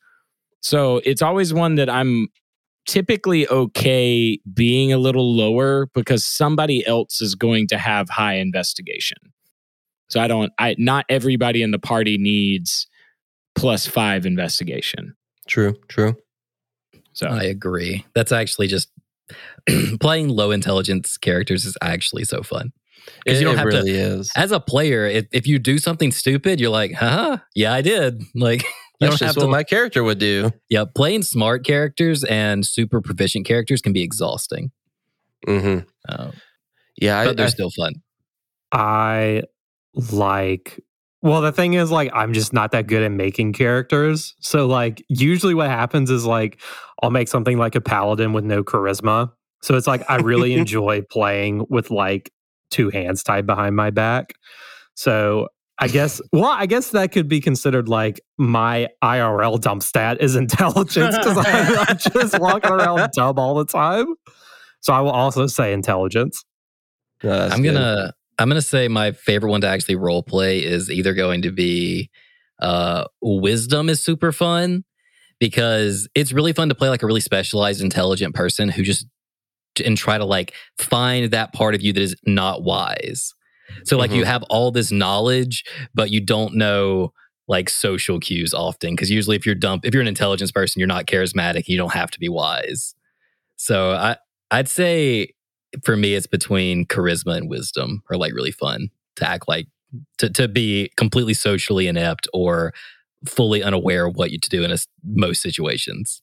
So 0.61 1.01
it's 1.05 1.21
always 1.21 1.53
one 1.53 1.75
that 1.75 1.89
I'm 1.89 2.27
typically 2.85 3.47
okay 3.47 4.39
being 4.53 4.91
a 4.91 4.97
little 4.97 5.35
lower 5.35 5.87
because 5.93 6.25
somebody 6.25 6.85
else 6.85 7.21
is 7.21 7.35
going 7.35 7.67
to 7.67 7.77
have 7.77 8.09
high 8.09 8.35
investigation. 8.35 9.17
So 10.09 10.19
I 10.19 10.27
don't 10.27 10.51
I 10.59 10.75
not 10.77 11.05
everybody 11.09 11.61
in 11.61 11.71
the 11.71 11.79
party 11.79 12.17
needs 12.17 12.87
plus 13.55 13.85
5 13.85 14.25
investigation. 14.25 15.15
True, 15.47 15.75
true. 15.87 16.15
So 17.13 17.27
I 17.27 17.43
agree. 17.43 18.05
That's 18.15 18.31
actually 18.31 18.67
just 18.67 18.89
playing 19.99 20.29
low 20.29 20.51
intelligence 20.51 21.17
characters 21.17 21.65
is 21.65 21.75
actually 21.81 22.23
so 22.23 22.41
fun. 22.43 22.71
It, 23.25 23.37
you 23.37 23.43
don't 23.43 23.55
it 23.55 23.57
have 23.57 23.69
to- 23.69 23.77
really 23.77 23.91
is. 23.97 24.31
As 24.35 24.51
a 24.51 24.59
player, 24.59 25.05
if, 25.05 25.25
if 25.31 25.47
you 25.47 25.57
do 25.59 25.77
something 25.79 26.11
stupid, 26.11 26.59
you're 26.59 26.69
like, 26.69 26.93
huh? 26.93 27.37
yeah, 27.55 27.73
I 27.73 27.81
did. 27.81 28.21
Like 28.35 28.63
you 28.63 28.69
That's 29.07 29.19
don't 29.19 29.27
have 29.27 29.35
just 29.35 29.39
to 29.39 29.45
what 29.45 29.51
my 29.51 29.63
character 29.63 30.03
would 30.03 30.19
do. 30.19 30.51
Yeah, 30.69 30.83
playing 30.93 31.23
smart 31.23 31.65
characters 31.65 32.23
and 32.25 32.65
super 32.65 33.01
proficient 33.01 33.45
characters 33.45 33.81
can 33.81 33.93
be 33.93 34.03
exhausting. 34.03 34.71
hmm 35.47 35.79
Uh, 36.07 36.31
Yeah, 37.01 37.17
I, 37.19 37.25
but 37.25 37.37
they're 37.37 37.45
I- 37.47 37.49
still 37.49 37.71
fun. 37.71 37.93
I 38.71 39.43
like 39.93 40.79
well 41.21 41.41
the 41.41 41.51
thing 41.51 41.73
is 41.73 41.91
like 41.91 42.11
I'm 42.13 42.33
just 42.33 42.53
not 42.53 42.71
that 42.71 42.87
good 42.87 43.03
at 43.03 43.11
making 43.11 43.53
characters. 43.53 44.35
So 44.39 44.65
like 44.67 45.03
usually 45.09 45.53
what 45.53 45.69
happens 45.69 46.09
is 46.09 46.25
like 46.25 46.61
I'll 47.01 47.11
make 47.11 47.27
something 47.27 47.57
like 47.57 47.75
a 47.75 47.81
paladin 47.81 48.33
with 48.33 48.43
no 48.43 48.63
charisma. 48.63 49.31
So 49.61 49.75
it's 49.75 49.87
like 49.87 50.03
I 50.09 50.17
really 50.17 50.53
enjoy 50.55 51.01
playing 51.09 51.65
with 51.69 51.91
like 51.91 52.31
two 52.71 52.89
hands 52.89 53.23
tied 53.23 53.45
behind 53.45 53.75
my 53.75 53.89
back. 53.89 54.33
So 54.95 55.47
I 55.81 55.87
guess, 55.87 56.21
well, 56.33 56.45
I 56.45 56.65
guess 56.65 56.89
that 56.91 57.13
could 57.13 57.29
be 57.29 57.39
considered 57.39 57.87
like 57.87 58.19
my 58.37 58.89
IRL 59.01 59.59
dump 59.61 59.81
stat 59.81 60.17
is 60.19 60.35
intelligence 60.35 61.17
because 61.17 61.37
I'm, 61.37 61.77
I'm 61.87 61.97
just 61.97 62.37
walking 62.39 62.71
around 62.71 63.09
dumb 63.15 63.39
all 63.39 63.55
the 63.55 63.65
time. 63.65 64.07
So 64.81 64.93
I 64.93 64.99
will 65.01 65.11
also 65.11 65.47
say 65.47 65.73
intelligence. 65.73 66.43
No, 67.23 67.47
I'm 67.47 67.61
good. 67.61 67.73
gonna 67.73 68.13
I'm 68.39 68.47
gonna 68.47 68.61
say 68.61 68.87
my 68.87 69.11
favorite 69.11 69.49
one 69.51 69.61
to 69.61 69.67
actually 69.67 69.95
role 69.95 70.23
play 70.23 70.63
is 70.63 70.89
either 70.89 71.13
going 71.13 71.41
to 71.43 71.51
be 71.51 72.09
uh 72.59 73.03
wisdom 73.21 73.89
is 73.89 74.01
super 74.01 74.31
fun 74.31 74.83
because 75.39 76.09
it's 76.15 76.31
really 76.31 76.53
fun 76.53 76.69
to 76.69 76.75
play 76.75 76.89
like 76.89 77.03
a 77.03 77.05
really 77.05 77.21
specialized 77.21 77.81
intelligent 77.81 78.33
person 78.35 78.69
who 78.69 78.83
just 78.83 79.05
and 79.85 79.97
try 79.97 80.17
to 80.17 80.25
like 80.25 80.53
find 80.77 81.31
that 81.31 81.53
part 81.53 81.75
of 81.75 81.81
you 81.81 81.93
that 81.93 82.01
is 82.01 82.15
not 82.25 82.63
wise. 82.63 83.33
So 83.85 83.97
like 83.97 84.11
you 84.11 84.25
have 84.25 84.43
all 84.43 84.71
this 84.71 84.91
knowledge 84.91 85.63
but 85.93 86.09
you 86.09 86.19
don't 86.21 86.55
know 86.55 87.13
like 87.47 87.69
social 87.69 88.19
cues 88.19 88.53
often 88.53 88.95
because 88.95 89.09
usually 89.09 89.35
if 89.35 89.45
you're 89.45 89.55
dumb, 89.55 89.79
if 89.83 89.93
you're 89.93 90.01
an 90.01 90.07
intelligence 90.07 90.51
person 90.51 90.79
you're 90.79 90.87
not 90.87 91.05
charismatic 91.05 91.67
you 91.67 91.77
don't 91.77 91.93
have 91.93 92.11
to 92.11 92.19
be 92.19 92.29
wise. 92.29 92.95
So 93.57 93.91
I 93.91 94.17
I'd 94.51 94.67
say 94.67 95.33
for 95.83 95.95
me 95.95 96.15
it's 96.15 96.27
between 96.27 96.85
charisma 96.85 97.37
and 97.37 97.49
wisdom 97.49 98.03
are 98.09 98.17
like 98.17 98.33
really 98.33 98.51
fun 98.51 98.89
to 99.15 99.27
act 99.27 99.47
like 99.47 99.67
to, 100.17 100.29
to 100.29 100.47
be 100.47 100.91
completely 100.97 101.33
socially 101.33 101.87
inept 101.87 102.27
or 102.33 102.73
fully 103.25 103.63
unaware 103.63 104.07
of 104.07 104.15
what 104.15 104.31
you 104.31 104.39
to 104.39 104.49
do 104.49 104.63
in 104.63 104.71
a 104.71 104.77
most 105.03 105.41
situations. 105.41 106.21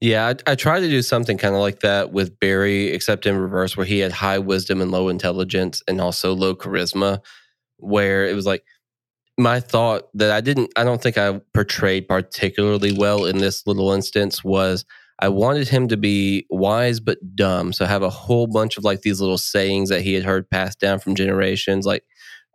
Yeah, 0.00 0.28
I, 0.28 0.52
I 0.52 0.54
tried 0.54 0.80
to 0.80 0.88
do 0.88 1.02
something 1.02 1.38
kind 1.38 1.54
of 1.54 1.60
like 1.60 1.80
that 1.80 2.12
with 2.12 2.38
Barry, 2.38 2.88
except 2.88 3.26
in 3.26 3.36
reverse, 3.36 3.76
where 3.76 3.86
he 3.86 3.98
had 3.98 4.12
high 4.12 4.38
wisdom 4.38 4.80
and 4.80 4.92
low 4.92 5.08
intelligence 5.08 5.82
and 5.88 6.00
also 6.00 6.34
low 6.34 6.54
charisma, 6.54 7.18
where 7.78 8.26
it 8.26 8.34
was 8.34 8.46
like 8.46 8.62
my 9.36 9.58
thought 9.58 10.08
that 10.14 10.30
I 10.30 10.40
didn't, 10.40 10.70
I 10.76 10.84
don't 10.84 11.02
think 11.02 11.18
I 11.18 11.40
portrayed 11.52 12.08
particularly 12.08 12.92
well 12.92 13.24
in 13.24 13.38
this 13.38 13.66
little 13.66 13.92
instance 13.92 14.44
was 14.44 14.84
I 15.20 15.28
wanted 15.28 15.68
him 15.68 15.88
to 15.88 15.96
be 15.96 16.46
wise 16.48 17.00
but 17.00 17.18
dumb. 17.34 17.72
So 17.72 17.84
have 17.86 18.02
a 18.02 18.10
whole 18.10 18.46
bunch 18.46 18.76
of 18.76 18.84
like 18.84 19.02
these 19.02 19.20
little 19.20 19.38
sayings 19.38 19.88
that 19.88 20.02
he 20.02 20.14
had 20.14 20.24
heard 20.24 20.48
passed 20.48 20.78
down 20.78 21.00
from 21.00 21.14
generations, 21.14 21.86
like 21.86 22.04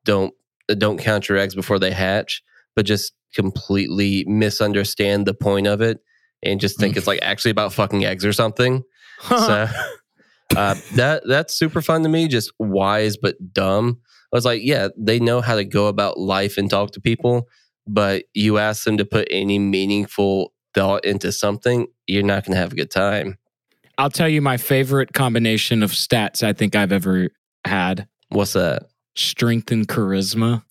don't 0.06 0.34
don't 0.78 0.97
count 0.97 1.28
your 1.28 1.38
eggs 1.38 1.56
before 1.56 1.80
they 1.80 1.91
hatch, 1.91 2.41
but 2.76 2.86
just 2.86 3.13
completely 3.36 4.23
misunderstand 4.28 5.26
the 5.26 5.34
point 5.34 5.67
of 5.67 5.82
it 5.82 5.99
and 6.43 6.60
just 6.60 6.80
think 6.80 6.95
it's 6.95 7.08
like 7.08 7.19
actually 7.21 7.52
about 7.52 7.73
fucking 7.73 8.06
eggs 8.06 8.26
or 8.26 8.34
something. 8.34 8.84
so 9.28 9.67
uh, 10.56 10.76
that 10.95 11.23
that's 11.26 11.56
super 11.56 11.82
fun 11.82 12.04
to 12.04 12.10
me. 12.10 12.28
Just 12.28 12.52
wise 12.60 13.17
but 13.17 13.36
dumb. 13.54 13.99
I 14.32 14.36
was 14.36 14.45
like, 14.45 14.62
yeah, 14.63 14.88
they 14.97 15.19
know 15.19 15.41
how 15.41 15.56
to 15.56 15.65
go 15.65 15.88
about 15.88 16.19
life 16.19 16.58
and 16.58 16.69
talk 16.69 16.91
to 16.91 17.02
people, 17.02 17.47
but 17.88 18.26
you 18.34 18.58
ask 18.58 18.84
them 18.84 18.97
to 18.97 19.06
put 19.06 19.28
any 19.30 19.60
meaningful 19.60 20.52
thought 20.73 21.05
into 21.05 21.31
something, 21.31 21.88
you're 22.07 22.23
not 22.23 22.45
going 22.45 22.53
to 22.53 22.59
have 22.59 22.71
a 22.73 22.75
good 22.75 22.91
time. 22.91 23.38
I'll 23.97 24.09
tell 24.09 24.27
you 24.29 24.41
my 24.41 24.57
favorite 24.57 25.13
combination 25.13 25.83
of 25.83 25.91
stats 25.91 26.41
I 26.43 26.53
think 26.53 26.75
I've 26.75 26.91
ever 26.91 27.29
had: 27.65 28.07
What's 28.29 28.53
that? 28.53 28.83
strength 29.15 29.71
and 29.71 29.88
charisma. 29.88 30.63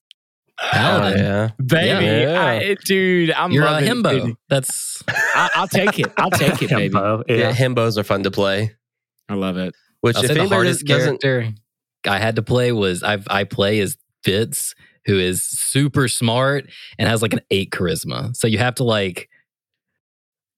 Paladin. 0.59 1.21
Oh, 1.21 1.23
yeah. 1.23 1.51
Baby, 1.65 2.05
Yeah. 2.23 2.45
I- 2.45 2.77
dude, 2.85 3.31
I'm 3.33 3.53
you're 3.53 3.65
a 3.65 3.71
loving 3.71 3.89
it, 3.89 3.95
himbo 3.97 4.25
dude. 4.27 4.37
that's 4.49 5.03
I, 5.09 5.51
I'll 5.55 5.69
take 5.69 5.99
it. 5.99 6.13
I'll 6.19 6.31
take 6.31 6.61
it, 6.63 6.71
baby. 6.71 6.95
Himbo, 6.95 7.23
yeah, 7.29 7.37
Yeah. 7.37 7.53
himbos 7.53 7.97
are 7.99 8.03
fun 8.05 8.23
to 8.25 8.31
play. 8.31 8.73
I 9.29 9.35
love 9.35 9.57
it. 9.57 9.75
Which 10.01 10.17
I'll 10.17 10.25
if 10.25 10.35
the 10.35 10.49
hardest 10.49 10.87
character 10.87 11.49
I 12.07 12.19
had 12.19 12.37
to 12.37 12.43
play 12.43 12.73
was 12.73 13.03
I 13.03 13.19
I 13.29 13.45
play 13.45 13.79
as 13.81 13.97
Fitz, 14.25 14.75
who 15.07 15.19
is 15.19 15.43
super 15.43 16.07
smart 16.09 16.69
and 16.99 17.09
has 17.09 17.23
like 17.23 17.33
an 17.33 17.41
eight 17.51 17.71
charisma. 17.71 18.35
So 18.37 18.47
you 18.47 18.59
have 18.59 18.75
to 18.77 18.85
like 18.85 19.29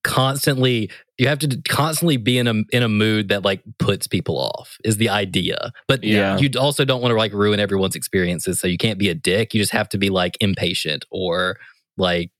constantly 0.04 0.90
you 1.18 1.26
have 1.28 1.38
to 1.40 1.60
constantly 1.68 2.16
be 2.16 2.38
in 2.38 2.46
a 2.46 2.54
in 2.72 2.82
a 2.82 2.88
mood 2.88 3.28
that 3.28 3.44
like 3.44 3.62
puts 3.78 4.06
people 4.06 4.38
off 4.38 4.76
is 4.84 4.96
the 4.98 5.08
idea. 5.08 5.72
But 5.88 6.04
Yeah. 6.04 6.38
you 6.38 6.50
also 6.58 6.84
don't 6.84 7.00
want 7.02 7.12
to 7.12 7.16
like 7.16 7.32
ruin 7.32 7.58
everyone's 7.58 7.96
experiences. 7.96 8.60
So 8.60 8.66
you 8.68 8.78
can't 8.78 8.98
be 8.98 9.08
a 9.08 9.14
dick. 9.14 9.54
You 9.54 9.60
just 9.60 9.72
have 9.72 9.88
to 9.90 9.98
be 9.98 10.10
like 10.10 10.36
impatient 10.40 11.04
or 11.10 11.56
like 11.96 12.30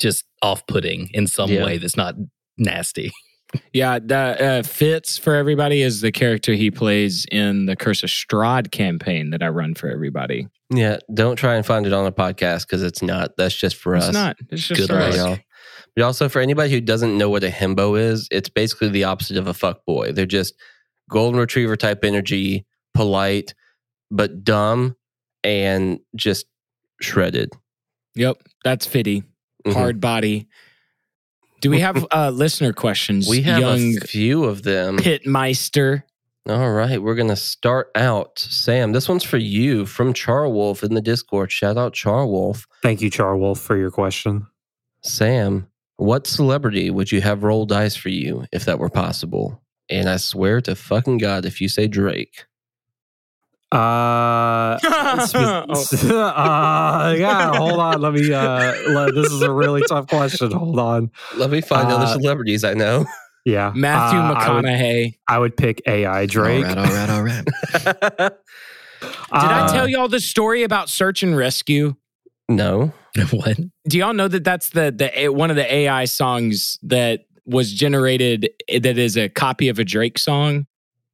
just 0.00 0.24
off 0.42 0.66
putting 0.66 1.08
in 1.12 1.26
some 1.26 1.50
Yeah. 1.50 1.64
way 1.64 1.78
that's 1.78 1.96
not 1.96 2.14
nasty. 2.56 3.10
Yeah, 3.72 3.98
the 3.98 4.16
uh, 4.16 4.62
Fitz 4.62 5.18
for 5.18 5.34
everybody 5.34 5.82
is 5.82 6.02
the 6.02 6.12
character 6.12 6.52
he 6.54 6.70
plays 6.70 7.26
in 7.32 7.66
the 7.66 7.74
Curse 7.74 8.04
of 8.04 8.08
Strahd 8.10 8.70
campaign 8.70 9.30
that 9.30 9.42
I 9.42 9.48
run 9.48 9.74
for 9.74 9.90
everybody. 9.90 10.46
yeah, 10.72 10.98
don't 11.12 11.34
try 11.34 11.56
and 11.56 11.66
find 11.66 11.84
it 11.84 11.92
on 11.92 12.06
a 12.06 12.12
podcast 12.12 12.60
because 12.68 12.84
it's 12.84 13.02
not. 13.02 13.32
That's 13.36 13.56
just 13.56 13.74
for 13.74 13.96
us. 13.96 14.04
It's 14.06 14.08
us. 14.10 14.14
not. 14.14 14.36
It's 14.50 14.68
just 14.68 14.80
Good 14.82 14.88
for 14.90 15.00
us. 15.00 15.16
luck. 15.16 15.26
y'all. 15.30 15.38
But 15.96 16.04
also 16.04 16.28
for 16.28 16.40
anybody 16.40 16.70
who 16.70 16.80
doesn't 16.80 17.16
know 17.18 17.28
what 17.30 17.44
a 17.44 17.48
himbo 17.48 17.98
is, 18.00 18.28
it's 18.30 18.48
basically 18.48 18.88
the 18.88 19.04
opposite 19.04 19.36
of 19.36 19.46
a 19.46 19.54
fuck 19.54 19.84
boy. 19.84 20.12
They're 20.12 20.26
just 20.26 20.54
golden 21.08 21.40
retriever 21.40 21.76
type 21.76 22.04
energy, 22.04 22.66
polite, 22.94 23.54
but 24.10 24.44
dumb 24.44 24.96
and 25.42 26.00
just 26.14 26.46
shredded. 27.00 27.50
Yep, 28.14 28.42
that's 28.64 28.86
Fitty. 28.86 29.24
Mhm. 29.66 29.72
Hard 29.72 30.00
body. 30.00 30.48
Do 31.60 31.70
we 31.70 31.80
have 31.80 32.06
uh, 32.10 32.30
listener 32.30 32.72
questions? 32.72 33.28
We 33.28 33.42
have 33.42 33.60
young 33.60 33.96
a 33.98 34.06
few 34.06 34.44
of 34.44 34.62
them. 34.62 34.98
Pitmeister. 34.98 36.04
All 36.48 36.70
right, 36.72 37.00
we're 37.02 37.14
gonna 37.14 37.36
start 37.36 37.90
out. 37.94 38.38
Sam, 38.38 38.92
this 38.92 39.08
one's 39.08 39.24
for 39.24 39.36
you 39.36 39.84
from 39.84 40.14
Charwolf 40.14 40.82
in 40.82 40.94
the 40.94 41.02
Discord. 41.02 41.52
Shout 41.52 41.76
out 41.76 41.92
Charwolf. 41.92 42.64
Thank 42.82 43.02
you, 43.02 43.10
Charwolf, 43.10 43.58
for 43.58 43.76
your 43.76 43.90
question. 43.90 44.46
Sam, 45.02 45.68
what 46.00 46.26
celebrity 46.26 46.90
would 46.90 47.12
you 47.12 47.20
have 47.20 47.42
roll 47.42 47.66
dice 47.66 47.94
for 47.94 48.08
you 48.08 48.44
if 48.52 48.64
that 48.64 48.78
were 48.78 48.88
possible? 48.88 49.62
And 49.90 50.08
I 50.08 50.16
swear 50.16 50.60
to 50.62 50.74
fucking 50.74 51.18
God, 51.18 51.44
if 51.44 51.60
you 51.60 51.68
say 51.68 51.86
Drake, 51.88 52.46
Uh, 53.72 54.78
spe- 55.26 55.36
uh, 56.10 57.14
yeah, 57.18 57.54
hold 57.54 57.78
on. 57.80 58.00
Let 58.00 58.14
me, 58.14 58.32
uh, 58.32 58.74
let, 58.88 59.14
this 59.14 59.30
is 59.30 59.42
a 59.42 59.50
really 59.50 59.82
tough 59.82 60.06
question. 60.08 60.50
Hold 60.52 60.78
on. 60.78 61.10
let 61.36 61.50
me 61.50 61.60
find 61.60 61.90
other 61.90 62.04
Uh, 62.06 62.14
celebrities 62.14 62.64
I 62.64 62.74
know. 62.74 63.06
Yeah. 63.46 63.72
Matthew 63.74 64.18
uh, 64.18 64.34
I 64.34 64.52
would, 64.52 64.64
McConaughey. 64.66 65.14
I 65.26 65.38
would 65.38 65.56
pick 65.56 65.80
AI 65.86 66.26
Drake. 66.26 66.66
All 66.66 66.74
right, 66.74 67.08
all 67.10 67.22
right, 67.22 67.44
all 67.44 68.22
right. 68.22 68.32
Did 69.32 69.50
I 69.50 69.60
Uh, 69.64 69.72
tell 69.72 69.88
y'all 69.88 70.08
the 70.08 70.20
story 70.20 70.62
about 70.62 70.90
search 70.90 71.22
and 71.22 71.34
rescue? 71.34 71.94
No. 72.50 72.92
what? 73.30 73.58
Do 73.88 73.98
y'all 73.98 74.12
know 74.12 74.28
that 74.28 74.44
that's 74.44 74.70
the 74.70 74.92
the 74.92 75.28
one 75.28 75.50
of 75.50 75.56
the 75.56 75.72
AI 75.72 76.04
songs 76.04 76.78
that 76.82 77.22
was 77.46 77.72
generated 77.72 78.48
that 78.68 78.98
is 78.98 79.16
a 79.16 79.28
copy 79.28 79.68
of 79.68 79.78
a 79.78 79.84
Drake 79.84 80.18
song? 80.18 80.66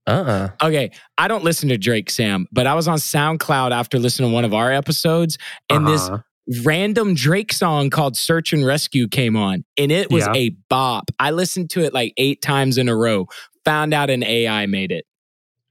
Uh 0.06 0.10
uh 0.10 0.48
Okay, 0.66 0.90
I 1.18 1.28
don't 1.28 1.42
listen 1.44 1.68
to 1.70 1.78
Drake, 1.78 2.10
Sam, 2.10 2.46
but 2.52 2.66
I 2.66 2.74
was 2.74 2.86
on 2.88 2.98
SoundCloud 2.98 3.70
after 3.72 3.98
listening 3.98 4.30
to 4.30 4.34
one 4.34 4.44
of 4.44 4.52
our 4.54 4.72
episodes, 4.72 5.38
and 5.70 5.86
uh-huh. 5.86 6.18
this 6.46 6.64
random 6.64 7.14
Drake 7.14 7.52
song 7.52 7.90
called 7.90 8.16
Search 8.16 8.52
and 8.52 8.64
Rescue 8.64 9.08
came 9.08 9.34
on, 9.36 9.64
and 9.78 9.90
it 9.90 10.10
was 10.10 10.26
Yeah. 10.26 10.34
a 10.34 10.50
bop. 10.68 11.10
I 11.18 11.30
listened 11.30 11.70
to 11.70 11.80
it 11.82 11.94
like 11.94 12.12
eight 12.18 12.42
times 12.42 12.78
in 12.78 12.88
a 12.88 12.96
row. 12.96 13.26
Found 13.64 13.94
out 13.94 14.10
an 14.10 14.22
AI 14.22 14.66
made 14.66 14.92
it. 14.92 15.06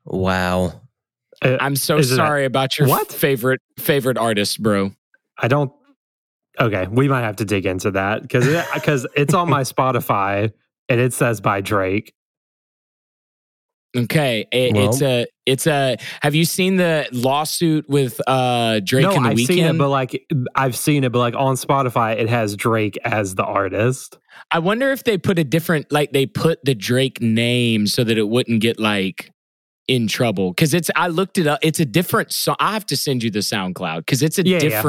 Wow. 0.05 0.81
Uh, 1.41 1.57
I'm 1.59 1.75
so 1.75 1.97
Is 1.97 2.11
it 2.11 2.15
sorry 2.15 2.45
about 2.45 2.77
your 2.77 2.87
What? 2.87 3.11
favorite 3.11 3.61
favorite 3.77 4.17
artist, 4.17 4.61
bro. 4.61 4.91
I 5.37 5.47
don't. 5.47 5.71
Okay, 6.59 6.87
we 6.89 7.07
might 7.09 7.21
have 7.21 7.35
to 7.37 7.45
dig 7.45 7.65
into 7.65 7.91
that 7.91 8.21
because 8.21 8.45
because 8.73 9.05
it's 9.15 9.33
on 9.33 9.49
my 9.49 9.61
Spotify 9.63 10.51
and 10.89 10.99
it 11.01 11.13
says 11.13 11.41
by 11.41 11.61
Drake. 11.61 12.13
Okay, 13.95 14.45
it- 14.51 14.73
Well- 14.75 14.89
it's 14.89 15.01
a 15.01 15.25
it's 15.45 15.67
a. 15.67 15.95
Have 16.21 16.35
you 16.35 16.43
seen 16.43 16.75
the 16.77 17.07
lawsuit 17.13 17.87
with 17.87 18.19
uh 18.27 18.79
Drake 18.81 19.03
no, 19.03 19.11
and 19.15 19.25
the 19.25 19.29
I've 19.29 19.37
Weeknd? 19.37 19.47
seen 19.47 19.63
it, 19.65 19.77
but 19.77 19.89
like 19.89 20.25
I've 20.55 20.75
seen 20.75 21.03
it, 21.03 21.11
but 21.13 21.19
like 21.19 21.35
on 21.35 21.55
Spotify, 21.55 22.17
it 22.17 22.27
has 22.27 22.55
Drake 22.57 22.97
as 23.05 23.35
the 23.35 23.43
artist. 23.45 24.17
I 24.51 24.59
wonder 24.59 24.91
if 24.91 25.03
they 25.05 25.17
put 25.17 25.39
a 25.39 25.43
different 25.45 25.91
like 25.93 26.11
they 26.11 26.25
put 26.25 26.63
the 26.65 26.75
Drake 26.75 27.21
name 27.21 27.87
so 27.87 28.03
that 28.03 28.17
it 28.17 28.27
wouldn't 28.27 28.59
get 28.61 28.79
like 28.79 29.31
in 29.87 30.07
trouble 30.07 30.49
because 30.51 30.73
it's 30.73 30.89
I 30.95 31.07
looked 31.07 31.37
it 31.37 31.47
up. 31.47 31.59
It's 31.61 31.79
a 31.79 31.85
different 31.85 32.33
song. 32.33 32.55
I 32.59 32.73
have 32.73 32.85
to 32.87 32.97
send 32.97 33.23
you 33.23 33.31
the 33.31 33.39
SoundCloud 33.39 33.99
because 33.99 34.23
it's 34.23 34.39
a 34.39 34.45
Yeah, 34.45 34.59
yeah. 34.61 34.81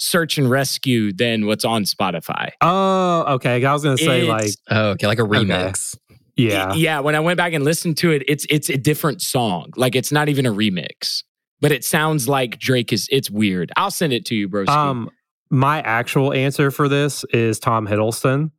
Different 0.00 0.10
search 0.10 0.38
and 0.38 0.50
rescue 0.50 1.12
than 1.12 1.46
what's 1.46 1.64
on 1.64 1.84
Spotify. 1.84 2.50
Oh, 2.60 3.34
okay. 3.34 3.64
I 3.64 3.72
was 3.72 3.82
gonna 3.84 3.98
say 3.98 4.22
It's- 4.22 4.28
like 4.28 4.50
Oh, 4.70 4.90
okay, 4.90 5.06
like 5.06 5.18
a 5.18 5.22
remix. 5.22 5.96
yeah. 6.36 6.72
yeah. 6.74 7.00
When 7.00 7.14
I 7.14 7.20
went 7.20 7.36
back 7.36 7.52
and 7.52 7.64
listened 7.64 7.96
to 7.98 8.10
it, 8.12 8.22
it's 8.28 8.46
it's 8.50 8.68
a 8.68 8.76
different 8.76 9.22
song. 9.22 9.72
Like 9.76 9.94
it's 9.96 10.10
not 10.12 10.28
even 10.28 10.46
a 10.46 10.52
remix, 10.52 11.22
but 11.60 11.72
it 11.72 11.84
sounds 11.84 12.28
like 12.28 12.58
Drake 12.58 12.92
is. 12.92 13.08
It's 13.10 13.30
weird. 13.30 13.72
I'll 13.76 13.90
send 13.90 14.12
it 14.12 14.24
to 14.26 14.34
you, 14.34 14.48
bro. 14.48 14.64
Um, 14.66 15.10
my 15.50 15.80
actual 15.82 16.32
answer 16.32 16.70
for 16.70 16.88
this 16.88 17.24
is 17.32 17.58
Tom 17.58 17.86
Hiddleston. 17.86 18.50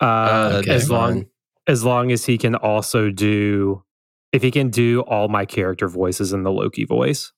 Uh, 0.00 0.04
Uh, 0.04 0.48
that'd 0.50 0.68
as 0.68 0.90
long 0.90 1.12
fun. 1.14 1.26
as 1.66 1.84
long 1.84 2.12
as 2.12 2.26
he 2.26 2.36
can 2.38 2.54
also 2.54 3.10
do 3.10 3.82
if 4.32 4.42
he 4.42 4.50
can 4.50 4.68
do 4.68 5.00
all 5.02 5.28
my 5.28 5.44
character 5.46 5.88
voices 5.88 6.32
in 6.32 6.42
the 6.42 6.50
Loki 6.52 6.84
voice. 6.84 7.32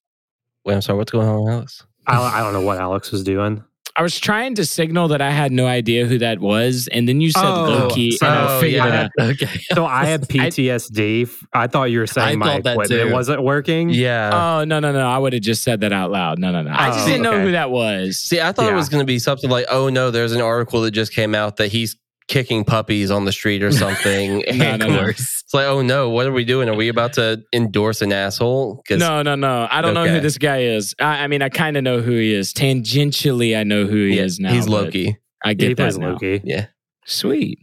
Wait, 0.64 0.74
I'm 0.74 0.82
sorry. 0.82 0.98
What's 0.98 1.12
going 1.12 1.28
on, 1.28 1.48
Alex? 1.48 1.86
I, 2.06 2.38
I 2.38 2.40
don't 2.42 2.52
know 2.52 2.60
what 2.60 2.78
Alex 2.78 3.10
was 3.12 3.22
doing. 3.24 3.62
I 3.98 4.02
was 4.02 4.20
trying 4.20 4.54
to 4.56 4.66
signal 4.66 5.08
that 5.08 5.22
I 5.22 5.30
had 5.30 5.52
no 5.52 5.66
idea 5.66 6.04
who 6.04 6.18
that 6.18 6.38
was, 6.38 6.86
and 6.92 7.08
then 7.08 7.22
you 7.22 7.30
said 7.30 7.42
Oh, 7.46 7.64
Loki, 7.64 8.10
so- 8.10 8.26
and 8.26 8.34
I 8.34 8.60
figured 8.60 8.84
yeah. 8.84 8.88
it 8.88 9.10
out. 9.18 9.30
Okay. 9.30 9.60
So 9.72 9.86
I 9.86 10.04
had 10.04 10.20
PTSD. 10.28 11.30
I 11.54 11.66
thought 11.66 11.84
you 11.84 12.00
were 12.00 12.06
saying 12.06 12.28
I 12.28 12.36
my 12.36 12.46
thought 12.46 12.64
that 12.64 12.72
equipment 12.74 13.12
wasn't 13.12 13.42
working. 13.42 13.88
Yeah. 13.88 14.58
Oh 14.60 14.64
no 14.64 14.80
no 14.80 14.92
no! 14.92 15.08
I 15.08 15.16
would 15.18 15.32
have 15.32 15.40
just 15.42 15.62
said 15.62 15.80
that 15.80 15.94
out 15.94 16.10
loud. 16.10 16.38
No 16.38 16.52
no 16.52 16.62
no! 16.62 16.72
I 16.72 16.88
just 16.90 17.04
Oh, 17.04 17.06
didn't 17.06 17.22
know 17.22 17.40
who 17.40 17.52
that 17.52 17.70
was. 17.70 18.18
See, 18.18 18.38
I 18.40 18.52
thought 18.52 18.70
it 18.70 18.74
was 18.76 18.90
going 18.90 19.00
to 19.00 19.06
be 19.06 19.18
something 19.18 19.48
like, 19.48 19.64
oh 19.70 19.88
no, 19.88 20.10
there's 20.10 20.32
an 20.32 20.42
article 20.42 20.82
that 20.82 20.90
just 20.90 21.12
came 21.14 21.34
out 21.34 21.56
that 21.56 21.68
he's 21.72 21.96
kicking 22.28 22.64
puppies 22.64 23.10
on 23.10 23.24
the 23.24 23.32
street 23.32 23.62
or 23.62 23.70
something. 23.72 24.42
No, 24.56 24.76
no, 24.76 24.86
no. 24.88 25.04
It's 25.06 25.54
like, 25.54 25.66
oh 25.66 25.80
no, 25.82 26.10
what 26.10 26.26
are 26.26 26.32
we 26.32 26.44
doing? 26.44 26.68
Are 26.68 26.74
we 26.74 26.88
about 26.88 27.12
to 27.14 27.42
endorse 27.52 28.02
an 28.02 28.12
asshole? 28.12 28.82
'Cause- 28.88 28.98
No 28.98 29.22
no 29.22 29.34
no! 29.36 29.68
I 29.70 29.80
don't 29.80 29.94
know 29.94 30.06
who 30.08 30.20
this 30.20 30.38
guy 30.38 30.62
is. 30.62 30.94
I, 30.98 31.24
I 31.24 31.26
mean, 31.28 31.40
I 31.42 31.48
kind 31.48 31.76
of 31.76 31.84
know 31.84 32.00
who 32.00 32.12
he 32.12 32.34
is. 32.34 32.52
Tangentially, 32.52 33.56
I 33.56 33.62
know 33.62 33.86
who 33.86 34.06
he 34.06 34.16
yeah, 34.16 34.22
is 34.22 34.40
now. 34.40 34.52
he's 34.52 34.66
Loki. 34.68 35.16
I 35.44 35.50
he 35.50 35.54
get 35.54 35.68
that 35.68 35.76
plays 35.76 35.98
now. 35.98 36.12
Loki. 36.12 36.40
Yeah. 36.44 36.66
Sweet. 37.04 37.60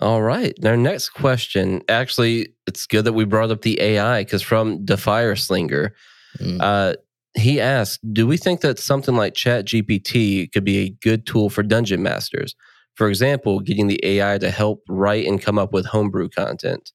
All 0.00 0.22
right. 0.22 0.52
Our 0.64 0.76
next 0.76 1.10
question. 1.10 1.82
Actually, 1.88 2.48
it's 2.66 2.86
good 2.86 3.04
that 3.04 3.12
we 3.12 3.24
brought 3.24 3.50
up 3.50 3.62
the 3.62 3.80
AI 3.80 4.22
because 4.24 4.42
from 4.42 4.84
Defire 4.84 5.38
Slinger, 5.38 5.94
Mm. 6.40 6.58
uh, 6.60 6.94
he 7.34 7.60
asked, 7.60 8.00
"Do 8.12 8.26
we 8.26 8.36
think 8.38 8.60
that 8.62 8.78
something 8.78 9.14
like 9.16 9.34
Chat 9.34 9.66
GPT 9.66 10.50
could 10.52 10.64
be 10.64 10.78
a 10.78 10.88
good 10.90 11.26
tool 11.26 11.48
for 11.50 11.62
dungeon 11.62 12.02
masters? 12.02 12.54
For 12.94 13.08
example, 13.08 13.60
getting 13.60 13.86
the 13.86 14.00
AI 14.04 14.38
to 14.38 14.50
help 14.50 14.82
write 14.88 15.26
and 15.26 15.40
come 15.40 15.58
up 15.58 15.72
with 15.72 15.86
homebrew 15.86 16.28
content." 16.28 16.92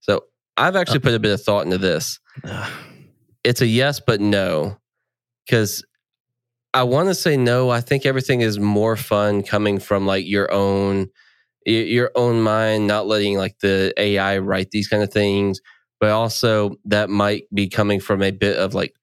So 0.00 0.24
I've 0.56 0.76
actually 0.76 1.00
put 1.00 1.14
a 1.14 1.18
bit 1.18 1.32
of 1.32 1.42
thought 1.42 1.64
into 1.64 1.78
this. 1.78 2.18
It's 3.44 3.60
a 3.60 3.66
yes, 3.66 4.00
but 4.00 4.20
no, 4.20 4.76
because 5.46 5.84
I 6.74 6.84
want 6.84 7.08
to 7.08 7.14
say 7.14 7.36
no. 7.36 7.70
I 7.70 7.80
think 7.80 8.06
everything 8.06 8.40
is 8.40 8.58
more 8.58 8.96
fun 8.96 9.42
coming 9.42 9.78
from 9.78 10.06
like 10.06 10.26
your 10.26 10.52
own 10.52 11.08
your 11.64 12.10
own 12.16 12.40
mind, 12.42 12.86
not 12.86 13.06
letting 13.06 13.36
like 13.36 13.58
the 13.60 13.92
AI 13.96 14.38
write 14.38 14.70
these 14.72 14.88
kind 14.88 15.02
of 15.02 15.12
things, 15.12 15.60
but 16.00 16.10
also 16.10 16.76
that 16.84 17.08
might 17.08 17.44
be 17.54 17.68
coming 17.68 18.00
from 18.00 18.22
a 18.22 18.32
bit 18.32 18.56
of 18.56 18.74
like 18.74 18.94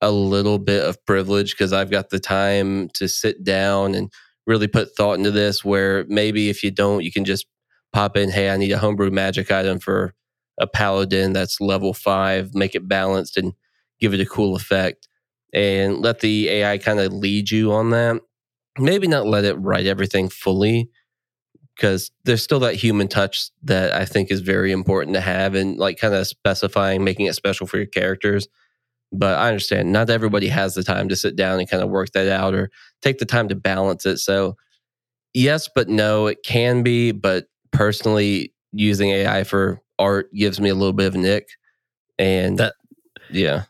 a 0.00 0.10
little 0.10 0.58
bit 0.58 0.84
of 0.84 1.04
privilege 1.06 1.52
because 1.52 1.72
I've 1.72 1.90
got 1.90 2.10
the 2.10 2.20
time 2.20 2.88
to 2.94 3.08
sit 3.08 3.42
down 3.42 3.94
and 3.94 4.12
really 4.46 4.68
put 4.68 4.96
thought 4.96 5.18
into 5.18 5.30
this. 5.30 5.64
Where 5.64 6.04
maybe 6.08 6.48
if 6.48 6.62
you 6.62 6.70
don't, 6.70 7.02
you 7.04 7.12
can 7.12 7.24
just 7.24 7.46
pop 7.92 8.16
in, 8.16 8.30
hey, 8.30 8.50
I 8.50 8.56
need 8.56 8.72
a 8.72 8.78
homebrew 8.78 9.10
magic 9.10 9.50
item 9.50 9.78
for 9.78 10.14
a 10.60 10.66
paladin 10.66 11.32
that's 11.32 11.60
level 11.60 11.92
five, 11.92 12.54
make 12.54 12.74
it 12.74 12.88
balanced 12.88 13.36
and 13.36 13.52
give 14.00 14.14
it 14.14 14.20
a 14.20 14.26
cool 14.26 14.56
effect, 14.56 15.08
and 15.52 15.98
let 15.98 16.20
the 16.20 16.48
AI 16.48 16.78
kind 16.78 17.00
of 17.00 17.12
lead 17.12 17.50
you 17.50 17.72
on 17.72 17.90
that. 17.90 18.20
Maybe 18.78 19.06
not 19.06 19.26
let 19.26 19.44
it 19.44 19.54
write 19.54 19.86
everything 19.86 20.28
fully, 20.28 20.90
because 21.74 22.10
there's 22.24 22.42
still 22.42 22.60
that 22.60 22.74
human 22.74 23.08
touch 23.08 23.50
that 23.62 23.92
I 23.92 24.06
think 24.06 24.30
is 24.30 24.40
very 24.40 24.72
important 24.72 25.14
to 25.14 25.20
have 25.20 25.54
and 25.54 25.76
like 25.76 25.98
kind 25.98 26.14
of 26.14 26.26
specifying, 26.26 27.04
making 27.04 27.26
it 27.26 27.34
special 27.34 27.66
for 27.66 27.76
your 27.76 27.86
characters. 27.86 28.48
But 29.12 29.38
I 29.38 29.48
understand 29.48 29.92
not 29.92 30.10
everybody 30.10 30.48
has 30.48 30.74
the 30.74 30.82
time 30.82 31.08
to 31.08 31.16
sit 31.16 31.36
down 31.36 31.58
and 31.58 31.70
kind 31.70 31.82
of 31.82 31.88
work 31.90 32.10
that 32.12 32.28
out 32.28 32.54
or 32.54 32.70
take 33.02 33.18
the 33.18 33.24
time 33.24 33.48
to 33.48 33.54
balance 33.54 34.04
it. 34.04 34.18
So, 34.18 34.56
yes, 35.32 35.68
but 35.72 35.88
no, 35.88 36.26
it 36.26 36.38
can 36.44 36.82
be. 36.82 37.12
But 37.12 37.46
personally, 37.70 38.52
using 38.72 39.10
AI 39.10 39.44
for 39.44 39.80
art 39.98 40.32
gives 40.34 40.60
me 40.60 40.68
a 40.68 40.74
little 40.74 40.92
bit 40.92 41.06
of 41.06 41.14
nick. 41.14 41.48
And 42.18 42.58
That- 42.58 42.74
yeah. 43.30 43.64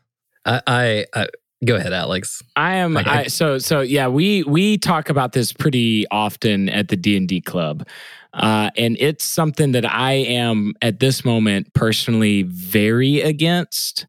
I, 0.44 0.62
I, 0.66 1.06
I 1.14 1.26
go 1.64 1.76
ahead, 1.76 1.92
Alex. 1.92 2.42
I 2.54 2.76
am. 2.76 2.96
Okay. 2.96 3.10
I, 3.10 3.26
so 3.26 3.58
so 3.58 3.80
yeah. 3.80 4.08
We 4.08 4.42
we 4.44 4.78
talk 4.78 5.08
about 5.08 5.32
this 5.32 5.52
pretty 5.52 6.06
often 6.10 6.68
at 6.68 6.88
the 6.88 6.96
D 6.96 7.16
and 7.16 7.26
D 7.28 7.40
club, 7.40 7.86
uh, 8.32 8.70
and 8.76 8.96
it's 9.00 9.24
something 9.24 9.72
that 9.72 9.84
I 9.84 10.12
am 10.12 10.74
at 10.82 11.00
this 11.00 11.24
moment 11.24 11.74
personally 11.74 12.44
very 12.44 13.20
against. 13.20 14.06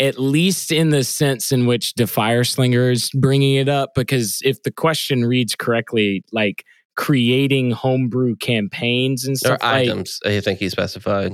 At 0.00 0.18
least 0.18 0.72
in 0.72 0.90
the 0.90 1.04
sense 1.04 1.52
in 1.52 1.66
which 1.66 1.94
Defire 1.94 2.46
Slinger 2.46 2.90
is 2.90 3.10
bringing 3.14 3.56
it 3.56 3.68
up, 3.68 3.90
because 3.94 4.40
if 4.42 4.62
the 4.62 4.70
question 4.72 5.24
reads 5.26 5.54
correctly, 5.54 6.24
like 6.32 6.64
creating 6.96 7.70
homebrew 7.72 8.36
campaigns 8.36 9.24
and 9.26 9.34
Or 9.34 9.38
stuff 9.38 9.58
like 9.62 9.88
items, 9.88 10.18
I 10.24 10.40
think 10.40 10.58
he 10.58 10.68
specified. 10.68 11.32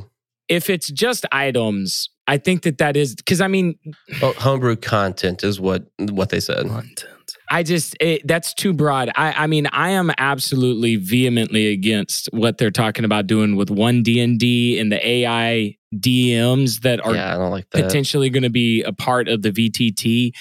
if 0.48 0.68
it's 0.70 0.88
just 0.90 1.24
items, 1.32 2.08
I 2.28 2.38
think 2.38 2.62
that 2.62 2.78
that 2.78 2.96
is 2.96 3.14
because 3.14 3.40
I 3.40 3.48
mean 3.48 3.76
Well, 4.20 4.32
homebrew 4.34 4.76
content 4.76 5.44
is 5.44 5.60
what 5.60 5.86
what 5.98 6.30
they 6.30 6.40
said. 6.40 6.66
Content. 6.66 7.06
I 7.50 7.62
just 7.62 7.96
it, 8.00 8.22
that's 8.26 8.52
too 8.54 8.72
broad. 8.72 9.10
I, 9.16 9.44
I 9.44 9.46
mean, 9.46 9.66
I 9.68 9.90
am 9.90 10.10
absolutely 10.18 10.96
vehemently 10.96 11.68
against 11.68 12.28
what 12.32 12.58
they're 12.58 12.70
talking 12.72 13.04
about 13.04 13.26
doing 13.28 13.54
with 13.56 13.70
one 13.70 14.02
D 14.02 14.20
and 14.20 14.38
D 14.38 14.78
and 14.80 14.90
the 14.90 15.04
AI 15.06 15.76
DMs 16.00 16.80
that 16.82 17.04
are 17.04 17.14
yeah, 17.14 17.34
I 17.34 17.38
don't 17.38 17.50
like 17.50 17.68
that. 17.70 17.84
potentially 17.84 18.30
going 18.30 18.42
to 18.42 18.50
be 18.50 18.82
a 18.82 18.92
part 18.92 19.28
of 19.28 19.42
the 19.42 19.50
VTT. 19.50 20.32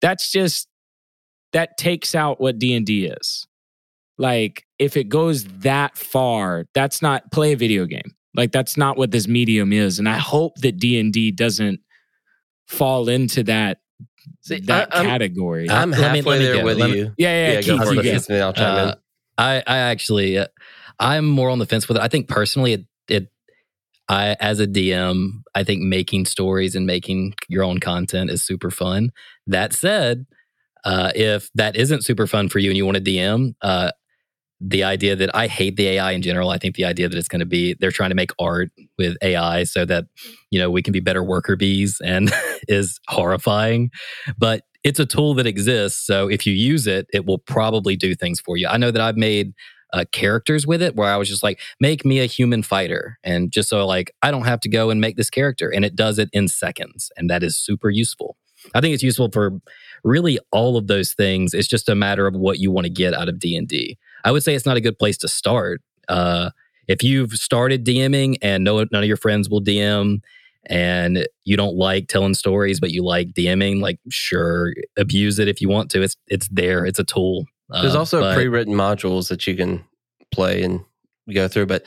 That's 0.00 0.30
just 0.32 0.68
that 1.52 1.76
takes 1.76 2.14
out 2.14 2.40
what 2.40 2.58
D 2.58 2.74
and 2.74 2.84
D 2.86 3.06
is. 3.06 3.46
Like 4.18 4.64
if 4.78 4.96
it 4.96 5.04
goes 5.08 5.44
that 5.60 5.96
far, 5.96 6.66
that's 6.74 7.02
not 7.02 7.30
play 7.32 7.52
a 7.52 7.56
video 7.56 7.86
game. 7.86 8.14
Like 8.34 8.52
that's 8.52 8.76
not 8.76 8.96
what 8.96 9.10
this 9.10 9.28
medium 9.28 9.72
is. 9.72 9.98
And 9.98 10.08
I 10.08 10.18
hope 10.18 10.56
that 10.62 10.78
D 10.78 10.98
and 10.98 11.12
D 11.12 11.30
doesn't 11.30 11.80
fall 12.66 13.08
into 13.08 13.42
that 13.44 13.78
See, 14.40 14.60
that 14.60 14.94
I- 14.94 14.98
I'm- 14.98 15.06
category. 15.06 15.68
I- 15.68 15.82
I'm 15.82 15.90
let 15.90 15.98
me- 16.12 16.18
halfway 16.18 16.32
let 16.34 16.38
me 16.38 16.44
there 16.46 16.56
go. 16.58 16.64
with 16.64 16.78
Let 16.78 16.90
me- 16.90 16.98
you. 16.98 17.14
yeah, 17.18 17.28
yeah, 17.46 17.52
Yeah, 17.54 17.60
Keith, 17.60 17.66
go 17.66 17.84
for 17.86 17.94
you 17.94 18.00
it, 18.00 18.04
go. 18.04 18.12
Keith, 18.12 18.30
I'll 18.30 18.52
chime 18.52 18.78
in. 18.78 18.88
Uh, 18.90 18.94
I, 19.38 19.62
I 19.66 19.78
actually, 19.78 20.38
uh, 20.38 20.46
I'm 20.98 21.26
more 21.26 21.50
on 21.50 21.58
the 21.58 21.66
fence 21.66 21.88
with 21.88 21.96
it. 21.96 22.02
I 22.02 22.08
think 22.08 22.28
personally, 22.28 22.72
it, 22.74 22.80
it, 22.80 22.86
I, 24.12 24.36
as 24.40 24.60
a 24.60 24.66
DM, 24.66 25.42
I 25.54 25.64
think 25.64 25.82
making 25.82 26.26
stories 26.26 26.74
and 26.74 26.86
making 26.86 27.34
your 27.48 27.64
own 27.64 27.80
content 27.80 28.30
is 28.30 28.42
super 28.44 28.70
fun. 28.70 29.10
That 29.46 29.72
said, 29.72 30.26
uh, 30.84 31.12
if 31.14 31.50
that 31.54 31.76
isn't 31.76 32.04
super 32.04 32.26
fun 32.26 32.48
for 32.48 32.58
you 32.58 32.70
and 32.70 32.76
you 32.76 32.84
want 32.84 32.98
to 32.98 33.02
DM, 33.02 33.54
uh, 33.62 33.92
the 34.60 34.84
idea 34.84 35.16
that 35.16 35.34
I 35.34 35.48
hate 35.48 35.76
the 35.76 35.88
AI 35.88 36.12
in 36.12 36.22
general, 36.22 36.50
I 36.50 36.58
think 36.58 36.76
the 36.76 36.84
idea 36.84 37.08
that 37.08 37.18
it's 37.18 37.28
going 37.28 37.40
to 37.40 37.46
be 37.46 37.74
they're 37.80 37.90
trying 37.90 38.10
to 38.10 38.16
make 38.16 38.30
art 38.38 38.70
with 38.98 39.16
AI 39.22 39.64
so 39.64 39.84
that 39.86 40.06
you 40.50 40.58
know 40.58 40.70
we 40.70 40.82
can 40.82 40.92
be 40.92 41.00
better 41.00 41.24
worker 41.24 41.56
bees 41.56 42.00
and 42.04 42.32
is 42.68 43.00
horrifying. 43.08 43.90
But 44.38 44.62
it's 44.84 45.00
a 45.00 45.06
tool 45.06 45.34
that 45.34 45.46
exists, 45.46 46.06
so 46.06 46.28
if 46.28 46.46
you 46.46 46.52
use 46.54 46.86
it, 46.86 47.06
it 47.12 47.26
will 47.26 47.38
probably 47.38 47.96
do 47.96 48.14
things 48.14 48.40
for 48.40 48.56
you. 48.56 48.68
I 48.68 48.76
know 48.76 48.90
that 48.90 49.00
I've 49.02 49.16
made 49.16 49.52
uh, 49.92 50.04
characters 50.12 50.66
with 50.66 50.82
it 50.82 50.96
where 50.96 51.08
I 51.08 51.16
was 51.16 51.28
just 51.28 51.42
like, 51.42 51.60
make 51.80 52.04
me 52.04 52.20
a 52.20 52.26
human 52.26 52.62
fighter, 52.62 53.18
and 53.22 53.50
just 53.52 53.68
so 53.68 53.86
like 53.86 54.14
I 54.22 54.30
don't 54.30 54.44
have 54.44 54.60
to 54.60 54.68
go 54.68 54.90
and 54.90 55.00
make 55.00 55.16
this 55.16 55.30
character, 55.30 55.68
and 55.68 55.84
it 55.84 55.96
does 55.96 56.18
it 56.18 56.28
in 56.32 56.48
seconds, 56.48 57.10
and 57.16 57.28
that 57.30 57.42
is 57.42 57.56
super 57.56 57.90
useful. 57.90 58.36
I 58.74 58.80
think 58.80 58.94
it's 58.94 59.02
useful 59.02 59.30
for 59.30 59.60
really 60.04 60.38
all 60.52 60.76
of 60.76 60.86
those 60.86 61.14
things. 61.14 61.54
It's 61.54 61.68
just 61.68 61.88
a 61.88 61.94
matter 61.94 62.26
of 62.26 62.34
what 62.34 62.58
you 62.58 62.70
want 62.70 62.84
to 62.84 62.92
get 62.92 63.14
out 63.14 63.28
of 63.28 63.38
D 63.38 63.56
and 63.56 63.66
D. 63.66 63.98
I 64.24 64.30
would 64.30 64.42
say 64.42 64.54
it's 64.54 64.66
not 64.66 64.76
a 64.76 64.80
good 64.80 64.98
place 64.98 65.18
to 65.18 65.28
start. 65.28 65.82
Uh, 66.08 66.50
if 66.88 67.02
you've 67.02 67.32
started 67.32 67.84
DMing 67.84 68.36
and 68.42 68.64
no 68.64 68.78
none 68.78 69.02
of 69.02 69.04
your 69.04 69.16
friends 69.16 69.48
will 69.48 69.62
DM, 69.62 70.20
and 70.66 71.26
you 71.44 71.56
don't 71.56 71.76
like 71.76 72.08
telling 72.08 72.34
stories, 72.34 72.80
but 72.80 72.90
you 72.90 73.04
like 73.04 73.32
DMing, 73.32 73.80
like 73.80 73.98
sure, 74.10 74.72
abuse 74.96 75.38
it 75.38 75.48
if 75.48 75.60
you 75.60 75.68
want 75.68 75.90
to. 75.90 76.02
It's 76.02 76.16
it's 76.28 76.48
there. 76.48 76.84
It's 76.86 76.98
a 76.98 77.04
tool. 77.04 77.46
There's 77.70 77.94
Uh, 77.94 77.98
also 78.00 78.20
but- 78.20 78.34
pre-written 78.34 78.74
modules 78.74 79.28
that 79.28 79.46
you 79.46 79.54
can 79.56 79.84
play 80.32 80.62
and 80.62 80.80
go 81.32 81.48
through, 81.48 81.66
but 81.66 81.84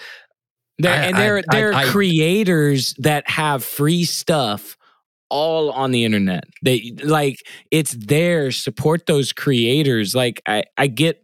There, 0.79 0.91
I- 0.93 1.05
and 1.05 1.15
I- 1.15 1.19
there, 1.19 1.37
I- 1.37 1.43
there 1.51 1.69
are 1.71 1.73
I- 1.75 1.85
creators 1.85 2.93
that 2.97 3.29
have 3.29 3.63
free 3.63 4.03
stuff 4.05 4.77
all 5.29 5.71
on 5.71 5.91
the 5.91 6.03
internet. 6.05 6.43
They 6.63 6.93
like 7.03 7.37
it's 7.71 7.91
there. 7.93 8.51
Support 8.51 9.05
those 9.07 9.33
creators. 9.33 10.13
Like 10.13 10.41
I, 10.47 10.63
I 10.77 10.87
get, 10.87 11.23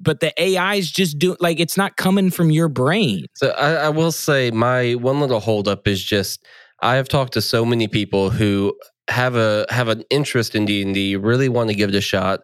but 0.00 0.20
the 0.20 0.32
AI's 0.40 0.90
just 0.90 1.18
do 1.18 1.36
like 1.40 1.58
it's 1.58 1.76
not 1.76 1.96
coming 1.96 2.30
from 2.30 2.50
your 2.50 2.68
brain. 2.68 3.26
So 3.34 3.50
I, 3.50 3.72
I 3.86 3.88
will 3.88 4.12
say 4.12 4.50
my 4.52 4.92
one 4.94 5.18
little 5.20 5.40
holdup 5.40 5.88
is 5.88 6.02
just 6.02 6.44
I 6.80 6.94
have 6.96 7.08
talked 7.08 7.32
to 7.34 7.42
so 7.42 7.64
many 7.64 7.88
people 7.88 8.30
who 8.30 8.72
have 9.08 9.34
a 9.34 9.66
have 9.68 9.88
an 9.88 10.04
interest 10.10 10.54
in 10.54 10.64
D 10.64 10.82
and 10.82 10.94
D, 10.94 11.16
really 11.16 11.48
want 11.48 11.70
to 11.70 11.74
give 11.74 11.88
it 11.88 11.94
a 11.96 12.00
shot, 12.00 12.40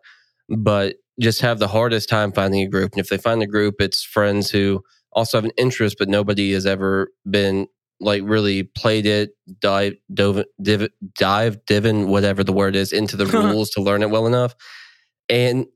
but 0.49 0.97
just 1.21 1.41
have 1.41 1.59
the 1.59 1.69
hardest 1.69 2.09
time 2.09 2.33
finding 2.33 2.63
a 2.63 2.69
group. 2.69 2.93
And 2.93 3.01
if 3.01 3.09
they 3.09 3.19
find 3.19 3.43
a 3.43 3.47
group, 3.47 3.81
it's 3.81 4.03
friends 4.03 4.51
who 4.51 4.83
also 5.13 5.37
have 5.37 5.45
an 5.45 5.53
interest, 5.57 5.97
but 5.99 6.09
nobody 6.09 6.53
has 6.53 6.67
ever 6.67 7.13
been 7.29 7.67
like 8.01 8.23
really 8.25 8.63
played 8.63 9.05
it, 9.05 9.31
dive, 9.61 9.95
dove, 10.15 10.45
div, 10.63 10.89
dive, 11.19 11.65
divin, 11.67 12.09
whatever 12.09 12.43
the 12.43 12.53
word 12.53 12.75
is, 12.75 12.93
into 12.93 13.17
the 13.17 13.27
rules 13.27 13.71
to 13.71 13.83
learn 13.83 14.03
it 14.03 14.11
well 14.11 14.27
enough. 14.27 14.55
And 15.29 15.67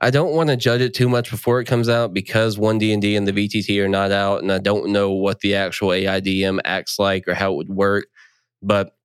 I 0.00 0.10
don't 0.10 0.34
want 0.34 0.48
to 0.48 0.56
judge 0.56 0.80
it 0.80 0.94
too 0.94 1.08
much 1.08 1.30
before 1.30 1.60
it 1.60 1.66
comes 1.66 1.88
out 1.88 2.12
because 2.12 2.58
one 2.58 2.78
D 2.78 2.92
and 2.92 3.00
D 3.00 3.14
and 3.14 3.28
the 3.28 3.32
VTT 3.32 3.78
are 3.84 3.88
not 3.88 4.10
out, 4.10 4.42
and 4.42 4.50
I 4.50 4.58
don't 4.58 4.90
know 4.90 5.12
what 5.12 5.40
the 5.40 5.54
actual 5.54 5.90
AIDM 5.90 6.58
acts 6.64 6.98
like 6.98 7.28
or 7.28 7.34
how 7.34 7.52
it 7.52 7.56
would 7.56 7.68
work. 7.68 8.06
but 8.62 8.96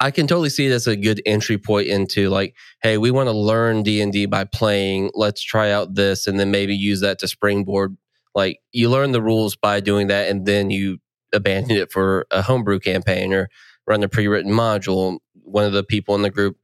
I 0.00 0.10
can 0.10 0.26
totally 0.26 0.48
see 0.50 0.66
it 0.66 0.72
as 0.72 0.86
a 0.86 0.96
good 0.96 1.22
entry 1.26 1.58
point 1.58 1.88
into 1.88 2.28
like, 2.28 2.54
hey, 2.82 2.98
we 2.98 3.10
want 3.10 3.28
to 3.28 3.32
learn 3.32 3.82
D 3.82 4.00
and 4.00 4.12
D 4.12 4.26
by 4.26 4.44
playing. 4.44 5.10
Let's 5.14 5.42
try 5.42 5.70
out 5.70 5.94
this, 5.94 6.26
and 6.26 6.38
then 6.40 6.50
maybe 6.50 6.74
use 6.74 7.00
that 7.00 7.18
to 7.20 7.28
springboard. 7.28 7.96
Like 8.34 8.58
you 8.72 8.88
learn 8.90 9.12
the 9.12 9.22
rules 9.22 9.56
by 9.56 9.80
doing 9.80 10.08
that, 10.08 10.28
and 10.28 10.46
then 10.46 10.70
you 10.70 10.98
abandon 11.32 11.76
it 11.76 11.90
for 11.92 12.26
a 12.30 12.42
homebrew 12.42 12.78
campaign 12.80 13.32
or 13.32 13.48
run 13.86 14.02
a 14.02 14.08
pre-written 14.08 14.52
module. 14.52 15.18
One 15.44 15.64
of 15.64 15.72
the 15.72 15.84
people 15.84 16.14
in 16.14 16.22
the 16.22 16.30
group 16.30 16.56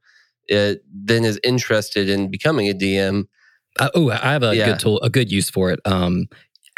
then 0.49 1.25
is 1.25 1.39
interested 1.43 2.09
in 2.09 2.29
becoming 2.31 2.67
a 2.69 2.73
DM. 2.73 3.25
Uh, 3.79 3.89
oh, 3.93 4.09
I 4.09 4.31
have 4.33 4.43
a 4.43 4.55
Yeah. 4.55 4.65
good 4.71 4.79
tool, 4.79 4.99
a 5.01 5.09
good 5.09 5.31
use 5.31 5.49
for 5.49 5.71
it. 5.71 5.79
Um, 5.85 6.27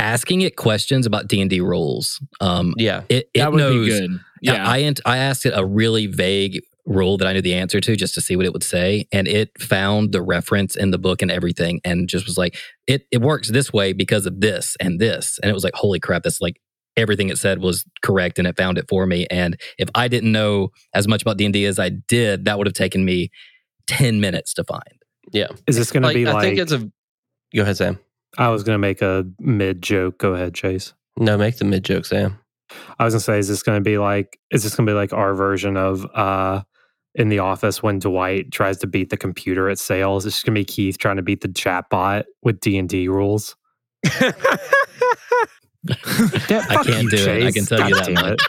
asking 0.01 0.41
it 0.41 0.55
questions 0.55 1.05
about 1.05 1.27
D 1.27 1.39
and 1.41 1.49
D 1.49 1.61
rules. 1.61 2.19
Um, 2.41 2.73
Yeah, 2.77 3.03
it, 3.09 3.29
it 3.33 3.39
that 3.39 3.51
would 3.51 3.57
knows. 3.59 3.85
be 3.87 3.91
good. 3.99 4.19
Yeah, 4.41 4.53
Yeah. 4.53 4.69
I 4.69 4.79
ent- 4.81 5.01
I 5.05 5.17
asked 5.17 5.45
it 5.45 5.53
a 5.55 5.65
really 5.65 6.07
vague 6.07 6.61
rule 6.85 7.15
that 7.17 7.27
I 7.27 7.33
knew 7.33 7.41
the 7.43 7.53
answer 7.53 7.79
to 7.79 7.95
just 7.95 8.15
to 8.15 8.21
see 8.21 8.35
what 8.35 8.45
it 8.45 8.53
would 8.53 8.63
say, 8.63 9.07
and 9.11 9.27
it 9.27 9.51
found 9.61 10.11
the 10.13 10.21
reference 10.21 10.75
in 10.75 10.89
the 10.91 10.97
book 10.97 11.21
and 11.21 11.29
everything, 11.31 11.79
and 11.85 12.09
just 12.09 12.25
was 12.25 12.37
like, 12.37 12.57
it 12.87 13.05
it 13.11 13.21
works 13.21 13.51
this 13.51 13.71
way 13.71 13.93
because 13.93 14.25
of 14.25 14.41
this 14.41 14.75
and 14.79 14.99
this, 14.99 15.39
and 15.43 15.49
it 15.49 15.53
was 15.53 15.63
like, 15.63 15.75
holy 15.75 15.99
crap, 15.99 16.23
that's 16.23 16.41
like 16.41 16.59
everything 16.97 17.29
it 17.29 17.37
said 17.37 17.59
was 17.61 17.85
correct, 18.01 18.39
and 18.39 18.47
it 18.47 18.57
found 18.57 18.77
it 18.79 18.85
for 18.89 19.05
me. 19.05 19.27
And 19.29 19.59
if 19.77 19.89
I 19.93 20.07
didn't 20.07 20.31
know 20.31 20.69
as 20.95 21.07
much 21.07 21.21
about 21.21 21.37
D 21.37 21.45
and 21.45 21.53
D 21.53 21.65
as 21.65 21.77
I 21.77 21.89
did, 21.89 22.45
that 22.45 22.57
would 22.57 22.65
have 22.67 22.73
taken 22.73 23.05
me 23.05 23.29
ten 23.87 24.19
minutes 24.19 24.53
to 24.55 24.63
find. 24.63 24.81
Yeah. 25.31 25.47
Is 25.67 25.77
this 25.77 25.91
going 25.91 26.01
to 26.01 26.07
like, 26.07 26.15
be 26.15 26.27
I 26.27 26.31
like? 26.33 26.43
think 26.43 26.57
it's 26.59 26.71
a. 26.71 26.79
Go 27.55 27.61
ahead, 27.61 27.77
Sam. 27.77 27.99
I 28.37 28.49
was 28.49 28.63
going 28.63 28.75
to 28.75 28.79
make 28.79 29.01
a 29.01 29.25
mid 29.39 29.81
joke. 29.81 30.17
Go 30.17 30.33
ahead, 30.33 30.53
Chase. 30.53 30.93
No, 31.17 31.37
make 31.37 31.57
the 31.57 31.65
mid 31.65 31.83
joke, 31.83 32.05
Sam. 32.05 32.39
I 32.99 33.05
was 33.05 33.13
going 33.13 33.19
to 33.19 33.25
say, 33.25 33.39
is 33.39 33.47
this 33.47 33.63
going 33.63 33.77
to 33.77 33.83
be 33.83 33.97
like? 33.97 34.39
Is 34.51 34.63
this 34.63 34.75
going 34.75 34.87
to 34.87 34.91
be 34.91 34.95
like 34.95 35.13
our 35.13 35.33
version 35.33 35.77
of 35.77 36.05
uh 36.15 36.63
in 37.13 37.27
the 37.27 37.39
office 37.39 37.83
when 37.83 37.99
Dwight 37.99 38.51
tries 38.51 38.77
to 38.79 38.87
beat 38.87 39.09
the 39.09 39.17
computer 39.17 39.69
at 39.69 39.79
sales? 39.79 40.25
It's 40.25 40.35
just 40.35 40.45
going 40.45 40.55
to 40.55 40.61
be 40.61 40.65
Keith 40.65 40.97
trying 40.97 41.17
to 41.17 41.21
beat 41.21 41.41
the 41.41 41.49
chatbot 41.49 42.23
with 42.41 42.59
D 42.61 42.77
and 42.77 42.87
D 42.87 43.07
rules. 43.09 43.55
I 44.05 44.33
can't 46.83 47.03
you, 47.03 47.09
do 47.09 47.17
it. 47.17 47.43
I 47.43 47.51
can 47.51 47.65
tell 47.65 47.89
you 47.89 47.95
that 47.95 48.11
much. 48.13 48.41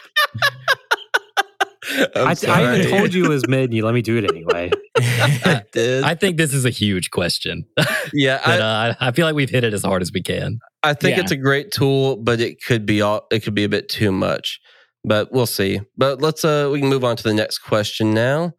It. 1.91 2.11
I'm 2.15 2.27
I, 2.27 2.35
I 2.69 2.75
even 2.75 2.89
told 2.89 3.13
you 3.13 3.25
it 3.25 3.29
was 3.29 3.47
mid, 3.47 3.65
and 3.65 3.73
you 3.73 3.85
let 3.85 3.93
me 3.93 4.01
do 4.01 4.17
it 4.17 4.29
anyway. 4.29 4.71
I 4.97 5.63
did. 5.71 6.03
I 6.03 6.15
think 6.15 6.37
this 6.37 6.53
is 6.53 6.65
a 6.65 6.69
huge 6.69 7.11
question. 7.11 7.65
yeah, 8.13 8.39
but 8.45 8.61
I, 8.61 8.89
uh, 8.89 8.93
I 8.99 9.11
feel 9.11 9.25
like 9.25 9.35
we've 9.35 9.49
hit 9.49 9.63
it 9.63 9.73
as 9.73 9.83
hard 9.83 10.01
as 10.01 10.11
we 10.11 10.21
can. 10.21 10.59
I 10.83 10.93
think 10.93 11.17
Yeah. 11.17 11.23
it's 11.23 11.31
a 11.31 11.37
great 11.37 11.71
tool, 11.71 12.17
but 12.17 12.39
it 12.39 12.63
could 12.63 12.85
be 12.85 13.01
all. 13.01 13.27
It 13.31 13.43
could 13.43 13.55
be 13.55 13.63
a 13.63 13.69
bit 13.69 13.89
too 13.89 14.11
much. 14.11 14.59
But 15.05 15.31
we'll 15.31 15.45
see. 15.45 15.81
But 15.97 16.21
let's. 16.21 16.45
Uh, 16.45 16.69
we 16.71 16.79
can 16.79 16.89
move 16.89 17.03
on 17.03 17.15
to 17.17 17.23
the 17.23 17.33
next 17.33 17.59
question 17.59 18.13
now. 18.13 18.53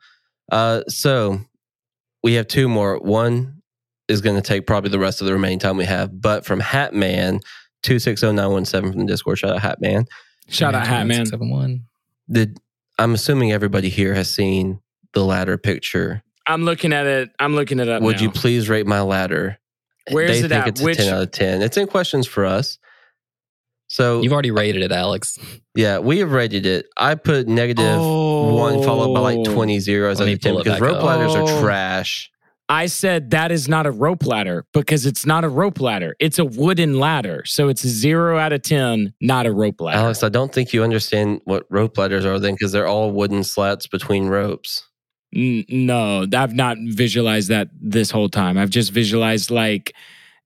Uh, 0.53 0.83
so 0.89 1.41
we 2.23 2.35
have 2.35 2.49
two 2.49 2.69
more. 2.69 2.99
One 2.99 3.63
is 4.09 4.21
going 4.21 4.37
to 4.37 4.43
take 4.43 4.67
probably 4.67 4.91
the 4.91 4.99
rest 4.99 5.21
of 5.23 5.27
the 5.27 5.33
remaining 5.33 5.59
time 5.59 5.77
we 5.79 5.87
have. 5.87 6.21
But 6.21 6.45
from 6.45 6.61
Hatman 6.61 7.41
two 7.83 7.99
six 7.99 8.21
zero 8.21 8.33
nine 8.33 8.51
one 8.51 8.65
seven 8.65 8.91
from 8.91 9.03
the 9.03 9.07
Discord. 9.07 9.39
Shout 9.39 9.55
out 9.57 9.61
Hatman. 9.61 10.07
Shout 10.49 10.75
out 10.75 10.87
Hat 10.87 11.07
Man. 11.07 11.25
Seven 11.27 11.51
one. 11.51 11.85
Did 12.31 12.59
I'm 12.99 13.15
assuming 13.15 13.53
everybody 13.53 13.89
here 13.89 14.15
has 14.15 14.31
seen 14.31 14.81
the 15.13 15.25
ladder 15.25 15.59
picture. 15.59 16.23
I'm 16.47 16.65
looking 16.65 16.93
at 16.93 17.07
it. 17.07 17.31
I'm 17.39 17.55
looking 17.55 17.81
it 17.81 17.89
up. 17.89 18.03
Would 18.03 18.21
you 18.21 18.31
please 18.31 18.69
rate 18.69 18.87
my 18.87 19.01
ladder? 19.01 19.59
Where 20.11 20.27
they 20.27 20.39
is 20.39 20.45
it 20.45 20.49
think 20.49 20.63
at? 20.63 20.69
it's 20.69 20.81
Which- 20.83 20.99
a 20.99 21.03
10 21.05 21.15
out 21.15 21.23
of 21.23 21.31
10. 21.31 21.63
It's 21.63 21.77
in 21.77 21.87
questions 21.87 22.27
for 22.27 22.45
us. 22.45 22.79
So, 23.87 24.23
You've 24.23 24.33
already 24.33 24.51
rated 24.51 24.83
it, 24.83 24.93
Alex. 24.93 25.39
yeah, 25.75 25.99
we 25.99 26.19
have 26.19 26.33
rated 26.33 26.67
it. 26.67 26.87
I 26.97 27.15
put 27.15 27.47
negative 27.47 28.01
one 28.01 28.83
followed 28.83 29.15
by 29.15 29.21
like 29.21 29.39
Oh. 29.49 29.55
20 29.55 29.79
zeros 29.79 30.19
Let 30.21 30.29
out 30.29 30.33
of 30.35 30.41
10 30.41 30.57
because 30.59 30.81
rope 30.81 30.97
up. 30.99 31.05
ladders 31.05 31.35
Oh. 31.35 31.47
are 31.47 31.61
trash. 31.63 32.31
I 32.69 32.87
said 32.87 33.31
that 33.31 33.53
is 33.53 33.69
not 33.69 33.87
a 33.87 33.91
rope 33.91 34.25
ladder 34.25 34.65
because 34.73 35.05
it's 35.05 35.27
not 35.27 35.45
a 35.45 35.49
rope 35.49 35.81
ladder. 35.81 36.17
It's 36.19 36.39
a 36.39 36.45
wooden 36.45 36.99
ladder. 36.99 37.45
So 37.45 37.69
it's 37.69 37.85
a 37.85 37.89
zero 37.89 38.39
out 38.39 38.53
of 38.55 38.63
10, 38.63 39.13
not 39.21 39.45
a 39.47 39.53
rope 39.53 39.81
ladder. 39.81 39.99
Alex, 39.99 40.23
I 40.23 40.31
don't 40.31 40.53
think 40.53 40.73
you 40.73 40.83
understand 40.83 41.41
what 41.45 41.67
rope 41.69 41.99
ladders 41.99 42.25
are 42.25 42.39
then 42.39 42.55
because 42.55 42.73
they're 42.73 42.87
all 42.87 43.11
wooden 43.11 43.45
slats 43.45 43.87
between 43.87 44.29
ropes. 44.29 44.89
N- 45.35 45.65
no, 45.69 46.27
I've 46.35 46.55
not 46.55 46.79
visualized 46.81 47.49
that 47.51 47.69
this 47.79 48.11
whole 48.11 48.31
time. 48.31 48.57
I've 48.57 48.71
just 48.71 48.93
visualized 48.93 49.51
like, 49.51 49.93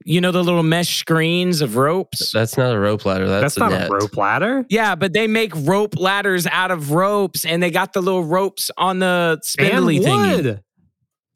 you 0.04 0.20
know, 0.20 0.32
the 0.32 0.42
little 0.42 0.62
mesh 0.64 0.98
screens 0.98 1.60
of 1.60 1.76
ropes. 1.76 2.32
That's 2.32 2.56
not 2.56 2.74
a 2.74 2.78
rope 2.80 3.04
ladder. 3.04 3.28
That's, 3.28 3.54
That's, 3.54 3.56
a 3.58 3.60
not 3.60 3.70
net. 3.70 3.90
a 3.90 3.94
rope 3.94 4.16
ladder. 4.16 4.64
Yeah, 4.68 4.96
but 4.96 5.12
they 5.12 5.28
make 5.28 5.52
rope 5.54 5.96
ladders 5.96 6.48
out 6.48 6.72
of 6.72 6.90
ropes 6.90 7.44
and 7.44 7.62
they 7.62 7.70
got 7.70 7.92
the 7.92 8.00
little 8.00 8.24
ropes 8.24 8.70
on 8.76 8.98
the 8.98 9.38
spindly 9.42 9.98
and 9.98 10.06
thingy. 10.06 10.44
wood. 10.44 10.62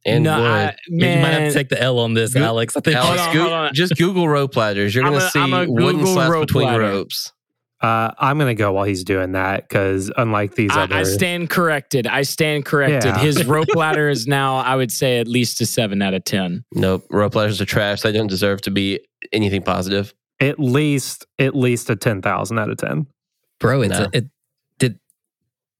And 0.04 0.24
no, 0.24 0.36
wood. 0.40 0.46
I- 0.50 0.76
Yeah, 0.88 1.16
you 1.16 1.22
might 1.22 1.28
have 1.30 1.52
to 1.52 1.54
take 1.58 1.68
the 1.68 1.80
L 1.80 1.98
on 2.00 2.14
this, 2.14 2.34
Go- 2.34 2.42
Alex. 2.42 2.76
I 2.76 2.80
think 2.80 2.96
Alex, 2.96 3.20
Hold 3.20 3.28
on, 3.28 3.34
Goo- 3.34 3.40
hold 3.42 3.52
on. 3.52 3.74
just 3.74 3.96
Google 3.96 4.28
rope 4.28 4.56
ladders. 4.56 4.94
You're 4.94 5.04
I'm 5.04 5.12
going 5.12 5.20
to 5.20 5.26
a- 5.26 5.30
see 5.30 5.52
a 5.52 5.70
wooden 5.70 6.06
slats 6.06 6.30
rope 6.30 6.46
between 6.48 6.66
ladder. 6.66 6.80
ropes. 6.80 7.32
Uh, 7.80 8.12
I'm 8.20 8.38
gonna 8.38 8.54
go 8.54 8.70
while 8.70 8.84
he's 8.84 9.02
doing 9.02 9.32
that 9.32 9.68
because 9.68 10.08
unlike 10.16 10.54
these 10.54 10.70
I, 10.70 10.82
other, 10.84 10.94
I 10.94 11.02
stand 11.02 11.50
corrected. 11.50 12.06
I 12.06 12.22
stand 12.22 12.64
corrected. 12.64 13.02
Yeah. 13.06 13.18
His 13.18 13.44
rope 13.46 13.74
ladder 13.74 14.08
is 14.08 14.28
now, 14.28 14.58
I 14.58 14.76
would 14.76 14.92
say, 14.92 15.18
at 15.18 15.26
least 15.26 15.60
a 15.60 15.66
seven 15.66 16.00
out 16.00 16.14
of 16.14 16.22
10. 16.22 16.64
Nope. 16.74 17.04
Rope 17.10 17.34
ladders 17.34 17.60
are 17.60 17.64
trash. 17.64 18.02
They 18.02 18.12
don't 18.12 18.28
deserve 18.28 18.60
to 18.62 18.70
be 18.70 19.00
anything 19.32 19.62
positive. 19.62 20.14
at 20.40 20.60
least 20.60 21.26
at 21.40 21.56
least 21.56 21.90
a 21.90 21.96
ten 21.96 22.22
thousand 22.22 22.60
out 22.60 22.70
of 22.70 22.76
ten. 22.76 23.06
bro, 23.58 23.82
it's 23.82 23.98
No. 23.98 24.04
a, 24.04 24.08
it 24.12 24.12
did 24.12 24.30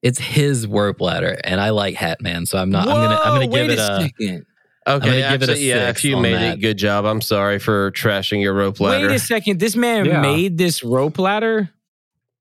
it's 0.02 0.18
his 0.18 0.66
rope 0.66 1.00
ladder, 1.00 1.38
and 1.44 1.60
I 1.60 1.70
like 1.70 1.94
Hat 1.94 2.20
Man, 2.20 2.44
so 2.46 2.58
I'm 2.58 2.70
not. 2.70 2.88
I'm 2.88 2.94
gonna 2.94 3.20
I'm 3.24 3.34
gonna 3.34 3.46
Whoa, 3.46 3.52
give 3.52 3.68
wait 3.68 3.70
it 3.70 3.78
a. 3.78 4.00
second. 4.00 4.46
Okay, 4.84 5.22
gonna 5.22 5.38
give 5.38 5.42
it 5.44 5.48
a 5.48 5.52
actually, 5.52 5.68
yeah, 5.68 5.88
if 5.90 6.04
you 6.04 6.16
made 6.16 6.34
that. 6.34 6.54
it, 6.54 6.60
good 6.60 6.76
job. 6.76 7.04
I'm 7.04 7.20
sorry 7.20 7.58
for 7.60 7.92
trashing 7.92 8.42
your 8.42 8.52
rope 8.52 8.80
ladder. 8.80 9.06
Wait 9.08 9.14
a 9.14 9.18
second. 9.20 9.60
This 9.60 9.76
man 9.76 10.04
Yeah. 10.06 10.20
made 10.20 10.58
this 10.58 10.82
rope 10.82 11.18
ladder? 11.20 11.70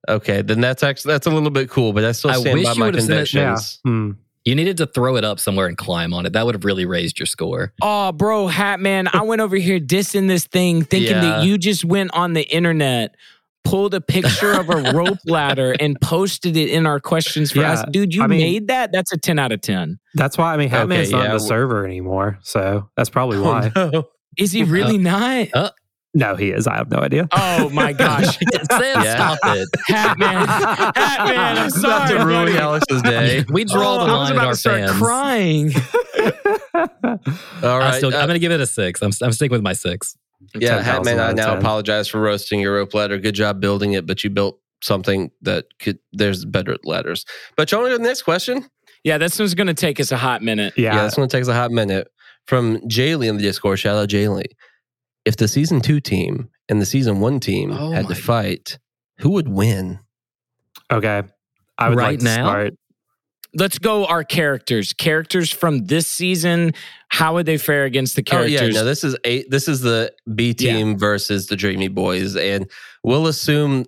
Okay, 0.09 0.41
then 0.41 0.59
that's 0.61 0.81
actually 0.81 1.13
that's 1.13 1.27
a 1.27 1.29
little 1.29 1.51
bit 1.51 1.69
cool, 1.69 1.93
but 1.93 2.01
that's 2.01 2.17
still 2.19 2.31
I 2.31 2.35
stand 2.37 2.57
wish 2.57 2.65
by 2.65 2.73
you 2.73 2.79
my 2.79 2.85
would've 2.87 2.99
convictions. 3.01 3.79
Yeah. 3.85 3.91
Hmm. 3.91 4.11
You 4.43 4.55
needed 4.55 4.77
to 4.77 4.87
throw 4.87 5.17
it 5.17 5.23
up 5.23 5.39
somewhere 5.39 5.67
and 5.67 5.77
climb 5.77 6.15
on 6.15 6.25
it. 6.25 6.33
That 6.33 6.47
would 6.47 6.55
have 6.55 6.65
really 6.65 6.85
raised 6.87 7.19
your 7.19 7.27
score. 7.27 7.73
Oh, 7.83 8.11
bro, 8.11 8.47
Hat 8.47 8.79
Man, 8.79 9.07
I 9.13 9.21
went 9.21 9.39
over 9.39 9.55
here 9.55 9.79
dissing 9.79 10.27
this 10.27 10.45
thing, 10.47 10.81
thinking 10.83 11.11
Yeah. 11.11 11.21
that 11.21 11.43
you 11.45 11.59
just 11.59 11.85
went 11.85 12.09
on 12.15 12.33
the 12.33 12.41
internet, 12.51 13.13
pulled 13.63 13.93
a 13.93 14.01
picture 14.01 14.51
of 14.53 14.69
a 14.69 14.91
rope 14.93 15.19
ladder, 15.25 15.75
and 15.79 15.99
posted 16.01 16.57
it 16.57 16.69
in 16.69 16.85
our 16.85 16.99
questions 16.99 17.51
for 17.51 17.59
Yeah, 17.59 17.73
us. 17.73 17.85
Dude, 17.91 18.13
you 18.13 18.23
I 18.23 18.27
mean- 18.27 18.39
made 18.39 18.67
that? 18.67 18.91
That's 18.91 19.11
a 19.13 19.17
10 19.17 19.39
out 19.39 19.51
of 19.51 19.61
10. 19.61 19.99
That's 20.15 20.37
why 20.37 20.53
I 20.53 20.57
mean 20.57 20.69
Hatman's 20.69 21.07
Okay, 21.07 21.11
not 21.11 21.19
yeah, 21.19 21.25
in 21.27 21.31
the 21.33 21.39
server 21.39 21.85
anymore, 21.85 22.39
so 22.41 22.89
that's 22.97 23.09
probably 23.09 23.39
why. 23.39 23.71
Oh, 23.75 23.89
no. 23.89 24.03
Is 24.37 24.51
he 24.51 24.63
really 24.63 24.97
not? 24.97 25.47
no, 26.13 26.35
he 26.35 26.49
is. 26.51 26.67
I 26.67 26.75
have 26.75 26.89
no 26.91 26.97
idea. 26.99 27.27
Oh 27.31 27.69
my 27.69 27.93
gosh. 28.05 28.37
Sam, 28.71 29.03
Yeah. 29.03 29.15
stop 29.15 29.39
it. 29.55 29.69
Hatman. 29.89 30.45
Hatman, 30.45 30.95
Hat 30.97 31.25
Man, 31.27 31.57
I'm 31.57 31.69
Not 31.69 31.71
sorry. 31.73 32.09
to 32.19 32.25
ruin 32.25 32.45
buddy. 32.47 32.57
Alex's 32.57 33.01
day. 33.03 33.45
We 33.49 33.63
draw 33.65 33.95
Oh, 34.01 34.05
the 34.05 34.11
I 34.11 34.17
was 34.17 34.29
line 34.29 34.31
in 34.31 34.37
about 34.37 34.45
our 34.47 34.51
to 34.53 34.57
start 34.57 34.79
fans. 34.81 34.97
crying. 34.97 35.71
All 37.63 37.69
I 37.75 37.79
right, 37.79 37.95
still, 37.95 38.13
uh, 38.13 38.17
I'm 38.19 38.27
gonna 38.27 38.39
give 38.39 38.51
it 38.51 38.59
a 38.61 38.67
six. 38.67 39.01
I'm 39.01 39.11
I'm 39.21 39.31
sticking 39.31 39.53
with 39.53 39.61
my 39.63 39.73
six. 39.73 40.17
Yeah, 40.55 40.81
10,000 40.81 41.17
Hatman, 41.17 41.19
I 41.29 41.31
now 41.33 41.49
10. 41.51 41.57
apologize 41.59 42.07
for 42.07 42.19
roasting 42.21 42.59
your 42.59 42.75
rope 42.75 42.93
ladder. 42.93 43.17
Good 43.17 43.35
job 43.35 43.59
building 43.61 43.93
it, 43.93 44.05
but 44.05 44.23
you 44.23 44.29
built 44.29 44.59
something 44.83 45.31
that 45.41 45.65
could. 45.79 45.99
There's 46.13 46.45
better 46.45 46.77
ladders. 46.83 47.25
But 47.55 47.71
you 47.71 47.77
want 47.77 47.87
to 47.87 47.91
go 47.91 47.97
to 47.97 48.03
the 48.03 48.07
next 48.07 48.23
question? 48.23 48.65
Yeah, 49.03 49.17
this 49.17 49.39
one's 49.39 49.53
going 49.55 49.67
to 49.67 49.73
take 49.73 49.99
us 49.99 50.11
a 50.11 50.17
hot 50.17 50.41
minute. 50.43 50.73
Yeah, 50.77 50.95
Yeah, 50.95 51.03
this 51.03 51.17
one 51.17 51.27
takes 51.29 51.47
a 51.47 51.53
hot 51.53 51.71
minute. 51.71 52.07
From 52.47 52.77
Jaylee 52.81 53.27
in 53.29 53.37
the 53.37 53.43
Discord, 53.43 53.79
shout 53.79 53.95
out 53.97 54.09
Jaylee. 54.09 54.45
If 55.25 55.37
the 55.37 55.47
season 55.47 55.81
two 55.81 55.99
team 55.99 56.49
and 56.69 56.81
the 56.81 56.85
season 56.85 57.19
one 57.19 57.39
team 57.39 57.71
Oh 57.71 57.91
had 57.91 58.07
to 58.07 58.15
fight, 58.15 58.79
who 59.19 59.29
would 59.31 59.47
win? 59.47 59.99
okay. 60.91 61.23
I 61.77 61.89
would 61.89 61.97
Right 61.97 62.11
like 62.11 62.19
to 62.19 62.25
now? 62.25 62.45
start. 62.49 62.73
Let's 63.53 63.79
go 63.79 64.05
our 64.05 64.23
characters. 64.23 64.93
Characters 64.93 65.51
from 65.51 65.85
this 65.87 66.07
season. 66.07 66.73
How 67.11 67.33
would 67.33 67.45
they 67.45 67.57
fare 67.57 67.83
against 67.83 68.15
the 68.15 68.23
characters? 68.23 68.61
Oh 68.61 68.65
yeah, 68.65 68.71
no, 68.71 68.85
this 68.85 69.03
is 69.03 69.17
eight. 69.25 69.51
This 69.51 69.67
is 69.67 69.81
the 69.81 70.13
B 70.33 70.53
team 70.53 70.97
versus 70.97 71.47
the 71.47 71.57
Dreamy 71.57 71.89
Boys, 71.89 72.37
and 72.37 72.69
we'll 73.03 73.27
assume 73.27 73.85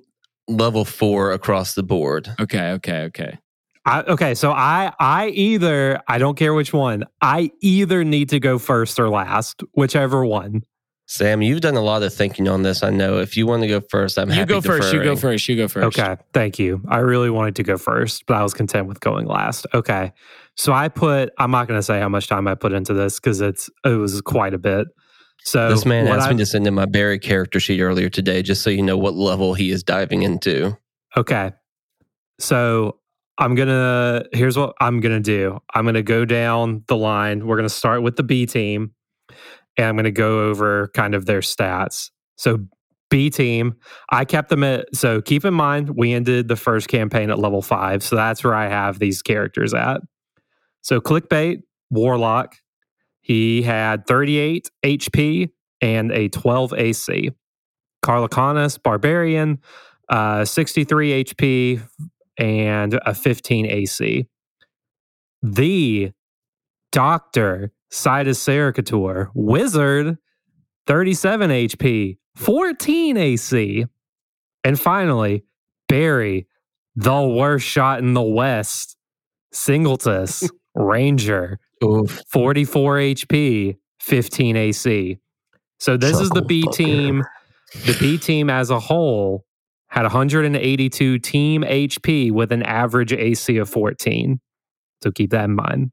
level 0.50 0.84
four 0.84 1.32
across 1.32 1.74
the 1.74 1.84
board. 1.84 2.30
okay, 2.42 2.72
okay, 2.72 3.04
okay. 3.04 3.40
I, 3.86 4.02
okay, 4.04 4.36
so 4.36 4.52
I 4.52 4.92
I 5.00 5.28
either 5.30 6.02
I 6.08 6.18
don't 6.18 6.36
care 6.36 6.54
which 6.54 6.74
one. 6.74 7.06
I 7.22 7.52
either 7.62 8.04
need 8.04 8.30
to 8.30 8.42
go 8.42 8.60
first 8.60 9.00
or 9.00 9.10
last, 9.10 9.64
whichever 9.74 10.26
one. 10.26 10.64
Sam, 11.06 11.42
you've 11.42 11.62
done 11.62 11.76
a 11.76 11.82
lot 11.82 12.04
of 12.04 12.14
thinking 12.14 12.48
on 12.48 12.64
this. 12.64 12.84
I 12.84 12.90
know. 12.90 13.20
If 13.20 13.38
you 13.38 13.48
want 13.48 13.62
to 13.62 13.68
go 13.68 13.82
first, 13.82 14.18
I'm 14.18 14.30
happy 14.30 14.54
to 14.54 14.62
defer. 14.62 14.78
You 14.78 14.82
happy. 14.82 14.84
go 14.84 14.92
first. 14.92 14.94
You 14.94 15.04
go 15.04 15.16
first. 15.16 15.50
You 15.50 15.56
go 15.58 15.68
first. 15.68 16.00
Okay, 16.00 16.22
thank 16.34 16.60
you. 16.60 16.82
I 16.90 17.00
really 17.00 17.30
wanted 17.30 17.56
to 17.58 17.64
go 17.64 17.78
first, 17.78 18.26
but 18.26 18.36
I 18.36 18.44
was 18.44 18.54
content 18.54 18.88
with 18.88 19.00
going 19.00 19.28
last. 19.28 19.66
Okay, 19.74 20.12
so 20.56 20.74
I 20.74 20.88
put. 20.90 21.32
I'm 21.38 21.52
not 21.52 21.68
going 21.68 21.78
to 21.80 21.84
say 21.84 22.00
how 22.00 22.10
much 22.10 22.28
time 22.28 22.48
I 22.48 22.56
put 22.56 22.74
into 22.74 22.94
this 22.94 23.20
because 23.20 23.42
it's 23.42 23.70
it 23.86 23.90
was 23.90 24.22
quite 24.22 24.54
a 24.54 24.58
bit. 24.60 24.88
So 25.46 25.70
This 25.70 25.86
man 25.86 26.08
asked 26.08 26.28
I- 26.28 26.32
me 26.32 26.38
to 26.38 26.46
send 26.46 26.66
him 26.68 26.76
my 26.76 26.86
Barry 26.86 27.20
character 27.20 27.60
sheet 27.60 27.82
earlier 27.82 28.10
today, 28.10 28.42
just 28.42 28.62
so 28.62 28.70
you 28.70 28.82
know 28.82 28.98
what 28.98 29.16
level 29.16 29.54
he 29.54 29.72
is 29.72 29.84
diving 29.84 30.22
into. 30.24 30.78
Okay. 31.18 31.52
So 32.40 33.00
I'm 33.38 33.56
gonna 33.56 34.24
here's 34.32 34.58
what 34.58 34.74
I'm 34.80 35.00
gonna 35.00 35.20
do. 35.20 35.60
I'm 35.74 35.86
gonna 35.86 36.02
go 36.04 36.26
down 36.26 36.84
the 36.88 36.96
line. 36.96 37.46
We're 37.48 37.56
gonna 37.58 37.70
start 37.70 38.04
with 38.04 38.16
the 38.16 38.24
B 38.24 38.46
team, 38.46 38.92
and 39.78 39.88
I'm 39.88 39.96
gonna 39.96 40.12
go 40.12 40.48
over 40.48 40.90
kind 40.94 41.14
of 41.16 41.26
their 41.26 41.42
stats. 41.42 42.10
So 42.38 42.60
B 43.10 43.30
team, 43.30 43.76
I 44.10 44.26
kept 44.26 44.50
them 44.50 44.64
at 44.64 44.88
so 44.96 45.22
keep 45.22 45.46
in 45.46 45.54
mind 45.54 45.92
we 45.96 46.14
ended 46.14 46.48
the 46.48 46.56
first 46.56 46.88
campaign 46.88 47.30
at 47.30 47.38
level 47.40 47.62
five. 47.62 48.02
So 48.04 48.16
that's 48.16 48.44
where 48.44 48.56
I 48.56 48.68
have 48.70 49.00
these 49.00 49.22
characters 49.22 49.74
at. 49.74 50.02
So 50.84 51.02
clickbait, 51.02 51.64
Warlock, 51.90 52.56
he 53.22 53.62
had 53.62 54.06
38 54.06 54.70
HP 54.86 55.50
and 55.82 56.12
a 56.12 56.28
12 56.28 56.74
AC. 56.74 57.32
Carlacanus, 58.06 58.82
Barbarian, 58.84 59.60
uh, 60.10 60.44
63 60.44 61.24
HP 61.24 61.82
and 62.38 63.00
a 63.06 63.14
15 63.14 63.66
AC. 63.66 64.28
The 65.42 66.12
Doctor, 66.92 67.72
Sidus 67.92 68.40
Sericator, 68.40 69.30
Wizard, 69.34 70.18
37 70.88 71.50
HP, 71.50 72.18
14 72.36 73.18
AC. 73.18 73.86
And 74.66 74.80
finally, 74.80 75.46
Barry, 75.88 76.48
the 76.96 77.22
worst 77.22 77.66
shot 77.66 78.00
in 78.00 78.14
the 78.14 78.22
West, 78.22 78.98
Singletus, 79.54 80.50
Ranger, 80.76 81.60
Oof. 81.84 82.24
44 82.30 82.96
HP, 82.98 83.78
15 84.00 84.56
AC. 84.58 85.18
So 85.80 85.98
this 85.98 86.20
is 86.20 86.30
the 86.30 86.42
B 86.42 86.64
team. 86.72 87.24
The 87.86 87.98
B 88.00 88.18
team 88.18 88.50
as 88.50 88.70
a 88.70 88.80
whole 88.80 89.46
had 89.88 90.04
182 90.04 91.20
team 91.20 91.64
HP 91.64 92.32
with 92.32 92.52
an 92.52 92.64
average 92.64 93.14
AC 93.14 93.58
of 93.58 93.70
14. 93.70 94.40
So 95.04 95.12
keep 95.12 95.32
that 95.32 95.46
in 95.46 95.56
mind. 95.56 95.92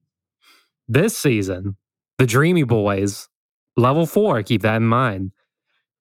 This 0.89 1.17
season, 1.17 1.77
the 2.19 2.27
Dreamy 2.27 2.63
Boys, 2.63 3.29
level 3.77 4.07
four, 4.07 4.43
keep 4.43 4.63
that 4.63 4.77
in 4.77 4.87
mind. 4.87 5.33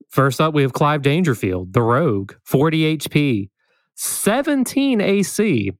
First 0.10 0.42
up, 0.42 0.54
we 0.54 0.62
have 0.64 0.74
Clive 0.74 1.02
Dangerfield, 1.02 1.74
the 1.74 1.82
Rogue, 1.82 2.34
40 2.44 2.98
HP, 2.98 3.50
17 3.96 5.02
AC. 5.02 5.72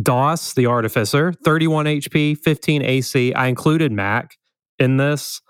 Doss, 0.00 0.54
the 0.54 0.66
Artificer, 0.66 1.32
31 1.32 1.86
HP, 1.86 2.38
15 2.38 2.82
AC. 2.82 3.32
I 3.34 3.46
included 3.46 3.92
Mac 3.92 4.36
in 4.78 4.96
this 4.96 5.40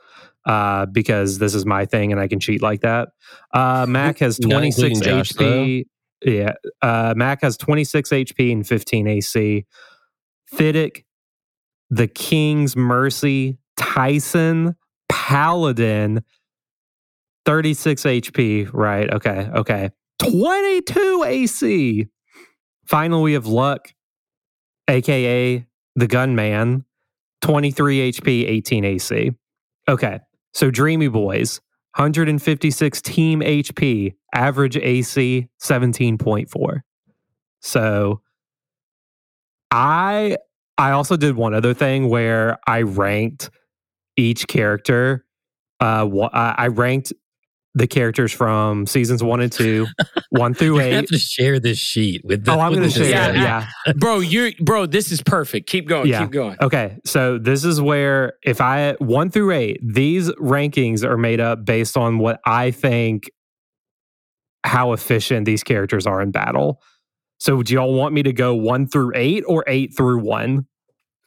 uh, 0.46 0.86
because 0.86 1.38
this 1.38 1.55
is 1.55 1.66
my 1.66 1.84
thing 1.84 2.12
and 2.12 2.20
I 2.20 2.28
can 2.28 2.40
cheat 2.40 2.62
like 2.62 2.80
that. 2.80 3.11
Uh, 3.53 3.86
Mac 3.88 4.18
has 4.18 4.38
26 4.38 5.01
Josh, 5.01 5.32
HP. 5.32 5.84
Yeah. 6.24 6.55
Uh, 6.82 7.14
Mac 7.16 7.42
has 7.42 7.57
26 7.57 8.11
HP 8.11 8.53
and 8.53 8.66
15 8.66 9.07
AC. 9.07 9.66
Fiddick, 10.53 11.05
the 11.90 12.09
King's 12.09 12.74
Mercy, 12.76 13.59
Tyson, 13.76 14.74
Paladin, 15.09 16.24
36 17.44 18.03
HP. 18.03 18.70
Right. 18.72 19.12
Okay. 19.12 19.49
Okay. 19.55 19.90
22 20.20 21.24
AC. 21.26 22.07
Finally, 22.86 23.22
we 23.22 23.32
have 23.34 23.46
Luck, 23.46 23.92
aka 24.89 25.66
the 25.97 26.07
Gunman, 26.07 26.84
23 27.43 28.12
HP, 28.12 28.49
18 28.49 28.84
AC. 28.84 29.32
Okay. 29.89 30.20
So 30.53 30.70
Dreamy 30.70 31.09
Boys, 31.09 31.61
156 31.97 33.03
team 33.03 33.41
HP, 33.41 34.14
average 34.34 34.76
AC 34.76 35.49
17.4. 35.61 36.80
So 37.61 38.20
I 39.70 40.36
I 40.76 40.93
also 40.93 41.16
did 41.16 41.36
one 41.36 41.55
other 41.55 41.74
thing 41.74 42.09
where 42.09 42.59
I 42.66 42.82
ranked 42.82 43.51
each 44.16 44.47
character. 44.47 45.24
Uh, 45.80 46.09
I 46.32 46.55
I 46.57 46.66
ranked 46.68 47.12
the 47.79 47.87
characters 47.87 48.33
from 48.33 48.87
seasons 48.87 49.22
one 49.22 49.41
and 49.41 49.53
two, 49.53 49.87
one 50.31 50.55
through 50.55 50.81
eight. 50.81 50.91
You 50.91 50.97
have 50.97 51.07
to 51.07 51.18
share 51.18 51.59
this 51.61 51.79
sheet 51.79 52.22
with 52.24 52.45
the. 52.45 52.53
Oh, 52.53 52.61
I'm 52.61 52.72
going 52.74 52.89
to 52.89 52.91
share. 52.91 53.09
Yeah, 53.09 53.31
it. 53.31 53.37
Yeah. 53.87 53.93
bro, 53.97 54.18
you're 54.20 54.51
bro. 54.61 54.87
This 54.87 55.11
is 55.12 55.22
perfect. 55.22 55.68
Keep 55.68 55.89
going. 55.89 56.09
Yeah. 56.09 56.22
Keep 56.22 56.33
going. 56.33 56.57
Okay, 56.61 56.99
so 57.05 57.39
this 57.39 57.64
is 57.64 57.81
where 57.81 58.35
if 58.43 58.61
I 58.61 58.97
one 58.99 59.31
through 59.31 59.53
eight, 59.53 59.81
these 59.83 60.31
rankings 60.33 61.05
are 61.05 61.16
made 61.16 61.41
up 61.41 61.64
based 61.64 61.97
on 61.97 62.18
what 62.18 62.41
I 62.45 62.70
think 62.70 63.31
how 64.64 64.93
efficient 64.93 65.47
these 65.47 65.62
characters 65.62 66.07
are 66.07 66.20
in 66.20 66.31
battle. 66.31 66.83
So 67.39 67.62
do 67.62 67.74
y'all 67.74 67.95
want 67.95 68.12
me 68.12 68.22
to 68.24 68.33
go 68.33 68.55
one 68.55 68.87
through 68.89 69.12
eight 69.14 69.45
or 69.47 69.64
eight 69.66 69.97
through 69.97 70.18
one? 70.18 70.66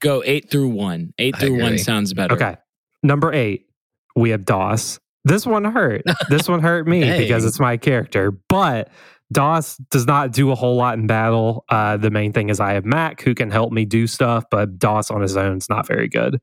Go 0.01 0.21
eight 0.25 0.49
through 0.49 0.69
one. 0.69 1.13
Eight 1.17 1.35
I 1.35 1.39
through 1.39 1.61
one 1.61 1.77
sounds 1.77 2.13
better. 2.13 2.35
Okay. 2.35 2.57
Number 3.03 3.31
eight, 3.33 3.67
we 4.15 4.31
have 4.31 4.45
Doss. 4.45 4.99
This 5.23 5.45
one 5.45 5.63
hurt. 5.65 6.03
this 6.29 6.47
one 6.49 6.61
hurt 6.61 6.87
me 6.87 7.01
because 7.17 7.45
it's 7.45 7.59
my 7.59 7.77
character. 7.77 8.31
But 8.31 8.89
Doss 9.31 9.77
does 9.91 10.05
not 10.05 10.31
do 10.31 10.51
a 10.51 10.55
whole 10.55 10.75
lot 10.75 10.97
in 10.97 11.07
battle. 11.07 11.63
Uh, 11.69 11.97
the 11.97 12.09
main 12.09 12.33
thing 12.33 12.49
is 12.49 12.59
I 12.59 12.73
have 12.73 12.85
Mac 12.85 13.21
who 13.21 13.33
can 13.33 13.51
help 13.51 13.71
me 13.71 13.85
do 13.85 14.07
stuff, 14.07 14.43
but 14.51 14.77
Doss 14.77 15.09
on 15.11 15.21
his 15.21 15.37
own 15.37 15.57
is 15.57 15.69
not 15.69 15.87
very 15.87 16.07
good. 16.07 16.41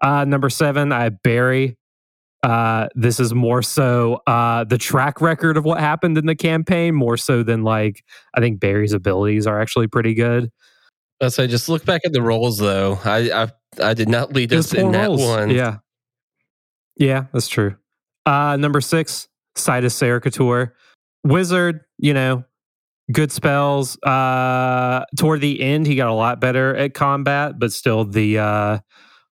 Uh, 0.00 0.24
number 0.24 0.48
seven, 0.50 0.92
I 0.92 1.04
have 1.04 1.22
Barry. 1.22 1.76
Uh, 2.42 2.88
this 2.96 3.20
is 3.20 3.32
more 3.32 3.62
so 3.62 4.20
uh, 4.26 4.64
the 4.64 4.78
track 4.78 5.20
record 5.20 5.56
of 5.56 5.64
what 5.64 5.78
happened 5.78 6.18
in 6.18 6.26
the 6.26 6.34
campaign, 6.34 6.94
more 6.94 7.16
so 7.16 7.42
than 7.44 7.62
like 7.62 8.02
I 8.34 8.40
think 8.40 8.58
Barry's 8.58 8.92
abilities 8.92 9.46
are 9.46 9.60
actually 9.60 9.86
pretty 9.86 10.14
good. 10.14 10.50
I 11.20 11.28
say 11.28 11.46
just 11.46 11.68
look 11.68 11.84
back 11.84 12.00
at 12.04 12.12
the 12.12 12.20
rolls 12.22 12.58
though. 12.58 12.98
I 13.04 13.44
I, 13.44 13.48
I 13.80 13.94
did 13.94 14.08
not 14.08 14.32
lead 14.32 14.52
us 14.52 14.74
in 14.74 14.90
that 14.90 15.12
one. 15.12 15.50
Yeah. 15.50 15.78
Yeah, 16.96 17.26
that's 17.32 17.46
true. 17.48 17.76
Uh 18.26 18.56
number 18.56 18.80
six, 18.80 19.28
Sidus 19.56 19.94
Sericator. 19.94 20.72
Wizard, 21.24 21.80
you 21.98 22.14
know, 22.14 22.44
good 23.10 23.32
spells. 23.32 24.00
Uh 24.02 25.04
toward 25.16 25.40
the 25.40 25.60
end, 25.60 25.86
he 25.86 25.94
got 25.96 26.08
a 26.08 26.14
lot 26.14 26.40
better 26.40 26.74
at 26.76 26.94
combat, 26.94 27.58
but 27.58 27.72
still 27.72 28.04
the 28.04 28.38
uh 28.38 28.78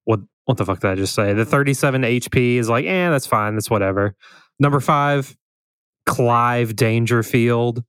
what 0.04 0.20
what 0.44 0.58
the 0.58 0.64
fuck 0.64 0.80
did 0.80 0.90
I 0.90 0.94
just 0.96 1.14
say? 1.14 1.32
The 1.32 1.44
37 1.44 2.02
HP 2.02 2.56
is 2.56 2.68
like, 2.68 2.84
eh, 2.84 3.10
that's 3.10 3.26
fine, 3.26 3.54
that's 3.54 3.70
whatever. 3.70 4.14
Number 4.58 4.80
five, 4.80 5.36
Clive 6.06 6.74
Dangerfield. 6.76 7.84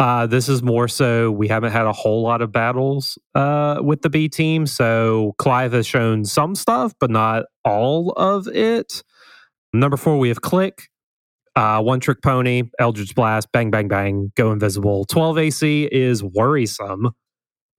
Uh, 0.00 0.26
this 0.26 0.48
is 0.48 0.60
more 0.62 0.88
so 0.88 1.30
we 1.30 1.46
haven't 1.46 1.70
had 1.70 1.86
a 1.86 1.92
whole 1.92 2.22
lot 2.22 2.42
of 2.42 2.50
battles 2.50 3.16
uh, 3.36 3.78
with 3.80 4.02
the 4.02 4.10
B 4.10 4.28
team. 4.28 4.66
So 4.66 5.34
Clive 5.38 5.72
has 5.72 5.86
shown 5.86 6.24
some 6.24 6.56
stuff, 6.56 6.92
but 6.98 7.10
not 7.10 7.44
all 7.64 8.10
of 8.12 8.48
it. 8.48 9.04
Number 9.74 9.96
four, 9.96 10.18
we 10.18 10.28
have 10.28 10.40
Click, 10.40 10.88
uh, 11.56 11.82
One 11.82 12.00
Trick 12.00 12.22
Pony, 12.22 12.64
Eldritch 12.78 13.14
Blast, 13.14 13.50
Bang 13.52 13.70
Bang 13.70 13.88
Bang, 13.88 14.32
Go 14.36 14.52
Invisible. 14.52 15.04
12 15.06 15.38
AC 15.38 15.88
is 15.90 16.22
worrisome, 16.22 17.10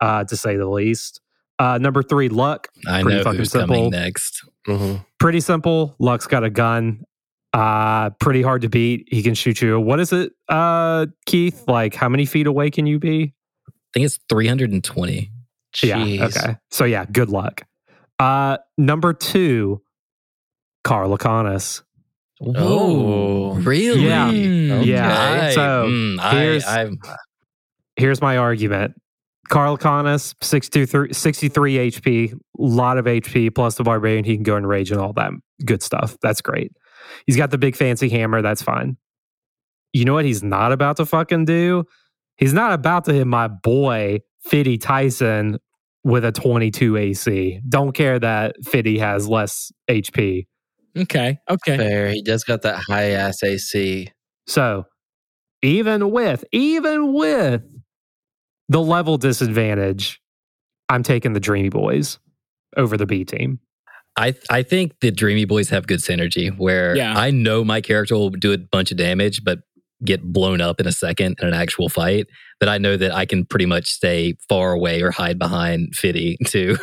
uh, 0.01 0.23
to 0.25 0.35
say 0.37 0.57
the 0.57 0.67
least. 0.67 1.21
Uh, 1.57 1.77
number 1.77 2.03
three, 2.03 2.27
Luck, 2.29 2.67
I 2.87 3.01
Pretty 3.01 3.17
know 3.17 3.23
fucking 3.23 3.39
who's 3.39 3.51
simple. 3.51 3.75
coming 3.75 3.89
next. 3.91 4.47
Mhm. 4.67 5.05
pretty 5.19 5.39
simple. 5.39 5.95
Luck's 5.99 6.27
got 6.27 6.43
a 6.43 6.49
gun. 6.49 7.03
Uh, 7.53 8.09
pretty 8.19 8.41
hard 8.41 8.61
to 8.63 8.69
beat. 8.69 9.07
He 9.09 9.23
can 9.23 9.33
shoot 9.35 9.61
you. 9.61 9.79
What 9.79 9.99
is 10.01 10.11
it, 10.11 10.33
uh, 10.49 11.05
Keith? 11.25 11.63
Like, 11.67 11.95
how 11.95 12.09
many 12.09 12.25
feet 12.25 12.47
away 12.47 12.69
can 12.71 12.85
you 12.85 12.99
be? 12.99 13.33
I 13.69 13.71
think 13.93 14.05
it's 14.07 14.19
320. 14.27 15.31
Yeah. 15.81 15.97
Jeez. 15.99 16.37
Okay. 16.37 16.57
So 16.71 16.83
yeah, 16.83 17.05
good 17.05 17.29
luck. 17.29 17.61
Uh, 18.19 18.57
number 18.77 19.13
two, 19.13 19.81
Carl 20.83 21.13
Laconis. 22.41 22.55
Oh. 22.57 23.53
really? 23.55 24.05
Yeah. 24.05 24.29
Mm. 24.31 24.86
Yeah. 24.86 25.51
So, 25.51 25.88
mm, 25.88 26.19
I, 26.19 26.36
here's- 26.39 26.67
I'm, 26.67 26.99
Here's 27.97 28.21
my 28.21 28.38
argument. 28.38 28.93
Carl 29.47 29.77
Laconis, 29.77 30.36
63, 30.41 31.13
63 31.13 31.77
HP, 31.91 32.33
a 32.33 32.38
lot 32.57 32.97
of 32.97 33.05
HP, 33.05 33.53
plus 33.55 33.75
the 33.75 33.83
barbarian. 33.83 34.25
He 34.25 34.33
can 34.36 34.43
go 34.43 34.57
in 34.57 34.65
rage 34.65 34.91
and 34.91 34.99
all 34.99 35.13
that 35.13 35.31
good 35.63 35.81
stuff. 35.81 36.17
That's 36.21 36.41
great. 36.41 36.73
He's 37.25 37.38
got 37.38 37.51
the 37.51 37.57
big 37.57 37.75
fancy 37.77 38.09
hammer. 38.09 38.41
That's 38.41 38.61
fine. 38.61 38.97
You 39.93 40.03
know 40.03 40.13
what 40.13 40.25
he's 40.25 40.43
not 40.43 40.73
about 40.73 40.97
to 40.97 41.05
fucking 41.05 41.45
do? 41.45 41.86
He's 42.38 42.51
not 42.53 42.73
about 42.73 43.05
to 43.05 43.13
hit 43.13 43.27
my 43.27 43.47
boy, 43.47 44.19
Fiddy 44.43 44.77
Tyson, 44.77 45.57
with 46.03 46.25
a 46.25 46.31
22 46.33 46.97
AC. 46.97 47.61
Don't 47.69 47.93
care 47.93 48.19
that 48.19 48.55
Fiddy 48.65 48.97
has 48.99 49.29
less 49.29 49.71
HP. 49.89 50.47
Okay. 50.97 51.39
Okay. 51.49 51.77
Fair. 51.77 52.09
He 52.11 52.21
does 52.21 52.43
got 52.43 52.61
that 52.63 52.81
high 52.87 53.11
ass 53.11 53.43
AC. 53.43 54.11
So 54.47 54.85
even 55.61 56.11
with, 56.11 56.43
even 56.51 57.13
with 57.13 57.61
the 58.69 58.81
level 58.81 59.17
disadvantage, 59.17 60.21
I'm 60.89 61.03
taking 61.03 61.33
the 61.33 61.39
Dreamy 61.39 61.69
Boys 61.69 62.19
over 62.77 62.97
the 62.97 63.05
B 63.05 63.23
team. 63.25 63.59
I 64.17 64.33
I 64.49 64.63
think 64.63 64.99
the 65.01 65.11
Dreamy 65.11 65.45
Boys 65.45 65.69
have 65.69 65.87
good 65.87 65.99
synergy 65.99 66.55
where 66.57 66.95
Yeah. 66.95 67.13
I 67.17 67.31
know 67.31 67.63
my 67.63 67.81
character 67.81 68.15
will 68.15 68.29
do 68.29 68.53
a 68.53 68.57
bunch 68.57 68.91
of 68.91 68.97
damage, 68.97 69.43
but 69.43 69.59
get 70.03 70.21
blown 70.23 70.61
up 70.61 70.79
in 70.79 70.87
a 70.87 70.91
second 70.91 71.37
in 71.41 71.47
an 71.47 71.53
actual 71.53 71.89
fight 71.89 72.27
that 72.59 72.69
I 72.69 72.77
know 72.77 72.95
that 72.97 73.13
I 73.13 73.25
can 73.25 73.45
pretty 73.45 73.65
much 73.65 73.89
stay 73.89 74.35
far 74.47 74.73
away 74.73 75.01
or 75.01 75.11
hide 75.11 75.39
behind 75.39 75.95
Fitty 75.95 76.37
to 76.47 76.77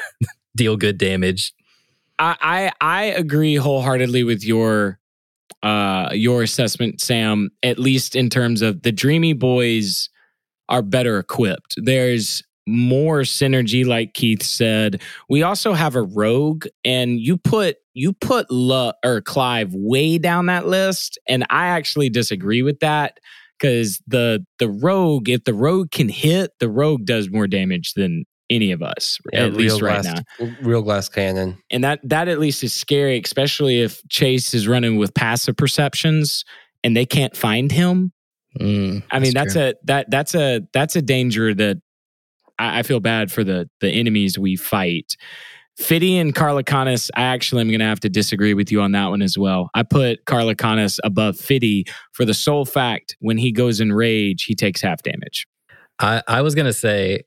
deal 0.56 0.76
good 0.76 0.98
damage. 0.98 1.52
I, 2.22 2.72
I 2.80 3.04
agree 3.04 3.56
wholeheartedly 3.56 4.24
with 4.24 4.44
your 4.44 4.98
uh 5.62 6.10
your 6.12 6.42
assessment, 6.42 7.00
Sam. 7.00 7.50
At 7.62 7.78
least 7.78 8.16
in 8.16 8.30
terms 8.30 8.62
of 8.62 8.82
the 8.82 8.92
Dreamy 8.92 9.32
Boys 9.32 10.08
are 10.68 10.82
better 10.82 11.18
equipped. 11.18 11.74
There's 11.76 12.42
more 12.66 13.20
synergy, 13.20 13.84
like 13.84 14.14
Keith 14.14 14.42
said. 14.42 15.02
We 15.28 15.42
also 15.42 15.72
have 15.72 15.96
a 15.96 16.02
rogue, 16.02 16.66
and 16.84 17.20
you 17.20 17.36
put 17.36 17.76
you 17.94 18.12
put 18.12 18.50
Lu- 18.50 18.92
or 19.04 19.20
Clive 19.20 19.74
way 19.74 20.18
down 20.18 20.46
that 20.46 20.66
list, 20.66 21.18
and 21.28 21.44
I 21.50 21.66
actually 21.66 22.08
disagree 22.08 22.62
with 22.62 22.80
that 22.80 23.18
because 23.58 24.00
the 24.06 24.44
the 24.58 24.68
rogue, 24.68 25.28
if 25.28 25.44
the 25.44 25.54
rogue 25.54 25.90
can 25.90 26.08
hit, 26.08 26.52
the 26.60 26.68
rogue 26.68 27.04
does 27.04 27.30
more 27.30 27.46
damage 27.46 27.94
than 27.94 28.24
any 28.52 28.70
of 28.72 28.82
us, 28.82 29.18
Yeah, 29.32 29.46
at 29.46 29.54
least 29.54 29.80
real 29.80 29.88
right 29.90 30.02
glass, 30.02 30.22
now 30.40 30.46
Real 30.62 30.82
glass 30.82 31.08
cannon. 31.08 31.58
and 31.70 31.82
that 31.84 32.00
that 32.04 32.28
at 32.28 32.38
least 32.38 32.62
is 32.62 32.72
scary 32.72 33.20
especially 33.24 33.80
if 33.80 34.00
chase 34.08 34.54
is 34.54 34.68
running 34.68 34.96
with 34.98 35.14
passive 35.14 35.56
perceptions 35.56 36.44
and 36.84 36.96
they 36.96 37.06
can't 37.06 37.36
find 37.36 37.72
him 37.72 38.12
Mm, 38.60 39.02
i 39.10 39.18
mean 39.18 39.32
that's 39.32 39.54
true. 39.54 39.62
a 39.62 39.74
that 39.84 40.10
that's 40.10 40.34
a 40.34 40.60
that's 40.74 40.94
a 40.94 41.00
danger 41.00 41.54
that 41.54 41.78
I, 42.58 42.80
I 42.80 42.82
feel 42.82 43.00
bad 43.00 43.32
for 43.32 43.42
the 43.42 43.68
the 43.80 43.88
enemies 43.90 44.38
we 44.38 44.56
fight 44.56 45.16
Fiddy 45.78 46.18
and 46.18 46.34
Carlacanis, 46.34 47.08
I 47.16 47.22
actually 47.22 47.62
am 47.62 47.68
going 47.68 47.80
to 47.80 47.86
have 47.86 48.00
to 48.00 48.10
disagree 48.10 48.52
with 48.52 48.70
you 48.70 48.82
on 48.82 48.92
that 48.92 49.06
one 49.08 49.22
as 49.22 49.38
well. 49.38 49.70
I 49.74 49.82
put 49.82 50.26
Carlacanis 50.26 50.98
above 51.02 51.38
Fiddy 51.38 51.86
for 52.12 52.26
the 52.26 52.34
sole 52.34 52.66
fact 52.66 53.16
when 53.20 53.38
he 53.38 53.52
goes 53.52 53.80
in 53.80 53.90
rage, 53.90 54.44
he 54.44 54.54
takes 54.54 54.82
half 54.82 55.00
damage. 55.02 55.46
I, 55.98 56.22
I 56.28 56.42
was 56.42 56.54
gonna 56.54 56.74
say 56.74 57.22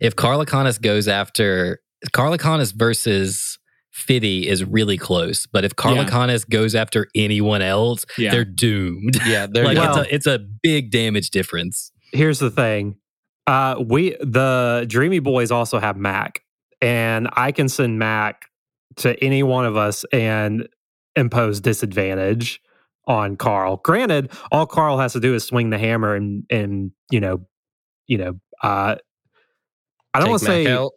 if 0.00 0.16
Carlacanis 0.16 0.80
goes 0.80 1.08
after 1.08 1.80
Carlacanis 2.12 2.72
versus 2.74 3.58
Fiddy 3.92 4.46
is 4.46 4.62
really 4.64 4.98
close, 4.98 5.46
but 5.46 5.64
if 5.64 5.74
Carlacanis 5.74 6.48
goes 6.48 6.74
after 6.74 7.08
anyone 7.14 7.62
else, 7.62 8.04
Yeah. 8.18 8.30
they're 8.30 8.44
doomed. 8.44 9.16
Yeah, 9.26 9.46
there 9.50 9.64
like 9.64 9.78
Well- 9.78 10.00
it's 10.00 10.08
a 10.10 10.14
it's 10.14 10.26
a 10.26 10.38
big 10.62 10.90
damage 10.90 11.30
difference. 11.30 11.90
here's 12.12 12.38
the 12.38 12.50
thing. 12.50 12.96
Uh, 13.46 13.76
we 13.86 14.16
the 14.20 14.84
Dreamy 14.88 15.20
Boys 15.20 15.50
also 15.50 15.78
have 15.78 15.96
Mac, 15.96 16.42
and 16.82 17.28
I 17.34 17.52
can 17.52 17.68
send 17.68 17.98
Mac 17.98 18.46
to 18.96 19.22
any 19.24 19.42
one 19.42 19.64
of 19.64 19.76
us 19.76 20.04
and 20.12 20.68
impose 21.16 21.60
disadvantage 21.60 22.60
on 23.06 23.36
Carl. 23.36 23.76
Granted, 23.84 24.30
all 24.50 24.66
Carl 24.66 24.98
has 24.98 25.12
to 25.14 25.20
do 25.20 25.34
is 25.34 25.44
swing 25.44 25.70
the 25.70 25.78
hammer 25.78 26.14
and 26.14 26.44
and 26.50 26.90
you 27.10 27.20
know, 27.20 27.46
you 28.08 28.18
know, 28.18 28.40
uh, 28.62 28.96
I 30.16 30.20
don't 30.20 30.30
want 30.30 30.40
to 30.40 30.46
say 30.46 30.66
out. 30.66 30.92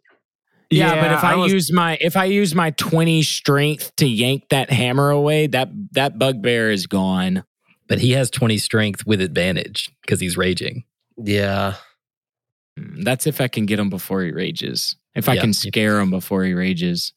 Yeah, 0.71 1.01
but 1.01 1.11
if 1.11 1.23
I, 1.23 1.31
don't 1.31 1.39
wanna- 1.39 1.53
use 1.53 1.71
my 1.73 1.97
if 1.99 2.15
I 2.15 2.25
use 2.25 2.53
my 2.53 2.71
20 2.71 3.23
strength 3.23 3.95
to 3.97 4.07
yank 4.07 4.43
that 4.49 4.69
hammer 4.69 5.09
away, 5.09 5.47
that 5.47 5.69
that 5.93 6.19
bugbear 6.19 6.69
is 6.71 6.85
gone. 6.87 7.43
But 7.87 7.99
he 7.99 8.11
has 8.11 8.29
20 8.29 8.59
strength 8.59 9.05
with 9.07 9.19
advantage 9.19 9.89
because 10.01 10.19
he's 10.19 10.37
raging. 10.37 10.83
Yeah. 11.17 11.75
Mm, 12.79 13.03
That's 13.03 13.25
if 13.25 13.41
I 13.41 13.47
can 13.47 13.65
get 13.65 13.79
him 13.79 13.89
before 13.89 14.21
he 14.23 14.31
rages. 14.31 14.95
If 15.15 15.27
I 15.27 15.33
Yeah. 15.33 15.41
can 15.41 15.53
scare 15.53 15.99
him 15.99 16.11
before 16.11 16.43
he 16.43 16.53
rages. 16.53 17.13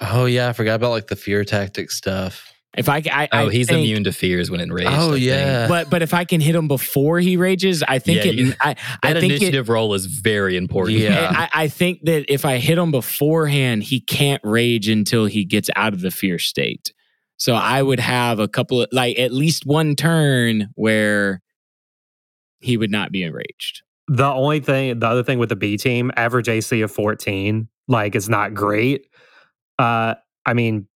Oh 0.00 0.26
yeah, 0.26 0.48
I 0.48 0.52
forgot 0.52 0.74
about 0.76 0.90
like 0.90 1.08
the 1.08 1.16
fear 1.16 1.44
tactic 1.44 1.90
stuff. 1.90 2.52
If 2.76 2.88
I, 2.90 3.02
I 3.10 3.28
Oh, 3.32 3.48
I 3.48 3.50
he's 3.50 3.68
think- 3.68 3.78
immune 3.86 4.04
to 4.04 4.12
fears 4.12 4.50
when 4.50 4.60
enraged. 4.60 4.90
Oh, 4.92 5.10
I 5.10 5.12
think. 5.14 5.24
yeah. 5.24 5.66
But 5.66 5.88
but 5.88 6.02
if 6.02 6.12
I 6.12 6.24
can 6.26 6.40
hit 6.42 6.54
him 6.54 6.68
before 6.68 7.20
he 7.20 7.36
rages, 7.38 7.82
I 7.82 7.98
think 7.98 8.18
Yeah, 8.24 8.30
it. 8.30 8.34
you- 8.34 8.52
I, 8.60 8.76
I 9.02 9.12
That 9.14 9.20
think 9.20 9.32
it, 9.32 9.36
initiative 9.36 9.68
roll 9.70 9.94
is 9.94 10.04
very 10.06 10.56
important. 10.58 10.98
Yeah. 10.98 11.32
I, 11.34 11.64
I 11.64 11.68
think 11.68 12.00
that 12.04 12.30
if 12.30 12.44
I 12.44 12.58
hit 12.58 12.76
him 12.76 12.90
beforehand, 12.90 13.82
he 13.84 14.00
can't 14.00 14.42
rage 14.44 14.88
until 14.88 15.24
he 15.26 15.44
gets 15.46 15.70
out 15.74 15.94
of 15.94 16.02
the 16.02 16.10
fear 16.10 16.38
state. 16.38 16.92
So 17.38 17.54
I 17.54 17.82
would 17.82 18.00
have 18.00 18.38
a 18.38 18.48
couple 18.48 18.82
of 18.82 18.88
like 18.92 19.18
at 19.18 19.32
least 19.32 19.64
one 19.66 19.94
turn 19.96 20.68
where 20.74 21.40
he 22.60 22.76
would 22.76 22.90
not 22.90 23.10
be 23.12 23.22
enraged. 23.22 23.82
the 24.08 24.24
only 24.26 24.60
thing 24.60 24.98
the 24.98 25.06
other 25.06 25.22
thing 25.22 25.38
with 25.38 25.48
the 25.48 25.56
B 25.56 25.76
team, 25.76 26.10
average 26.16 26.48
AC 26.48 26.80
of 26.82 26.90
14, 26.90 27.68
like 27.88 28.14
it's 28.14 28.28
not 28.28 28.54
great. 28.54 29.06
Uh 29.78 30.14
I 30.44 30.52
mean 30.54 30.88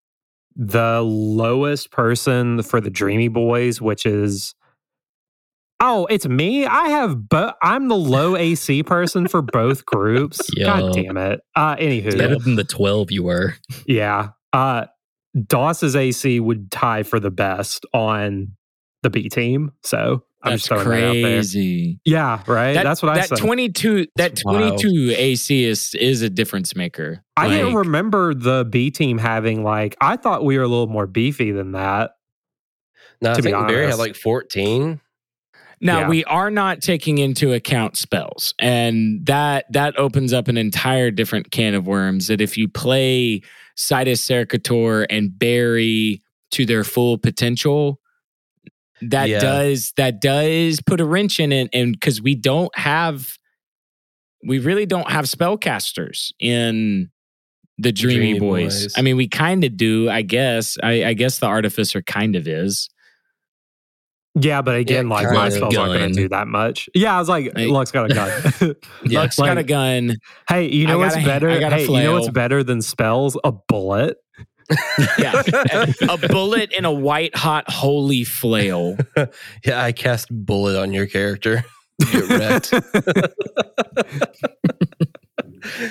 the 0.60 1.00
lowest 1.00 1.90
person 1.90 2.62
for 2.62 2.82
the 2.82 2.90
Dreamy 2.90 3.28
Boys, 3.28 3.80
which 3.80 4.04
is 4.04 4.54
Oh, 5.82 6.04
it's 6.10 6.28
me. 6.28 6.66
I 6.66 6.90
have 6.90 7.30
but 7.30 7.56
I'm 7.62 7.88
the 7.88 7.96
low 7.96 8.36
AC 8.36 8.82
person 8.82 9.26
for 9.26 9.40
both 9.40 9.86
groups. 9.86 10.38
Yo. 10.54 10.66
God 10.66 10.92
damn 10.92 11.16
it. 11.16 11.40
Uh 11.56 11.76
It's 11.78 12.14
better 12.14 12.38
than 12.38 12.56
the 12.56 12.64
12 12.64 13.10
you 13.10 13.22
were. 13.22 13.54
Yeah. 13.86 14.28
Uh 14.52 14.84
Doss's 15.46 15.96
AC 15.96 16.38
would 16.40 16.70
tie 16.70 17.04
for 17.04 17.18
the 17.18 17.30
best 17.30 17.86
on 17.94 18.52
the 19.02 19.08
B 19.08 19.30
team. 19.30 19.72
So 19.82 20.24
I'm 20.42 20.52
That's 20.52 20.66
just 20.68 20.82
throwing 20.82 21.00
that 21.00 21.06
out 21.08 21.12
there. 21.12 21.22
crazy. 21.22 22.00
Yeah, 22.04 22.42
right. 22.46 22.72
That- 22.72 22.84
That's 22.84 23.02
what 23.02 23.12
I 23.12 23.16
that 23.20 23.28
said. 23.28 23.38
22 23.38 23.96
that 23.98 24.08
That's 24.16 24.44
wild. 24.44 24.80
22 24.80 25.14
AC 25.16 25.64
is 25.64 25.94
is 25.94 26.22
a 26.22 26.30
difference 26.30 26.74
maker. 26.74 27.22
I 27.36 27.48
didn't 27.48 27.74
remember 27.74 28.32
the 28.34 28.64
B 28.70 28.90
team 28.90 29.18
having 29.18 29.62
like 29.64 29.96
I 30.00 30.16
thought 30.16 30.44
we 30.44 30.56
were 30.56 30.64
a 30.64 30.68
little 30.68 30.86
more 30.86 31.06
beefy 31.06 31.50
than 31.52 31.72
that. 31.72 32.12
No, 33.20 33.32
I 33.32 33.36
be 33.36 33.42
think 33.42 33.68
Barry 33.68 33.86
had 33.86 33.98
like 33.98 34.16
14. 34.16 35.00
Now 35.82 36.00
Yeah. 36.00 36.08
we 36.08 36.24
are 36.24 36.50
not 36.50 36.80
taking 36.80 37.18
into 37.18 37.52
account 37.52 37.96
spells, 37.98 38.54
and 38.58 39.24
that 39.26 39.66
that 39.72 39.98
opens 39.98 40.32
up 40.32 40.48
an 40.48 40.56
entire 40.56 41.10
different 41.10 41.50
can 41.50 41.74
of 41.74 41.86
worms. 41.86 42.28
That 42.28 42.40
if 42.40 42.56
you 42.56 42.66
play 42.68 43.42
Sidus 43.76 44.20
Sercator 44.22 45.04
and 45.10 45.38
Barry 45.38 46.22
to 46.52 46.64
their 46.66 46.82
full 46.84 47.16
potential, 47.18 47.99
that 49.02 49.28
Yeah. 49.28 49.40
does 49.40 49.92
that 49.96 50.20
does 50.20 50.80
put 50.84 51.00
a 51.00 51.04
wrench 51.04 51.40
in 51.40 51.52
it, 51.52 51.68
and 51.72 51.92
because 51.92 52.20
we 52.22 52.34
don't 52.34 52.74
have, 52.76 53.36
we 54.46 54.58
really 54.58 54.86
don't 54.86 55.10
have 55.10 55.24
spellcasters 55.26 56.32
in 56.40 57.10
the 57.78 57.92
Dreamy, 57.92 58.16
Dreamy 58.32 58.40
Boys. 58.40 58.82
Boys. 58.84 58.94
I 58.96 59.02
mean, 59.02 59.16
we 59.16 59.26
kind 59.28 59.64
of 59.64 59.76
do, 59.76 60.10
I 60.10 60.22
guess. 60.22 60.76
I, 60.82 61.04
I 61.04 61.14
guess 61.14 61.38
the 61.38 61.46
Artificer 61.46 62.02
kind 62.02 62.36
of 62.36 62.46
is. 62.46 62.88
Yeah, 64.38 64.62
but 64.62 64.76
again, 64.76 65.08
Yeah, 65.08 65.14
like 65.14 65.30
my 65.32 65.48
spells 65.48 65.76
aren't 65.76 65.94
going 65.98 66.08
to 66.10 66.14
do 66.14 66.28
that 66.28 66.46
much. 66.46 66.88
Yeah, 66.94 67.16
I 67.16 67.18
was 67.18 67.28
like, 67.28 67.52
Like- 67.54 67.68
Luck's 67.68 67.90
got 67.90 68.10
a 68.10 68.14
gun. 68.14 68.74
Yeah. 69.04 69.20
Luck's 69.20 69.36
got 69.36 69.58
a 69.58 69.64
gun. 69.64 70.16
hey, 70.48 70.68
you 70.70 70.86
I 70.86 70.90
know 70.90 70.98
what's 70.98 71.16
got 71.16 71.24
a- 71.24 71.26
better? 71.26 71.50
I 71.50 71.58
got 71.58 71.72
Hey, 71.72 71.86
you 71.86 72.02
know 72.02 72.12
what's 72.12 72.28
better 72.28 72.62
than 72.62 72.80
spells? 72.80 73.36
A 73.42 73.50
bullet. 73.50 74.18
Yeah. 75.18 75.42
a 76.08 76.18
bullet 76.28 76.72
in 76.72 76.84
a 76.84 76.92
white 76.92 77.34
hot 77.36 77.68
holy 77.70 78.24
flail. 78.24 78.96
Yeah, 79.64 79.82
I 79.82 79.92
cast 79.92 80.28
bullet 80.30 80.78
on 80.80 80.92
your 80.92 81.06
character. 81.06 81.64
Get 82.12 82.28
wrecked. 82.28 82.72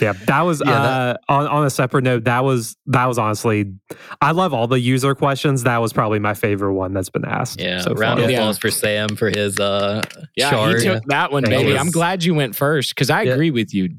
Yeah, 0.01 0.13
that 0.25 0.41
was 0.41 0.63
Yeah, 0.65 0.71
uh, 0.71 1.17
on 1.30 1.45
on 1.47 1.65
a 1.65 1.69
separate 1.69 2.03
note. 2.03 2.23
That 2.23 2.43
was 2.43 2.75
that 2.88 3.05
was 3.05 3.19
honestly, 3.19 3.71
I 4.19 4.32
love 4.32 4.51
all 4.51 4.65
the 4.67 4.80
user 4.80 5.13
questions. 5.13 5.61
That 5.63 5.77
was 5.77 5.93
probably 5.93 6.17
my 6.17 6.34
favorite 6.34 6.73
one 6.73 6.91
that's 6.93 7.11
been 7.11 7.23
asked. 7.25 7.61
Yeah. 7.61 7.82
so 7.82 7.93
round 7.93 8.17
far. 8.19 8.25
of 8.25 8.32
Yeah. 8.32 8.39
applause 8.39 8.57
for 8.57 8.71
Sam 8.71 9.15
for 9.15 9.30
his 9.30 9.59
uh 9.59 10.01
Yeah, 10.36 10.49
chart. 10.49 10.80
he 10.82 10.86
took 10.88 11.03
that 11.09 11.32
one, 11.32 11.43
That 11.43 11.51
baby. 11.51 11.73
was- 11.73 11.82
I'm 11.82 11.91
glad 11.91 12.23
you 12.23 12.34
went 12.34 12.55
first 12.55 12.95
because 12.95 13.11
I 13.11 13.21
Yeah. 13.23 13.34
agree 13.34 13.51
with 13.51 13.71
you. 13.73 13.89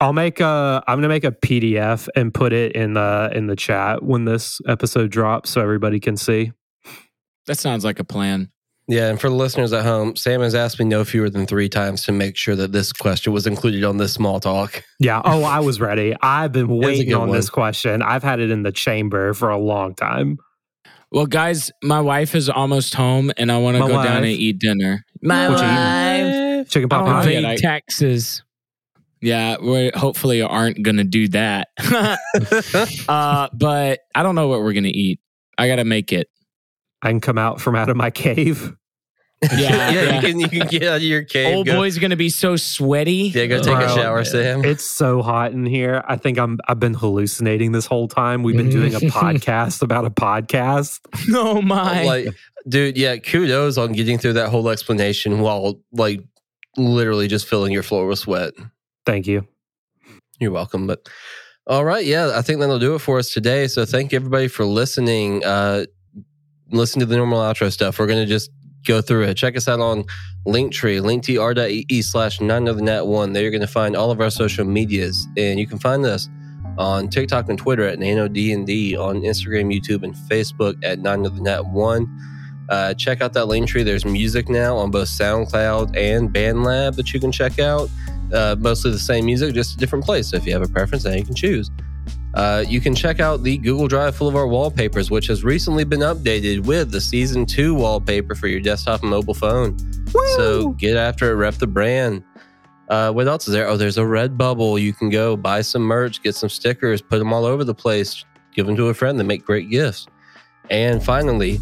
I'll 0.00 0.12
make 0.12 0.40
a. 0.40 0.82
I'm 0.86 0.98
gonna 0.98 1.08
make 1.08 1.24
a 1.24 1.32
PDF 1.32 2.08
and 2.16 2.32
put 2.32 2.52
it 2.52 2.72
in 2.72 2.94
the 2.94 3.30
in 3.34 3.46
the 3.46 3.56
chat 3.56 4.02
when 4.02 4.24
this 4.24 4.60
episode 4.66 5.10
drops, 5.10 5.50
so 5.50 5.60
everybody 5.60 6.00
can 6.00 6.16
see. 6.16 6.52
That 7.46 7.58
sounds 7.58 7.84
like 7.84 7.98
a 7.98 8.04
plan. 8.04 8.50
Yeah, 8.88 9.08
and 9.08 9.20
for 9.20 9.28
the 9.28 9.36
listeners 9.36 9.72
at 9.72 9.84
home, 9.84 10.16
Sam 10.16 10.40
has 10.40 10.54
asked 10.54 10.78
me 10.80 10.84
no 10.84 11.04
fewer 11.04 11.30
than 11.30 11.46
three 11.46 11.68
times 11.68 12.02
to 12.06 12.12
make 12.12 12.36
sure 12.36 12.56
that 12.56 12.72
this 12.72 12.92
question 12.92 13.32
was 13.32 13.46
included 13.46 13.84
on 13.84 13.98
this 13.98 14.12
small 14.12 14.40
talk. 14.40 14.82
Yeah. 14.98 15.22
Oh, 15.24 15.44
I 15.44 15.60
was 15.60 15.80
ready. 15.80 16.14
I've 16.22 16.50
been 16.50 16.66
waiting 16.78 17.14
on 17.14 17.28
one. 17.28 17.36
this 17.36 17.50
question. 17.50 18.02
I've 18.02 18.24
had 18.24 18.40
it 18.40 18.50
in 18.50 18.64
the 18.64 18.72
chamber 18.72 19.32
for 19.32 19.48
a 19.50 19.58
long 19.58 19.94
time. 19.94 20.38
Well, 21.12 21.26
guys, 21.26 21.70
my 21.84 22.00
wife 22.00 22.34
is 22.34 22.48
almost 22.48 22.94
home 22.94 23.30
and 23.36 23.52
I 23.52 23.58
want 23.58 23.76
to 23.76 23.80
My 23.80 23.88
go 23.88 24.02
down 24.02 24.18
and 24.18 24.26
eat 24.26 24.58
dinner. 24.58 25.04
My 25.22 25.48
What 25.48 25.58
you 25.60 25.64
eating? 25.66 26.58
wife. 26.58 26.68
Chicken 26.70 26.88
pot 26.88 27.02
oh, 27.02 27.04
pie. 27.04 27.12
know 27.12 27.20
Evade. 27.30 27.44
I- 27.44 27.56
taxes. 27.56 28.42
Yeah, 29.20 29.58
we 29.58 29.90
hopefully 29.94 30.42
aren't 30.42 30.82
going 30.82 30.96
to 30.96 31.04
do 31.04 31.28
that. 31.28 31.68
uh, 33.08 33.48
but 33.52 34.00
I 34.14 34.22
don't 34.22 34.34
know 34.34 34.48
what 34.48 34.60
we're 34.60 34.72
going 34.72 34.84
to 34.84 34.90
eat. 34.90 35.20
I 35.58 35.68
got 35.68 35.76
to 35.76 35.84
make 35.84 36.12
it. 36.12 36.28
I 37.02 37.08
can 37.10 37.20
come 37.20 37.38
out 37.38 37.60
from 37.60 37.76
out 37.76 37.88
of 37.88 37.96
my 37.96 38.10
cave. 38.10 38.74
Yeah, 39.42 39.50
yeah, 39.58 39.90
yeah. 39.90 40.14
You, 40.14 40.20
can, 40.20 40.40
you 40.40 40.48
can 40.48 40.66
get 40.68 40.82
out 40.82 40.96
of 40.96 41.02
your 41.02 41.24
cave. 41.24 41.54
Old 41.54 41.66
go, 41.66 41.76
boy's 41.76 41.98
going 41.98 42.10
to 42.10 42.16
be 42.16 42.28
so 42.28 42.56
sweaty. 42.56 43.32
Yeah, 43.34 43.46
go 43.46 43.62
take 43.62 43.74
Bro, 43.74 43.86
a 43.86 43.88
shower, 43.88 44.24
Sam. 44.24 44.64
It's 44.64 44.84
so 44.84 45.22
hot 45.22 45.52
in 45.52 45.64
here. 45.64 46.02
I 46.06 46.16
think 46.16 46.38
I'm. 46.38 46.58
I've 46.68 46.80
been 46.80 46.94
hallucinating 46.94 47.72
this 47.72 47.86
whole 47.86 48.08
time. 48.08 48.42
We've 48.42 48.56
been 48.56 48.68
doing 48.68 48.94
a 48.94 48.98
podcast 49.00 49.82
about 49.82 50.04
a 50.04 50.10
podcast. 50.10 51.00
Oh, 51.34 51.62
my. 51.62 52.04
like 52.04 52.34
Dude, 52.68 52.98
yeah, 52.98 53.16
kudos 53.16 53.78
on 53.78 53.92
getting 53.92 54.18
through 54.18 54.34
that 54.34 54.50
whole 54.50 54.68
explanation 54.68 55.40
while 55.40 55.80
like 55.92 56.22
literally 56.76 57.26
just 57.26 57.46
filling 57.46 57.72
your 57.72 57.82
floor 57.82 58.06
with 58.06 58.18
sweat. 58.18 58.52
Thank 59.06 59.26
you. 59.26 59.46
You're 60.38 60.52
welcome. 60.52 60.86
But 60.86 61.08
all 61.66 61.84
right, 61.84 62.04
yeah, 62.04 62.32
I 62.34 62.42
think 62.42 62.60
that'll 62.60 62.78
do 62.78 62.94
it 62.94 63.00
for 63.00 63.18
us 63.18 63.32
today. 63.32 63.66
So 63.68 63.84
thank 63.84 64.12
you 64.12 64.16
everybody 64.16 64.48
for 64.48 64.64
listening. 64.64 65.44
Uh 65.44 65.86
listen 66.72 67.00
to 67.00 67.06
the 67.06 67.16
normal 67.16 67.40
outro 67.40 67.72
stuff. 67.72 67.98
We're 67.98 68.06
gonna 68.06 68.26
just 68.26 68.50
go 68.86 69.00
through 69.00 69.24
it. 69.24 69.36
Check 69.36 69.56
us 69.56 69.68
out 69.68 69.80
on 69.80 70.04
Linktree, 70.46 71.00
linktr.ee 71.00 72.02
slash 72.02 72.40
Not 72.40 72.58
Another 72.58 72.80
Nat 72.82 73.06
One. 73.06 73.32
There 73.32 73.42
you're 73.42 73.52
gonna 73.52 73.66
find 73.66 73.96
all 73.96 74.10
of 74.10 74.20
our 74.20 74.30
social 74.30 74.64
medias. 74.64 75.26
And 75.36 75.58
you 75.58 75.66
can 75.66 75.78
find 75.78 76.04
us 76.06 76.28
on 76.78 77.08
TikTok 77.08 77.48
and 77.48 77.58
Twitter 77.58 77.86
at 77.86 77.98
NanoDND, 77.98 78.98
on 78.98 79.20
Instagram, 79.20 79.74
YouTube, 79.74 80.02
and 80.02 80.14
Facebook 80.14 80.82
at 80.82 80.98
Not 81.00 81.18
Another 81.18 81.42
Nat 81.42 81.66
One. 81.66 82.08
Uh, 82.70 82.94
check 82.94 83.20
out 83.20 83.32
that 83.32 83.46
link 83.46 83.68
tree. 83.68 83.82
There's 83.82 84.04
music 84.04 84.48
now 84.48 84.76
on 84.76 84.90
both 84.90 85.08
SoundCloud 85.08 85.96
and 85.96 86.30
BandLab 86.30 86.96
that 86.96 87.12
you 87.12 87.20
can 87.20 87.32
check 87.32 87.58
out. 87.58 87.90
Uh, 88.32 88.56
mostly 88.58 88.90
the 88.90 88.98
same 88.98 89.26
music, 89.26 89.54
just 89.54 89.74
a 89.74 89.78
different 89.78 90.04
place. 90.04 90.28
So 90.30 90.36
if 90.36 90.46
you 90.46 90.52
have 90.52 90.62
a 90.62 90.68
preference, 90.68 91.04
now 91.04 91.12
you 91.12 91.24
can 91.24 91.34
choose. 91.34 91.70
Uh, 92.34 92.64
you 92.66 92.80
can 92.80 92.94
check 92.94 93.18
out 93.18 93.42
the 93.42 93.58
Google 93.58 93.88
Drive 93.88 94.14
full 94.14 94.28
of 94.28 94.36
our 94.36 94.46
wallpapers, 94.46 95.10
which 95.10 95.26
has 95.26 95.42
recently 95.42 95.84
been 95.84 96.00
updated 96.00 96.64
with 96.64 96.92
the 96.92 97.00
season 97.00 97.44
two 97.44 97.74
wallpaper 97.74 98.34
for 98.34 98.46
your 98.46 98.60
desktop 98.60 99.02
and 99.02 99.10
mobile 99.10 99.34
phone. 99.34 99.76
So 100.36 100.70
get 100.70 100.96
after 100.96 101.32
it, 101.32 101.34
rep 101.34 101.54
the 101.54 101.66
brand. 101.66 102.22
Uh, 102.88 103.12
what 103.12 103.26
else 103.28 103.46
is 103.46 103.54
there? 103.54 103.68
Oh, 103.68 103.76
there's 103.76 103.98
a 103.98 104.02
Redbubble. 104.02 104.80
You 104.80 104.92
can 104.92 105.10
go 105.10 105.36
buy 105.36 105.60
some 105.62 105.82
merch, 105.82 106.22
get 106.22 106.34
some 106.34 106.48
stickers, 106.48 107.00
put 107.00 107.18
them 107.18 107.32
all 107.32 107.44
over 107.44 107.64
the 107.64 107.74
place, 107.74 108.24
give 108.52 108.66
them 108.66 108.76
to 108.76 108.88
a 108.88 108.94
friend. 108.94 109.18
They 109.18 109.24
make 109.24 109.44
great 109.44 109.70
gifts. 109.70 110.06
And 110.70 111.02
finally, 111.02 111.60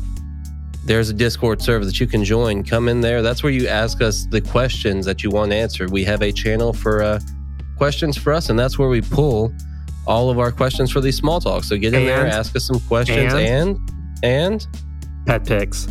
there's 0.88 1.10
a 1.10 1.12
Discord 1.12 1.60
server 1.60 1.84
that 1.84 2.00
you 2.00 2.06
can 2.06 2.24
join. 2.24 2.64
Come 2.64 2.88
in 2.88 3.02
there. 3.02 3.20
That's 3.20 3.42
where 3.42 3.52
you 3.52 3.68
ask 3.68 4.00
us 4.00 4.26
the 4.26 4.40
questions 4.40 5.04
that 5.04 5.22
you 5.22 5.30
want 5.30 5.52
answered. 5.52 5.90
We 5.90 6.02
have 6.04 6.22
a 6.22 6.32
channel 6.32 6.72
for 6.72 7.02
uh, 7.02 7.20
questions 7.76 8.16
for 8.16 8.32
us, 8.32 8.48
and 8.48 8.58
that's 8.58 8.78
where 8.78 8.88
we 8.88 9.02
pull 9.02 9.52
all 10.06 10.30
of 10.30 10.38
our 10.38 10.50
questions 10.50 10.90
for 10.90 11.02
these 11.02 11.16
small 11.16 11.40
talks. 11.40 11.68
So 11.68 11.76
get 11.76 11.92
in 11.92 12.06
there, 12.06 12.26
ask 12.26 12.56
us 12.56 12.66
some 12.66 12.80
questions, 12.80 13.34
and 13.34 13.78
and, 14.22 14.66
Pet 15.26 15.46
pics. 15.46 15.86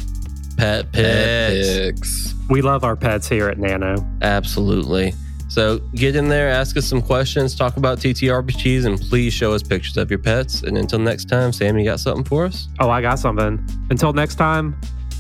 pet 0.58 0.92
pets. 0.92 1.68
Epics. 1.68 2.34
We 2.50 2.64
love 2.64 2.84
our 2.84 2.96
pets 2.96 3.30
here 3.30 3.48
at 3.48 3.60
Nano. 3.60 3.96
Absolutely. 4.24 5.14
So 5.50 5.80
get 5.96 6.16
in 6.16 6.28
there, 6.28 6.50
ask 6.50 6.76
us 6.78 6.86
some 6.86 7.02
questions, 7.02 7.56
talk 7.56 7.78
about 7.78 8.00
TTRPGs, 8.00 8.86
and 8.86 9.00
please 9.00 9.34
show 9.34 9.54
us 9.54 9.64
pictures 9.64 9.96
of 9.98 10.10
your 10.10 10.20
pets. 10.20 10.62
And 10.64 10.78
until 10.78 11.00
next 11.00 11.26
time, 11.30 11.54
Sam, 11.54 11.78
you 11.78 11.86
got 11.86 12.00
something 12.02 12.26
for 12.26 12.46
us? 12.46 12.68
Oh, 12.80 12.90
I 12.90 13.02
got 13.02 13.18
something. 13.18 13.66
Until 13.90 14.12
next 14.14 14.36
time, 14.36 14.80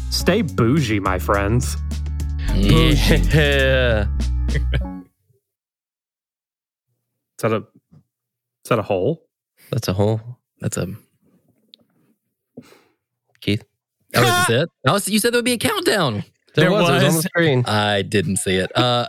stay 0.09 0.41
bougie, 0.41 0.99
my 0.99 1.17
friends. 1.17 1.77
Yeah. 2.55 4.07
Is 7.37 7.43
that 7.43 7.53
a 7.53 7.57
is 7.57 8.69
that 8.69 8.79
a 8.79 8.83
hole? 8.83 9.27
That's 9.71 9.87
a 9.87 9.93
hole. 9.93 10.19
That's 10.59 10.75
a. 10.77 10.87
Keith. 13.41 13.63
That 14.13 14.23
was 14.23 14.49
it. 14.63 14.69
I 14.87 14.91
was, 14.91 15.07
you 15.07 15.19
said 15.19 15.33
there 15.33 15.37
would 15.37 15.45
be 15.45 15.53
a 15.53 15.57
countdown. 15.59 16.23
There, 16.55 16.69
There 16.69 16.71
was. 16.71 16.89
It 16.89 16.93
was 16.93 17.03
on 17.03 17.09
the 17.09 17.15
was. 17.17 17.23
screen. 17.25 17.63
I 17.67 18.01
didn't 18.01 18.37
see 18.37 18.55
it. 18.55 18.75
Uh, 18.75 19.07